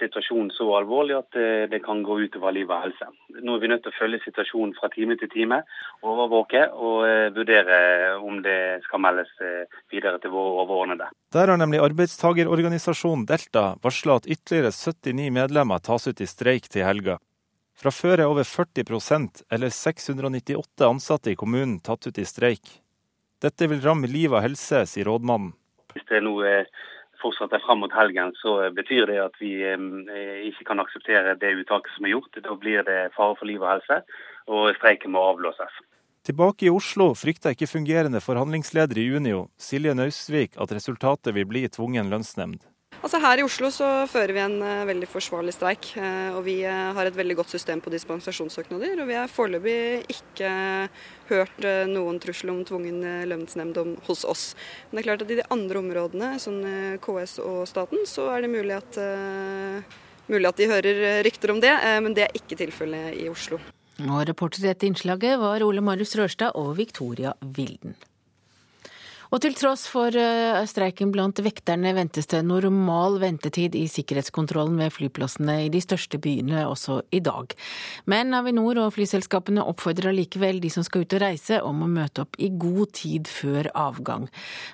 [0.00, 3.08] situasjonen så alvorlig at eh, det kan gå utover liv og helse.
[3.40, 5.60] Nå er vi nødt til å følge situasjonen fra time til time,
[6.06, 7.80] overvåke og eh, vurdere
[8.20, 11.10] om det skal meldes eh, videre til våre overordnede.
[11.34, 16.86] Der har nemlig arbeidstagerorganisasjonen Delta varsla at ytterligere 79 medlemmer tas ut i streik til
[16.86, 17.20] helga.
[17.80, 22.74] Fra før er over 40% eller 698 ansatte i kommunen tatt ut i streik.
[23.40, 25.54] Dette vil ramme liv og helse, sier rådmannen.
[25.94, 26.68] Hvis det nå er
[27.22, 29.54] fortsetter fram mot helgen, så betyr det at vi
[30.48, 32.36] ikke kan akseptere det uttaket som er gjort.
[32.44, 34.02] Da blir det fare for liv og helse,
[34.48, 35.80] og streiken må avblåses.
[36.28, 41.64] Tilbake i Oslo frykter ikke fungerende forhandlingsleder i Unio, Silje Nausvik, at resultatet vil bli
[41.72, 42.60] tvungen lønnsnemnd.
[43.00, 45.86] Altså Her i Oslo så fører vi en uh, veldig forsvarlig streik.
[45.96, 49.00] Uh, og Vi uh, har et veldig godt system på dispensasjonssøknader.
[49.00, 50.50] Og vi har foreløpig ikke
[51.30, 53.00] hørt noen trussel om tvungen
[53.30, 53.78] lønnsnemnd
[54.08, 54.44] hos oss.
[54.90, 56.60] Men det er klart at i de andre områdene, sånn
[57.00, 58.98] KS og staten, så er det mulig at,
[60.26, 61.72] mulig at de hører rykter om det.
[62.02, 63.60] men det er ikke tilfellet i Oslo.
[64.02, 67.94] Og Reporter i dette innslaget var Ole Marius Rørstad og Victoria Wilden.
[69.30, 74.90] Og til tross for eh, streiken blant vekterne ventes det normal ventetid i sikkerhetskontrollen ved
[74.96, 77.54] flyplassene i de største byene også i dag.
[78.10, 82.26] Men Avinor og flyselskapene oppfordrer allikevel de som skal ut og reise om å møte
[82.26, 84.26] opp i god tid før avgang.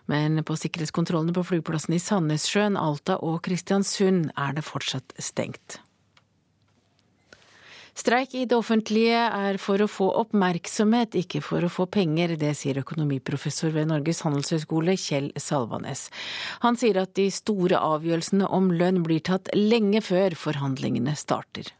[0.08, 5.82] Men på sikkerhetskontrollene på flyplassene i Sandnessjøen, Alta og Kristiansund er det fortsatt stengt.
[7.96, 12.34] Streik i det offentlige er for å få oppmerksomhet, ikke for å få penger.
[12.36, 16.10] Det sier økonomiprofessor ved Norges handelshøyskole, Kjell Salvanes.
[16.60, 21.72] Han sier at de store avgjørelsene om lønn blir tatt lenge før forhandlingene starter.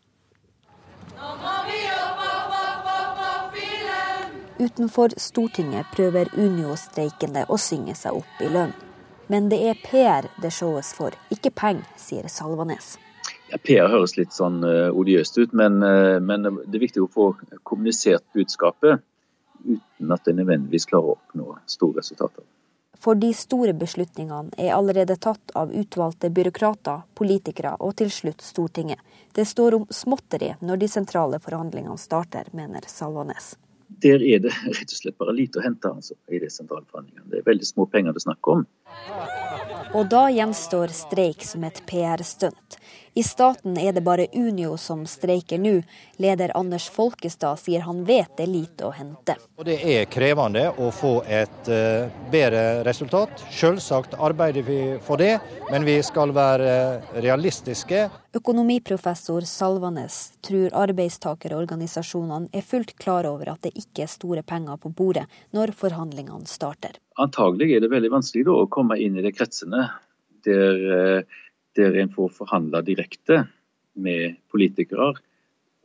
[4.57, 8.73] Utenfor Stortinget prøver Unio-streikende å synge seg opp i lønn.
[9.29, 12.95] Men det er PR det showes for, ikke penger, sier Salvanes.
[13.51, 17.11] Ja, PR høres litt sånn uh, odiøst ut, men, uh, men, det er viktig å
[17.13, 17.29] få
[17.63, 19.05] kommunisert budskapet
[19.67, 22.45] uten at det nødvendigvis klarer å oppnå store resultater.
[22.99, 28.99] For de store beslutningene er allerede tatt av utvalgte byråkrater, politikere og til slutt Stortinget.
[29.37, 33.55] Det står om småtteri når de sentrale forhandlingene starter, mener Salvanes.
[34.03, 37.29] Der er det rett og slett bare lite å hente altså, i de sentrale forhandlingene.
[37.31, 38.65] Det er veldig små penger det er snakk om.
[39.95, 42.81] Og da gjenstår streik som et PR-stunt.
[43.17, 45.79] I staten er det bare Unio som streiker nå.
[46.21, 49.39] Leder Anders Folkestad sier han vet det er lite å hente.
[49.57, 53.41] Og det er krevende å få et uh, bedre resultat.
[53.57, 55.39] Selvsagt arbeider vi for det,
[55.71, 56.75] men vi skal være
[57.25, 58.03] realistiske.
[58.37, 64.93] Økonomiprofessor Salvanes tror arbeidstakerorganisasjonene er fullt klar over at det ikke er store penger på
[64.93, 65.25] bordet
[65.57, 67.01] når forhandlingene starter.
[67.17, 69.89] Antagelig er det veldig vanskelig da, å komme inn i de kretsene
[70.45, 71.41] der uh,
[71.77, 73.45] der en får forhandla direkte
[73.97, 75.13] med politikere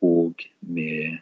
[0.01, 1.19] og med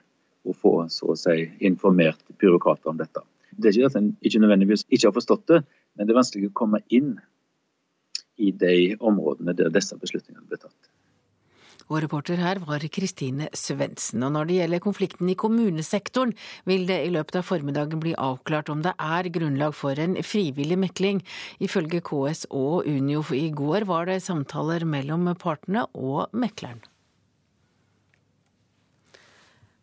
[0.48, 3.24] å få så å si informert byråkrater om dette.
[3.52, 5.60] Det er ikke at en ikke nødvendigvis ikke har forstått det,
[5.96, 7.18] men det er vanskelig å komme inn
[8.40, 10.78] i de områdene der disse beslutningene blir tatt.
[11.90, 14.22] Og reporter her var Kristine Svendsen.
[14.26, 16.36] Og når det gjelder konflikten i kommunesektoren,
[16.70, 20.78] vil det i løpet av formiddagen bli avklart om det er grunnlag for en frivillig
[20.78, 21.24] mekling.
[21.58, 26.86] Ifølge KS og Unio i går var det samtaler mellom partene og mekleren.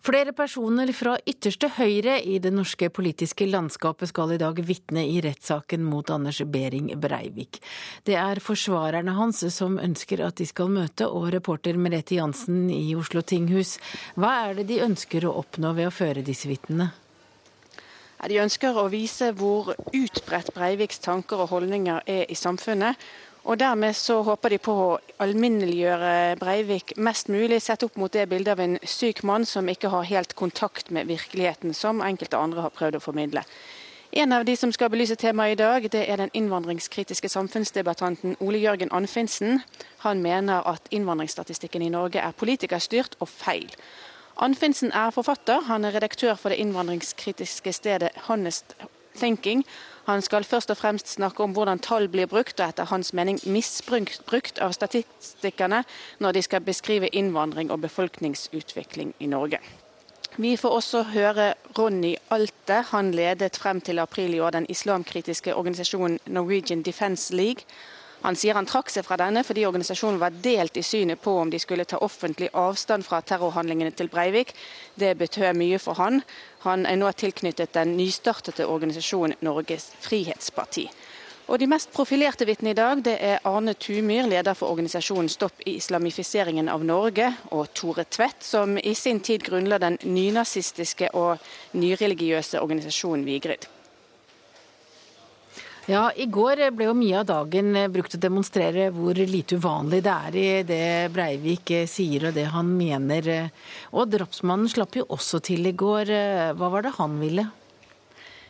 [0.07, 5.17] Flere personer fra ytterste høyre i det norske politiske landskapet skal i dag vitne i
[5.25, 7.59] rettssaken mot Anders Behring Breivik.
[8.07, 12.95] Det er forsvarerne hans som ønsker at de skal møte, og reporter Merete Jansen i
[12.95, 13.81] Oslo tinghus.
[14.15, 16.93] Hva er det de ønsker å oppnå ved å føre disse vitnene?
[18.31, 22.95] De ønsker å vise hvor utbredt Breiviks tanker og holdninger er i samfunnet,
[23.47, 28.25] og Dermed så håper de på å alminneliggjøre Breivik mest mulig, sett opp mot det
[28.27, 32.65] bildet av en syk mann som ikke har helt kontakt med virkeligheten, som enkelte andre
[32.65, 33.45] har prøvd å formidle.
[34.19, 38.59] En av de som skal belyse temaet i dag, det er den innvandringskritiske samfunnsdebattanten Ole
[38.59, 39.61] Jørgen Anfinsen.
[40.03, 43.71] Han mener at innvandringsstatistikken i Norge er politikerstyrt og feil.
[44.43, 48.75] Anfinsen er forfatter, han er redaktør for det innvandringskritiske stedet Honest
[49.17, 49.63] Thinking.
[50.07, 53.41] Han skal først og fremst snakke om hvordan tall blir brukt, og etter hans mening
[53.51, 55.83] misbrukt av statistikerne
[56.23, 59.59] når de skal beskrive innvandring og befolkningsutvikling i Norge.
[60.37, 62.83] Vi får også høre Ronny Alte.
[62.93, 67.65] Han ledet frem til april i år den islamkritiske organisasjonen Norwegian Defence League.
[68.23, 71.51] Han sier han trakk seg fra denne fordi organisasjonen var delt i synet på om
[71.53, 74.55] de skulle ta offentlig avstand fra terrorhandlingene til Breivik.
[74.95, 76.23] Det betød mye for han.
[76.65, 80.89] Han er nå tilknyttet den nystartede organisasjonen Norges Frihetsparti.
[81.47, 85.63] Og De mest profilerte vitnene i dag det er Arne Tumyr, leder for organisasjonen Stopp
[85.63, 91.39] islamifiseringen av Norge, og Tore Tvedt, som i sin tid grunnla den nynazistiske og
[91.79, 93.69] nyreligiøse organisasjonen Vigrid.
[95.87, 100.01] Ja, I går ble jo mye av dagen brukt til å demonstrere hvor lite uvanlig
[100.03, 103.53] det er i det Breivik sier og det han mener.
[103.95, 106.11] Og drapsmannen slapp jo også til i går.
[106.59, 107.47] Hva var det han ville?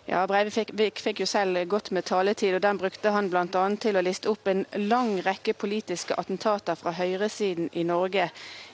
[0.08, 0.72] Ja, Breivik fikk,
[1.04, 3.68] fikk, jo selv godt med taletid, og den brukte han bl.a.
[3.84, 8.30] til å liste opp en lang rekke politiske attentater fra høyresiden i Norge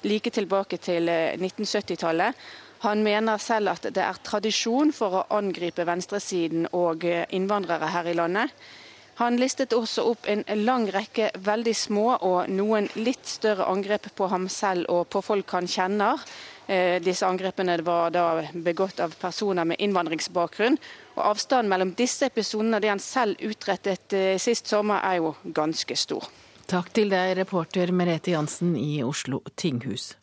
[0.06, 2.39] like tilbake til 1970-tallet.
[2.83, 8.17] Han mener selv at det er tradisjon for å angripe venstresiden og innvandrere her i
[8.19, 8.51] landet.
[9.21, 14.29] Han listet også opp en lang rekke veldig små og noen litt større angrep på
[14.33, 16.23] ham selv og på folk han kjenner.
[16.67, 20.79] Eh, disse angrepene var da begått av personer med innvandringsbakgrunn.
[21.17, 25.35] Og Avstanden mellom disse episodene og det han selv utrettet eh, sist sommer, er jo
[25.45, 26.31] ganske stor.
[26.73, 30.15] Takk til deg, reporter Merete Jansen i Oslo tinghus.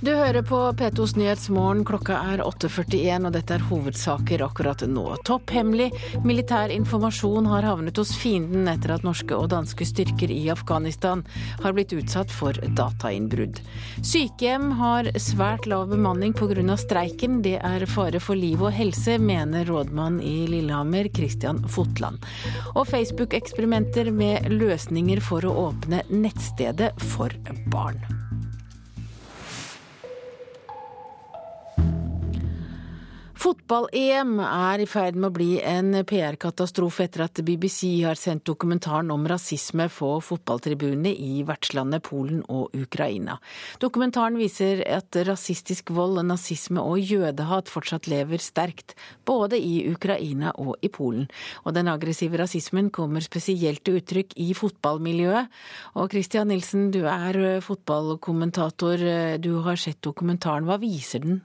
[0.00, 1.82] Du hører på P2s Nyhetsmorgen.
[1.84, 5.02] Klokka er 8.41, og dette er hovedsaker akkurat nå.
[5.28, 5.90] Topphemmelig
[6.24, 11.20] militær informasjon har havnet hos fienden etter at norske og danske styrker i Afghanistan
[11.60, 13.60] har blitt utsatt for datainnbrudd.
[14.00, 16.78] Sykehjem har svært lav bemanning pga.
[16.80, 17.42] streiken.
[17.44, 22.24] Det er fare for liv og helse, mener rådmann i Lillehammer, Christian Fotland.
[22.72, 27.36] Og Facebook-eksperimenter med løsninger for å åpne nettstedet for
[27.68, 28.29] barn.
[33.40, 39.08] Fotball-EM er i ferd med å bli en PR-katastrofe etter at BBC har sendt dokumentaren
[39.14, 43.38] om rasisme på fotballtribunene i vertslandet Polen og Ukraina.
[43.80, 48.92] Dokumentaren viser at rasistisk vold, nazisme og jødehat fortsatt lever sterkt,
[49.24, 51.24] både i Ukraina og i Polen.
[51.64, 55.48] Og den aggressive rasismen kommer spesielt til uttrykk i fotballmiljøet.
[55.96, 59.06] Og Christian Nilsen, du er fotballkommentator,
[59.40, 60.68] du har sett dokumentaren.
[60.68, 61.40] Hva viser den?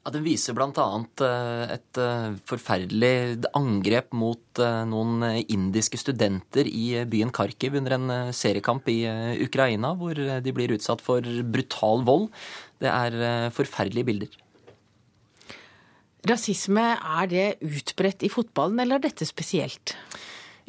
[0.00, 0.84] Ja, Den viser bl.a.
[1.26, 8.14] Eh, et eh, forferdelig angrep mot eh, noen indiske studenter i byen Kharkiv under en
[8.32, 9.02] seriekamp i
[9.44, 11.20] Ukraina, hvor de blir utsatt for
[11.52, 12.30] brutal vold.
[12.80, 14.40] Det er forferdelige bilder.
[16.30, 19.96] Rasisme, er det utbredt i fotballen, eller er dette spesielt?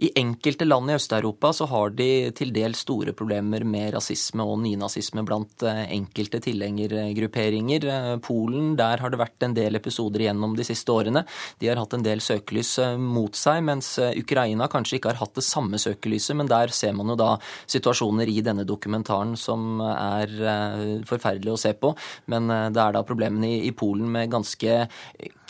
[0.01, 4.57] I enkelte land i Øst-Europa så har de til dels store problemer med rasisme og
[4.63, 7.85] nynazisme blant eh, enkelte tilhengergrupperinger.
[7.85, 11.21] Eh, Polen, der har det vært en del episoder igjennom de siste årene.
[11.61, 15.37] De har hatt en del søkelys eh, mot seg, mens Ukraina kanskje ikke har hatt
[15.37, 16.33] det samme søkelyset.
[16.39, 17.35] Men der ser man jo da
[17.69, 20.33] situasjoner i denne dokumentaren som er
[21.05, 21.93] forferdelig å se på.
[22.33, 24.81] Men det er da problemene i Polen med ganske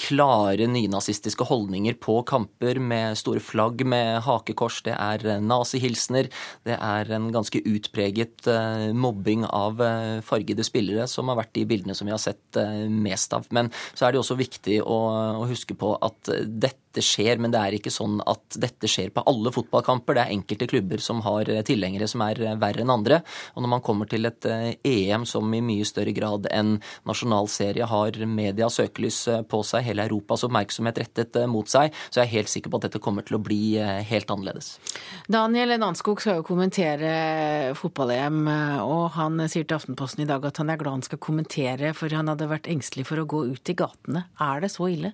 [0.02, 6.30] klare nynazistiske holdninger på kamper med store flagg med hake hakekors, det er eh, nazihilsener,
[6.68, 11.65] det er en ganske utpreget eh, mobbing av eh, fargede spillere, som har vært de
[11.69, 12.59] bildene som vi har sett
[12.91, 13.47] mest av.
[13.55, 14.99] Men så er det også viktig å,
[15.41, 19.13] å huske på at dette dette skjer, men det er ikke sånn at dette skjer
[19.15, 20.18] på alle fotballkamper.
[20.18, 23.22] Det er enkelte klubber som har eh, tilhengere som er eh, verre enn andre.
[23.55, 26.76] Og når man kommer til et EM eh, e som i mye større grad enn
[27.07, 32.35] nasjonalserie har media søkelys på seg, hele Europas oppmerksomhet rettet mot seg, så jeg er
[32.35, 34.73] helt sikker på at dette kommer til å bli helt annerledes.
[35.31, 38.43] Daniel Nanskog skal jo kommentere fotball-EM,
[38.84, 42.11] og han sier til Aftenposten i dag at han er glad han skal kommentere, for
[42.13, 44.27] han hadde vært engstelig for å gå ut i gatene.
[44.41, 45.13] Er det så ille?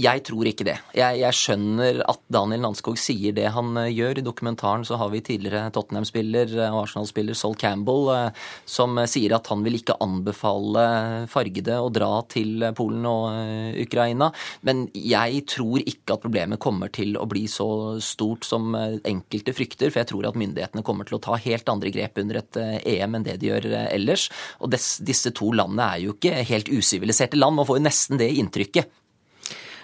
[0.00, 0.76] Jeg tror ikke det.
[0.96, 4.20] Jeg, jeg, skjønner at Daniel Landskog sier det han uh, gjør.
[4.20, 9.50] I dokumentaren så har vi tidligere Tottenham-spiller og Arsenal-spiller Sol Campbell uh, som sier at
[9.52, 10.84] han vil ikke anbefale
[11.28, 14.30] fargede å dra til Polen og Ukraina.
[14.66, 19.92] Men jeg tror ikke at problemet kommer til å bli så stort som enkelte frykter.
[19.92, 23.18] For jeg tror at myndighetene kommer til å ta helt andre grep under et EM
[23.18, 24.30] enn det de gjør ellers.
[24.64, 27.58] Og disse to landene er jo ikke helt usiviliserte land.
[27.60, 28.96] Man får jo nesten det inntrykket.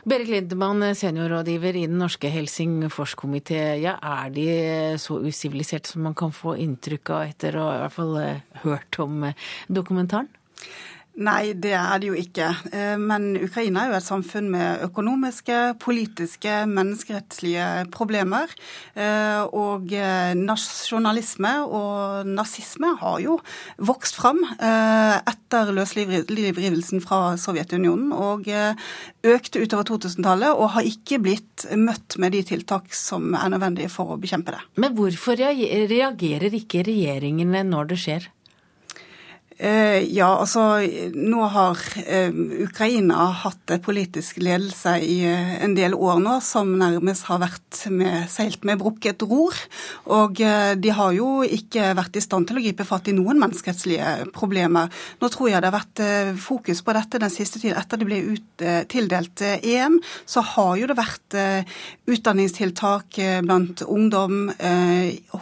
[0.07, 3.59] Berit Lindemann, seniorrådgiver i den norske Helsingforskomité.
[3.83, 4.45] Ja, er de
[5.03, 7.89] så usiviliserte som man kan få inntrykk av etter å ha
[8.23, 10.29] eh, hørt om eh, dokumentaren?
[11.17, 12.47] Nei, det er det jo ikke.
[12.77, 18.53] Eh, men Ukraina er jo et samfunn med økonomiske, politiske, menneskerettslige problemer.
[18.93, 23.39] Eh, og eh, nasjonalisme og nazisme har jo
[23.81, 28.13] vokst fram etter løslivrivelsen fra Sovjetunionen.
[28.13, 28.51] Og
[29.27, 34.13] økte utover 2000-tallet og har ikke blitt møtt med de tiltak som er nødvendige for
[34.13, 34.63] å bekjempe det.
[34.77, 38.33] Men hvorfor reagerer ikke regjeringene når det skjer?
[39.57, 40.83] Eh, ja, altså
[41.17, 42.35] nå har eh,
[42.67, 48.27] Ukraina hatt politisk ledelse i eh, en del år nå som nærmest har vært med,
[48.29, 49.57] seilt med brukket ror.
[50.13, 54.29] Og de har jo ikke vært i stand til å gripe fatt i noen menneskerettslige
[54.37, 54.93] problemer.
[55.23, 56.03] Nå tror jeg det har vært
[56.43, 57.79] fokus på dette den siste tiden.
[57.81, 61.37] Etter det ble ut, tildelt EM, så har jo det vært
[62.09, 64.51] utdanningstiltak blant ungdom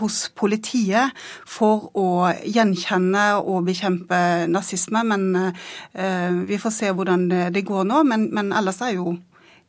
[0.01, 1.15] hos politiet
[1.47, 2.09] for å
[2.45, 5.05] gjenkjenne og bekjempe bekjempe nazisme.
[5.05, 5.53] Men
[5.93, 8.03] eh, vi får se hvordan det går nå.
[8.05, 9.17] Men, men ellers er jeg jo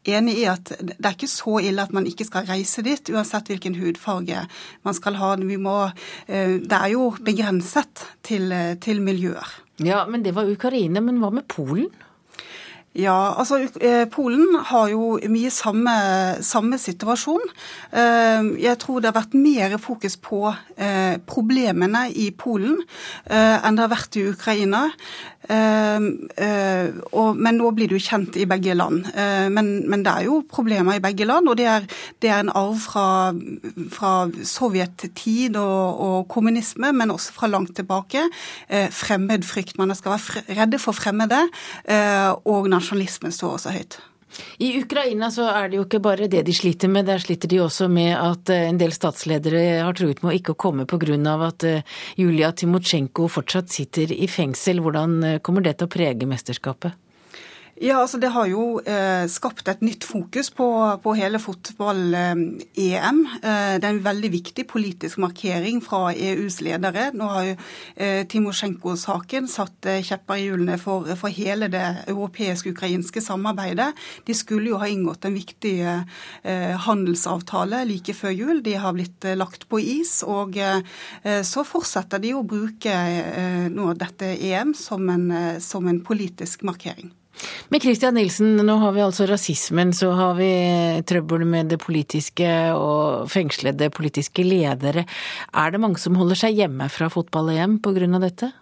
[0.05, 3.47] enig i at det er ikke så ille at man ikke skal reise dit, uansett
[3.49, 4.45] hvilken hudfarge
[4.83, 5.35] man skal ha.
[5.35, 5.89] Må,
[6.27, 9.61] eh, det er jo begrenset til, til miljøer.
[9.83, 11.01] Ja, men det var Ukraina.
[11.01, 11.89] Men hva med Polen?
[12.95, 15.95] Ja, altså eh, Polen har jo mye samme,
[16.47, 17.43] samme, situasjon.
[17.91, 20.39] Eh, jeg tror det har vært mer fokus på
[20.79, 22.79] eh, problemene i Polen
[23.25, 24.85] enn det har vært i Ukraina.
[27.35, 29.05] Men nå blir det jo kjent i begge land.
[29.53, 31.85] Men, men det er jo problemer i begge land, og det er,
[32.23, 33.33] det er en arv fra,
[33.93, 34.13] fra
[34.47, 38.25] sovjettid og, og, kommunisme, men også fra langt tilbake.
[38.69, 39.77] Fremmedfrykt.
[39.77, 41.41] Man skal være redde for fremmede.
[42.45, 43.99] og nasjonalismen står også høyt.
[44.59, 47.61] I Ukraina så er det jo ikke bare det de sliter med, der sliter de
[47.63, 51.15] også med at eh, en del statsledere har truet med å ikke komme pga.
[51.47, 51.81] at eh,
[52.17, 54.81] Julia Timosjenko fortsatt sitter i fengsel.
[54.81, 57.04] Hvordan eh, kommer det til å prege mesterskapet?
[57.75, 60.65] Ja, altså Det har jo eh, skapt et nytt fokus på,
[61.03, 63.17] på hele fotball-EM.
[63.35, 67.09] Eh, det er en veldig viktig politisk markering fra EUs ledere.
[67.11, 67.55] Nå har jo
[67.99, 71.83] eh, Timosjenko-saken satt eh, kjepper i hjulene for, for, hele det
[72.13, 73.89] europeisk-ukrainske samarbeidet.
[74.23, 78.63] De skulle jo ha inngått en viktig eh, handelsavtale like før jul.
[78.63, 80.21] De har blitt eh, lagt på is.
[80.23, 80.55] Og
[81.43, 82.95] så fortsetter de å bruke
[83.73, 85.27] nå dette EM som en,
[85.59, 87.11] som en politisk markering.
[87.69, 90.49] Men Christian Nilsen, nå har vi altså rasismen, så har vi
[91.07, 95.05] trøbbel med det politiske og fengslede politiske ledere.
[95.53, 98.07] Er det mange som holder seg hjemme fra fotball-EM pga.
[98.23, 98.53] dette?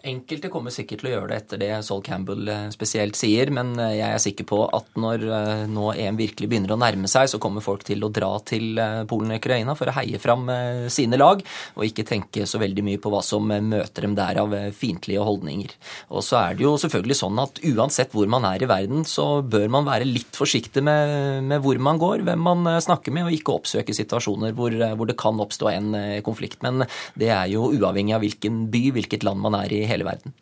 [0.00, 3.74] Enkelte kommer sikkert til å gjøre det etter det Sol Campbell eh, spesielt sier, men
[3.76, 7.28] eh, jeg er sikker på at når eh, nå EM virkelig begynner å nærme seg,
[7.28, 10.48] så kommer folk til å dra til Polen og Ukraina for å heie fram
[10.92, 11.42] sine lag,
[11.76, 15.74] og ikke tenke så veldig mye på hva som møter dem der av fiendtlige holdninger.
[16.16, 19.42] Og så er det jo selvfølgelig sånn at uansett hvor man er i verden, så
[19.44, 23.36] bør man være litt forsiktig med, med hvor man går, hvem man snakker med, og
[23.36, 25.92] ikke oppsøke situasjoner hvor, hvor det kan oppstå en
[26.26, 26.62] konflikt.
[26.64, 26.86] Men
[27.20, 30.34] det er jo uavhengig av hvilken by, hvilket land man er i hele verden.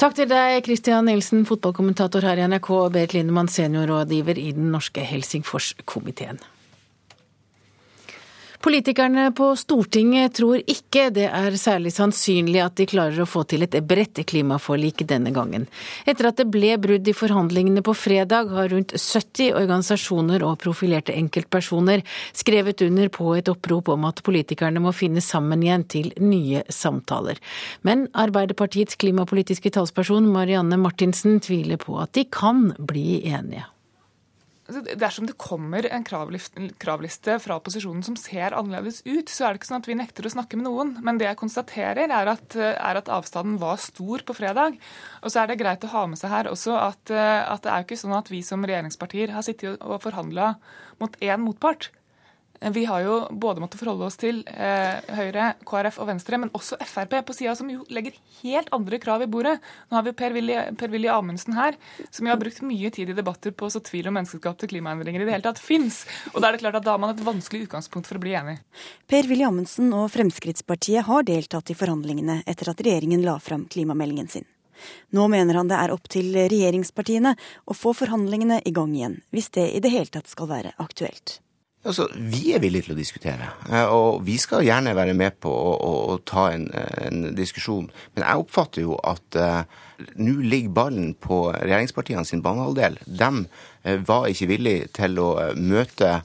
[0.00, 4.70] Takk til deg, Christian Nielsen, fotballkommentator her i NRK, og Berit Lindemann, seniorrådgiver i den
[4.74, 6.40] norske Helsingforskomiteen.
[8.60, 13.64] Politikerne på Stortinget tror ikke det er særlig sannsynlig at de klarer å få til
[13.64, 15.64] et bredt klimaforlik denne gangen.
[16.04, 21.16] Etter at det ble brudd i forhandlingene på fredag, har rundt 70 organisasjoner og profilerte
[21.16, 22.04] enkeltpersoner
[22.36, 27.40] skrevet under på et opprop om at politikerne må finne sammen igjen til nye samtaler.
[27.80, 33.70] Men Arbeiderpartiets klimapolitiske talsperson Marianne Martinsen tviler på at de kan bli enige.
[34.70, 39.60] Altså, dersom det kommer en kravliste fra opposisjonen som ser annerledes ut, så er det
[39.60, 40.92] ikke sånn at vi nekter å snakke med noen.
[41.02, 44.78] Men det jeg konstaterer, er at, er at avstanden var stor på fredag.
[45.24, 47.82] Og så er det greit å ha med seg her også at, at det er
[47.82, 50.54] jo ikke sånn at vi som regjeringspartier har sittet og forhandla
[51.02, 51.90] mot én motpart.
[52.60, 56.76] Vi har jo både måttet forholde oss til eh, Høyre, KrF og Venstre, men også
[56.84, 59.54] Frp på sida, som jo legger helt andre krav i bordet.
[59.88, 61.78] Nå har vi Per-Willy per Amundsen her,
[62.12, 65.24] som jo har brukt mye tid i debatter på å så tvil om menneskeskapte klimaendringer
[65.24, 66.04] i det hele tatt fins.
[66.34, 68.36] Og da er det klart at da har man et vanskelig utgangspunkt for å bli
[68.36, 68.58] enig.
[69.08, 74.48] Per-Willy Amundsen og Fremskrittspartiet har deltatt i forhandlingene etter at regjeringen la fram klimameldingen sin.
[75.16, 79.52] Nå mener han det er opp til regjeringspartiene å få forhandlingene i gang igjen, hvis
[79.56, 81.40] det i det hele tatt skal være aktuelt.
[81.80, 85.48] Altså, Vi er villige til å diskutere, eh, og vi skal gjerne være med på
[85.48, 87.86] å, å, å ta en, en, diskusjon.
[88.12, 89.62] Men jeg oppfatter jo at uh,
[90.20, 92.98] nå ligger ballen på regjeringspartiene sin banehalvdel.
[93.06, 96.20] De uh, var ikke villige til å uh, møte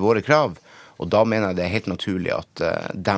[0.00, 0.54] våre krav.
[0.98, 2.62] Og da mener jeg det er helt naturlig at
[2.94, 3.16] de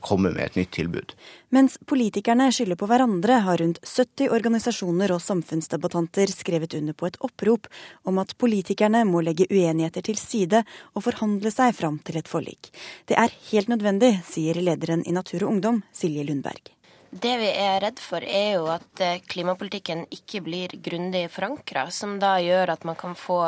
[0.00, 1.12] kommer med et nytt tilbud.
[1.52, 7.20] Mens politikerne skylder på hverandre, har rundt 70 organisasjoner og samfunnsdebattanter skrevet under på et
[7.20, 7.68] opprop
[8.08, 10.64] om at politikerne må legge uenigheter til side
[10.94, 12.72] og forhandle seg fram til et forlik.
[13.10, 16.79] Det er helt nødvendig, sier lederen i Natur og Ungdom, Silje Lundberg.
[17.10, 22.20] Det vi er redd for, er jo at eh, klimapolitikken ikke blir grundig forankra, som
[22.22, 23.40] da gjør at man kan få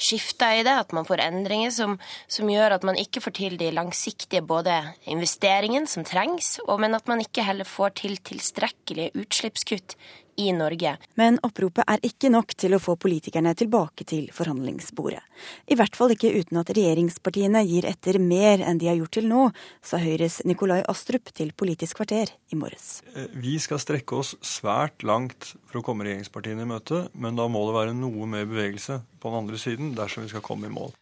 [0.00, 3.58] skifter i det, at man får endringer som, som, gjør at man ikke får til
[3.60, 4.78] de langsiktige både
[5.12, 9.98] investeringene som trengs, og, men at man ikke heller får til tilstrekkelige utslippskutt
[10.36, 10.96] i Norge.
[11.18, 15.20] Men oppropet er ikke nok til å få politikerne tilbake til forhandlingsbordet.
[15.66, 19.28] I hvert fall ikke uten at regjeringspartiene gir etter mer enn de har gjort til
[19.30, 19.48] nå,
[19.84, 23.02] sa Høyres Nikolai Astrup til Politisk kvarter i morges.
[23.14, 27.48] Eh, vi skal strekke oss svært langt for å komme regjeringspartiene i møte, men da
[27.50, 30.74] må det være noe mer bevegelse på den andre siden dersom vi skal komme i
[30.74, 30.92] mål.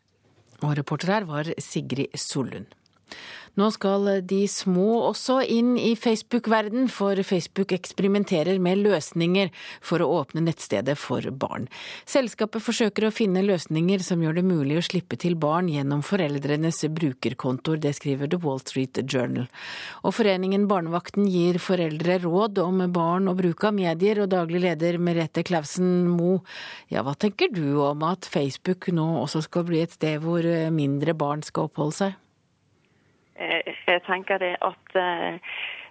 [0.60, 2.68] Og reporter her var Sigrid Sollund.
[3.58, 9.50] Nå skal de små også inn i Facebook-verden, for Facebook eksperimenterer med løsninger
[9.84, 11.66] for å åpne nettstedet for barn.
[12.08, 16.84] Selskapet forsøker å finne løsninger som gjør det mulig å slippe til barn gjennom foreldrenes
[16.94, 19.50] brukerkontoer, det skriver The Wall Street Journal.
[20.06, 25.02] Og foreningen Barnevakten gir foreldre råd om barn og bruk av medier, og daglig leder
[25.02, 26.40] Merete Clausen Moe,
[26.88, 31.18] ja, hva tenker du om at Facebook nå også skal bli et sted hvor mindre
[31.18, 32.18] barn skal oppholde seg?
[33.40, 35.36] Eh, jeg tenker det at eh,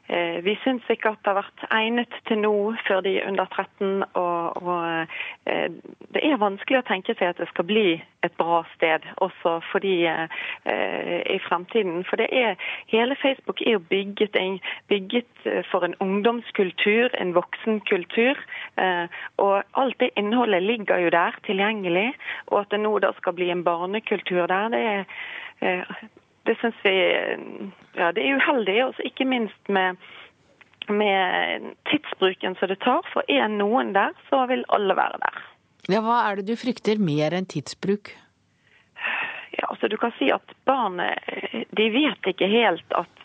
[0.10, 2.54] eh, vi syns ikke at det har vært egnet til nå
[2.86, 4.04] før de er under 13.
[4.22, 5.18] Og, og,
[6.14, 7.88] det er vanskelig å tenke seg at det skal bli
[8.26, 12.04] et bra sted også for de i fremtiden.
[12.10, 12.58] For det er,
[12.92, 14.36] hele Facebook er jo bygget,
[14.92, 18.42] bygget for en ungdomskultur, en voksenkultur.
[19.40, 22.10] Og alt det innholdet ligger jo der tilgjengelig.
[22.52, 25.88] Og at det nå da skal bli en barnekultur der, det er
[26.48, 26.96] det syns vi
[28.00, 28.78] ja, det er uheldig.
[28.86, 30.00] Og ikke minst med,
[30.88, 33.06] med tidsbruken som det tar.
[33.14, 35.46] For er noen der, så vil alle være der.
[35.90, 38.14] Ja, Hva er det du frykter mer enn tidsbruk?
[39.58, 41.20] Ja, altså Du kan si at barnet
[41.76, 43.16] de vet ikke helt at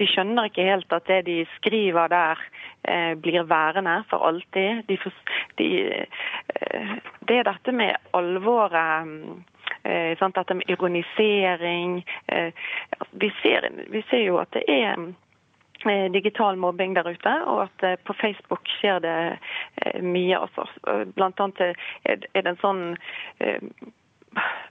[0.00, 2.40] de skjønner ikke helt at det de skriver der,
[2.84, 4.84] eh, blir værende for alltid.
[4.88, 4.98] De,
[5.58, 5.68] de,
[6.56, 6.96] eh,
[7.28, 9.08] det er dette med alvoret
[9.84, 12.04] At Dette med ironisering.
[12.26, 12.52] Eh,
[13.10, 14.98] vi, ser, vi ser jo at det er
[15.86, 19.16] eh, digital mobbing der ute, og at på Facebook skjer det
[20.02, 20.42] mye.
[21.16, 22.84] Blant annet er det en sånn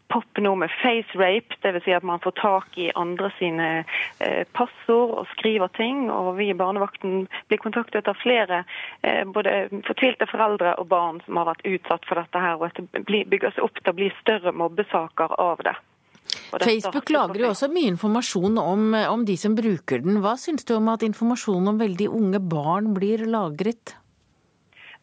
[0.09, 1.83] pop nå med face rape, dvs.
[1.85, 3.67] Si at man får tak i andre sine
[4.17, 6.07] eh, passord og skriver ting.
[6.13, 8.63] Og vi i barnevakten blir kontaktet av flere
[9.01, 12.81] eh, både fortvilte foreldre og barn som har vært utsatt for dette her, og at
[12.81, 15.77] det bygger seg opp til å bli større mobbesaker av det.
[16.49, 20.21] Facebook lagrer jo også mye informasjon om, om de som bruker den.
[20.23, 23.95] Hva syns du om at informasjon om veldig unge barn blir lagret?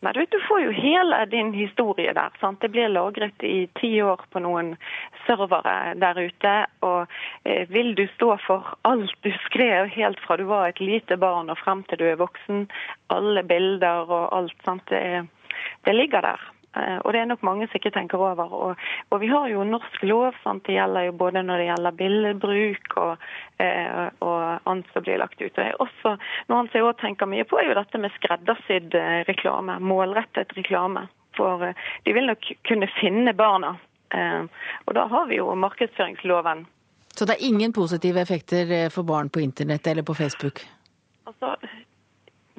[0.05, 2.35] Nei, du, du, får jo hele din historie der.
[2.41, 2.61] Sant?
[2.61, 4.75] Det blir lagret i ti år på noen
[5.25, 6.55] servere der ute.
[6.85, 7.15] Og
[7.49, 11.49] eh, vil du stå for alt du skrev helt fra du var et lite barn
[11.51, 12.67] og frem til du er voksen,
[13.09, 14.85] alle bilder og alt, sant?
[14.93, 15.25] Det,
[15.89, 16.45] det ligger der.
[16.77, 18.53] Eh, og det er nok mange som ikke tenker over.
[18.53, 20.37] Og, og vi har jo norsk lov.
[20.45, 20.65] Sant?
[20.67, 23.27] Det gjelder jo både når det gjelder billedbruk og,
[23.63, 25.61] eh, og annet som blir lagt ut.
[25.63, 26.17] Og også,
[26.49, 29.79] noe annet jeg også tenker mye på, er jo dette med skreddersydd eh, reklame.
[29.81, 31.07] Målrettet reklame.
[31.37, 33.75] For de vil nok kunne finne barna.
[34.17, 36.63] Og da har vi jo markedsføringsloven.
[37.13, 40.63] Så det er ingen positive effekter for barn på internett eller på Facebook?
[41.29, 41.59] Altså,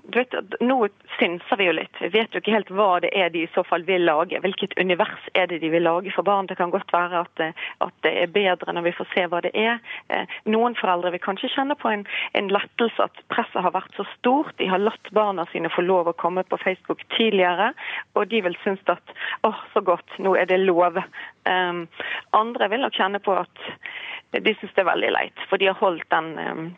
[0.07, 0.87] du vet, Nå
[1.19, 1.97] synser vi jo litt.
[1.99, 4.39] Vi vet jo ikke helt hva det er de i så fall vil lage.
[4.43, 6.47] Hvilket univers er det de vil lage for barn.
[6.47, 7.43] Det kan godt være at,
[7.83, 9.81] at det er bedre når vi får se hva det er.
[10.13, 12.05] Eh, noen foreldre vil kanskje kjenne på en,
[12.39, 14.55] en lettelse at presset har vært så stort.
[14.61, 17.73] De har latt barna sine få lov å komme på Facebook tidligere,
[18.15, 21.01] og de vil synes at åh, oh, så godt, nå er det lov.
[21.47, 21.85] Um,
[22.35, 23.67] andre vil nok kjenne på at
[24.31, 25.43] de syns det er veldig leit.
[25.49, 26.33] For de har holdt den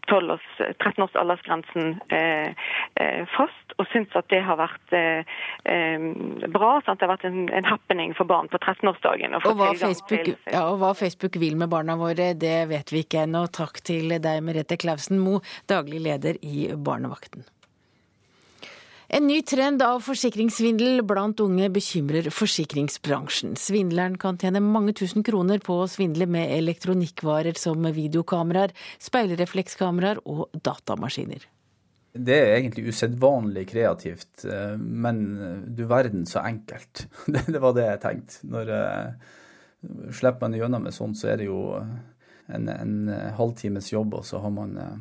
[0.09, 2.53] 13-års aldersgrensen eh,
[3.01, 5.37] eh, fast, og syns at det har vært eh,
[6.47, 6.71] bra.
[6.85, 6.99] Sant?
[6.99, 9.37] Det har vært en, en, happening for barn på 13-årsdagen.
[9.37, 9.63] Og, og,
[10.51, 13.45] ja, og, hva Facebook vil med barna våre, det vet vi ikke ennå.
[13.53, 17.47] Takk til deg, Merete Klausen Moe, daglig leder i Barnevakten.
[19.09, 23.55] En ny trend av forsikringssvindel blant unge bekymrer forsikringsbransjen.
[23.57, 30.45] Svindleren kan tjene mange tusen kroner på å svindle med elektronikkvarer som videokameraer, speilreflekskameraer og
[30.53, 31.47] datamaskiner.
[32.19, 35.21] Det er egentlig usedvanlig kreativt, eh, men
[35.75, 37.05] du verden så enkelt.
[37.53, 38.39] Det var det jeg tenkte.
[38.51, 42.97] Når jeg eh, slipper man gjennom med sånt, så er det jo en, en
[43.37, 44.99] halvtimes jobb, og så har man eh,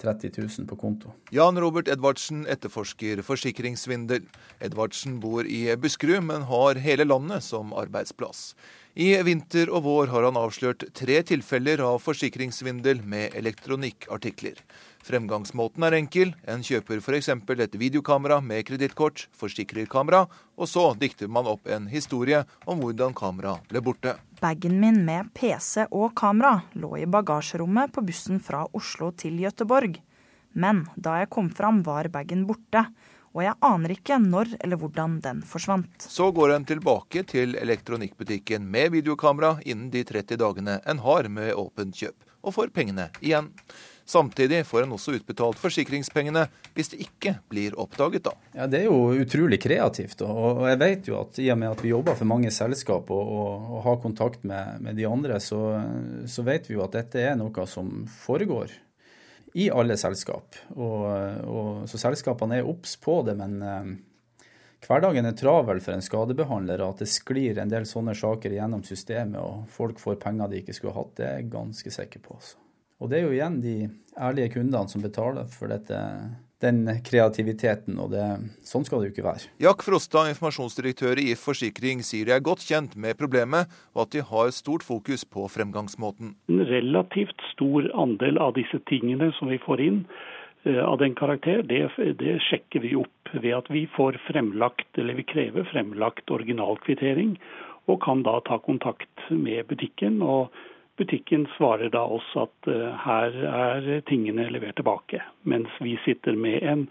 [0.00, 1.12] 30 000 på konto.
[1.30, 4.24] Jan Robert Edvardsen etterforsker forsikringssvindel.
[4.64, 8.54] Edvardsen bor i Buskerud, men har hele landet som arbeidsplass.
[8.94, 14.58] I vinter og vår har han avslørt tre tilfeller av forsikringssvindel med elektronikkartikler.
[15.10, 16.34] Fremgangsmåten er enkel.
[16.46, 17.32] En kjøper f.eks.
[17.32, 23.16] et videokamera med kredittkort, forsikrer kamera, og så dikter man opp en historie om hvordan
[23.18, 24.14] kameraet ble borte.
[24.38, 29.98] Bagen min med PC og kamera lå i bagasjerommet på bussen fra Oslo til Gøteborg.
[30.54, 32.86] Men da jeg kom fram var bagen borte,
[33.34, 36.06] og jeg aner ikke når eller hvordan den forsvant.
[36.06, 41.54] Så går en tilbake til elektronikkbutikken med videokamera innen de 30 dagene en har med
[41.54, 43.50] åpent kjøp, og får pengene igjen.
[44.10, 48.32] Samtidig får en også utbetalt forsikringspengene hvis det ikke blir oppdaget, da.
[48.56, 50.24] Ja, Det er jo utrolig kreativt.
[50.26, 53.32] Og jeg vet jo at i og med at vi jobber for mange selskap og,
[53.38, 55.60] og, og har kontakt med, med de andre, så,
[56.26, 57.92] så, vet vi jo at dette er noe som
[58.24, 58.72] foregår
[59.54, 60.58] i alle selskap.
[60.74, 61.06] Og,
[61.46, 63.92] og så selskapene er obs på det, men eh,
[64.88, 66.82] hverdagen er travel for en skadebehandler.
[66.82, 70.74] At det sklir en del sånne saker gjennom systemet og folk får penger de ikke
[70.80, 72.40] skulle hatt, det er jeg ganske sikker på.
[72.40, 72.59] Altså.
[73.00, 73.74] Og det er jo igjen de
[74.20, 75.98] ærlige kundene som betaler for dette,
[76.60, 78.24] den kreativiteten, og det,
[78.66, 79.46] sånn skal det jo ikke være.
[79.64, 84.16] Jack Frostad, informasjonsdirektør i If Forsikring, sier de er godt kjent med problemet, og at
[84.16, 86.34] de har stort fokus på fremgangsmåten.
[86.52, 90.02] En relativt stor andel av disse tingene som vi får inn,
[90.68, 91.86] eh, av den karakter, det,
[92.20, 97.38] det, sjekker vi opp ved at vi får fremlagt, eller vi krever fremlagt originalkvittering,
[97.88, 100.52] og kan da ta kontakt med butikken og
[101.00, 106.60] Butikken svarer da også at uh, her er tingene levert tilbake, mens vi sitter med
[106.60, 106.82] en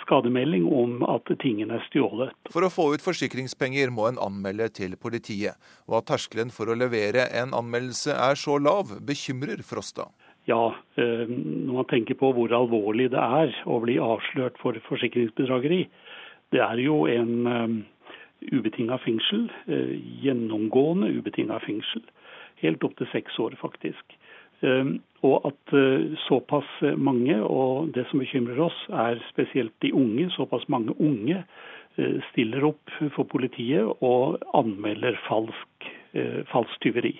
[0.00, 2.32] skademelding om at tingene er stjålet.
[2.48, 5.60] For å få ut forsikringspenger må en anmelde til politiet.
[5.90, 10.08] Og at terskelen for å levere en anmeldelse er så lav, bekymrer Frosta.
[10.48, 15.82] Ja, uh, når man tenker på hvor alvorlig det er å bli avslørt for forsikringsbedrageri.
[16.56, 17.76] Det er jo en um,
[18.40, 19.50] ubetinga fengsel,
[20.24, 22.08] gjennomgående ubetinga fengsel
[22.62, 24.16] helt opp til seks år, faktisk.
[24.60, 30.28] Ehm, og at eh, såpass mange, og det som bekymrer oss, er spesielt de unge,
[30.36, 31.42] såpass mange unge
[31.96, 37.16] eh, stiller opp for politiet og anmelder falsk, eh, falsk tyveri.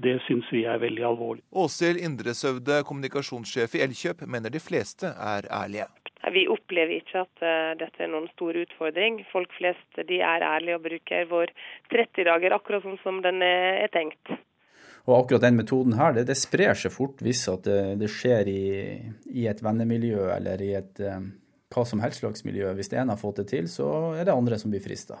[0.00, 1.42] Det syns vi er veldig alvorlig.
[1.52, 5.90] Åshild Indresøvde, kommunikasjonssjef i Elkjøp, mener de fleste er ærlige.
[6.32, 7.42] Vi opplever ikke at
[7.80, 9.22] dette er noen stor utfordring.
[9.32, 11.52] Folk flest de er ærlige og bruker vår
[11.92, 14.36] 30 dager akkurat sånn som den er, er tenkt.
[15.08, 18.64] Og akkurat den metoden her, det, det sprer seg fort hvis det, det, skjer i,
[19.32, 21.30] i, et vennemiljø eller i et um,
[21.70, 22.70] hva som helst slags miljø.
[22.76, 25.20] Hvis én har fått det til, så er det andre som blir frista.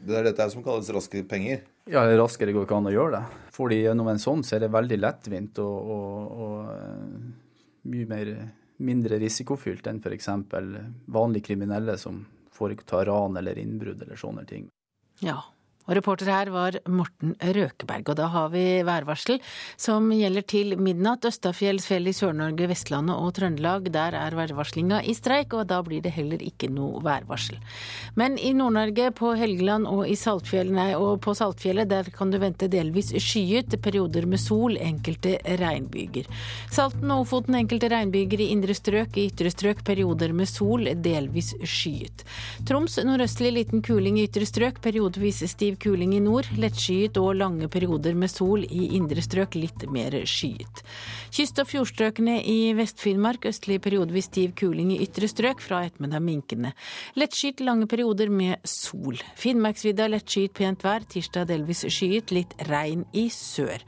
[0.00, 1.60] Det er dette som kalles raske penger?
[1.90, 3.42] Ja, raskere går ikke an å gjøre det.
[3.52, 8.32] Får de gjennom en sånn, så er det veldig lettvint og, og, og mye mer
[8.80, 10.28] mindre risikofylt enn f.eks.
[11.04, 14.68] vanlige kriminelle som foretar ran eller innbrudd eller sånne ting.
[15.20, 15.42] Ja,
[15.90, 18.12] og reporter her var Morten Røkeberg.
[18.12, 19.40] Og da har vi værvarsel
[19.80, 21.26] som gjelder til midnatt.
[21.26, 23.88] Østafjellsfjell i Sør-Norge, Vestlandet og Trøndelag.
[23.90, 27.58] Der er værvarslinga i streik, og da blir det heller ikke noe værvarsel.
[28.14, 30.04] Men i Nord-Norge, på Helgeland og,
[30.70, 36.30] nei, og på Saltfjellet, der kan du vente delvis skyet, perioder med sol, enkelte regnbyger.
[36.70, 41.52] Salten og Ofoten enkelte regnbyger i indre strøk, i ytre strøk perioder med sol, delvis
[41.66, 42.22] skyet.
[42.68, 47.68] Troms nordøstlig liten kuling i ytre strøk, periodevis stiv kuling i nord, lettskyet og lange
[47.72, 48.64] perioder med sol.
[48.64, 50.82] I indre strøk litt mer skyet.
[51.34, 56.72] Kyst- og fjordstrøkene i Vest-Finnmark østlig periodevis stiv kuling i ytre strøk, fra ettermiddag minkende.
[57.18, 59.18] Lettskyet lange perioder med sol.
[59.40, 63.80] Finnmarksvidda lettskyet pent vær, tirsdag delvis skyet, litt regn i sør.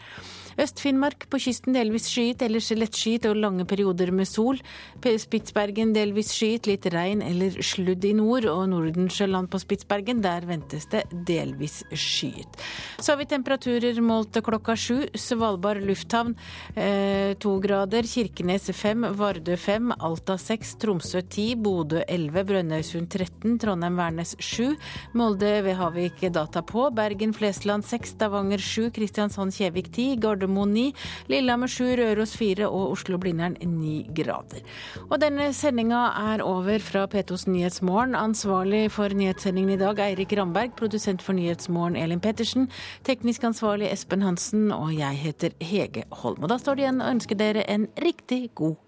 [0.60, 4.60] Øst-Finnmark på kysten delvis skyet, ellers lettskyet og lange perioder med sol.
[5.02, 8.46] Spitsbergen delvis skyet, litt regn eller sludd i nord.
[8.52, 12.60] Og Nordensjøland på Spitsbergen, der ventes det delvis skyet.
[12.98, 15.06] Så har vi temperaturer målt klokka sju.
[15.18, 16.36] Svalbard lufthavn
[16.76, 18.06] eh, to grader.
[18.08, 24.72] Kirkenes fem, Vardø fem, Alta seks, Tromsø ti, Bodø elleve, Brønnøysund 13, Trondheim-Værnes sju,
[25.16, 30.92] Molde ved Havik data på, Bergen-Flesland seks, Stavanger sju, Kristiansand-Kjevik ti, Gardermoen Gardermoen 9,
[31.30, 34.62] Lillehammer 7, Røros 4 og Oslo-Blindern 9 grader.
[35.08, 36.02] Og denne sendinga
[36.34, 38.16] er over fra P2s Nyhetsmorgen.
[38.18, 42.68] Ansvarlig for nyhetssendingen i dag Eirik Ramberg, produsent for Nyhetsmorgen Elin Pettersen,
[43.06, 46.42] teknisk ansvarlig Espen Hansen, og jeg heter Hege Holm.
[46.42, 48.80] Og da står det igjen å ønske dere en riktig god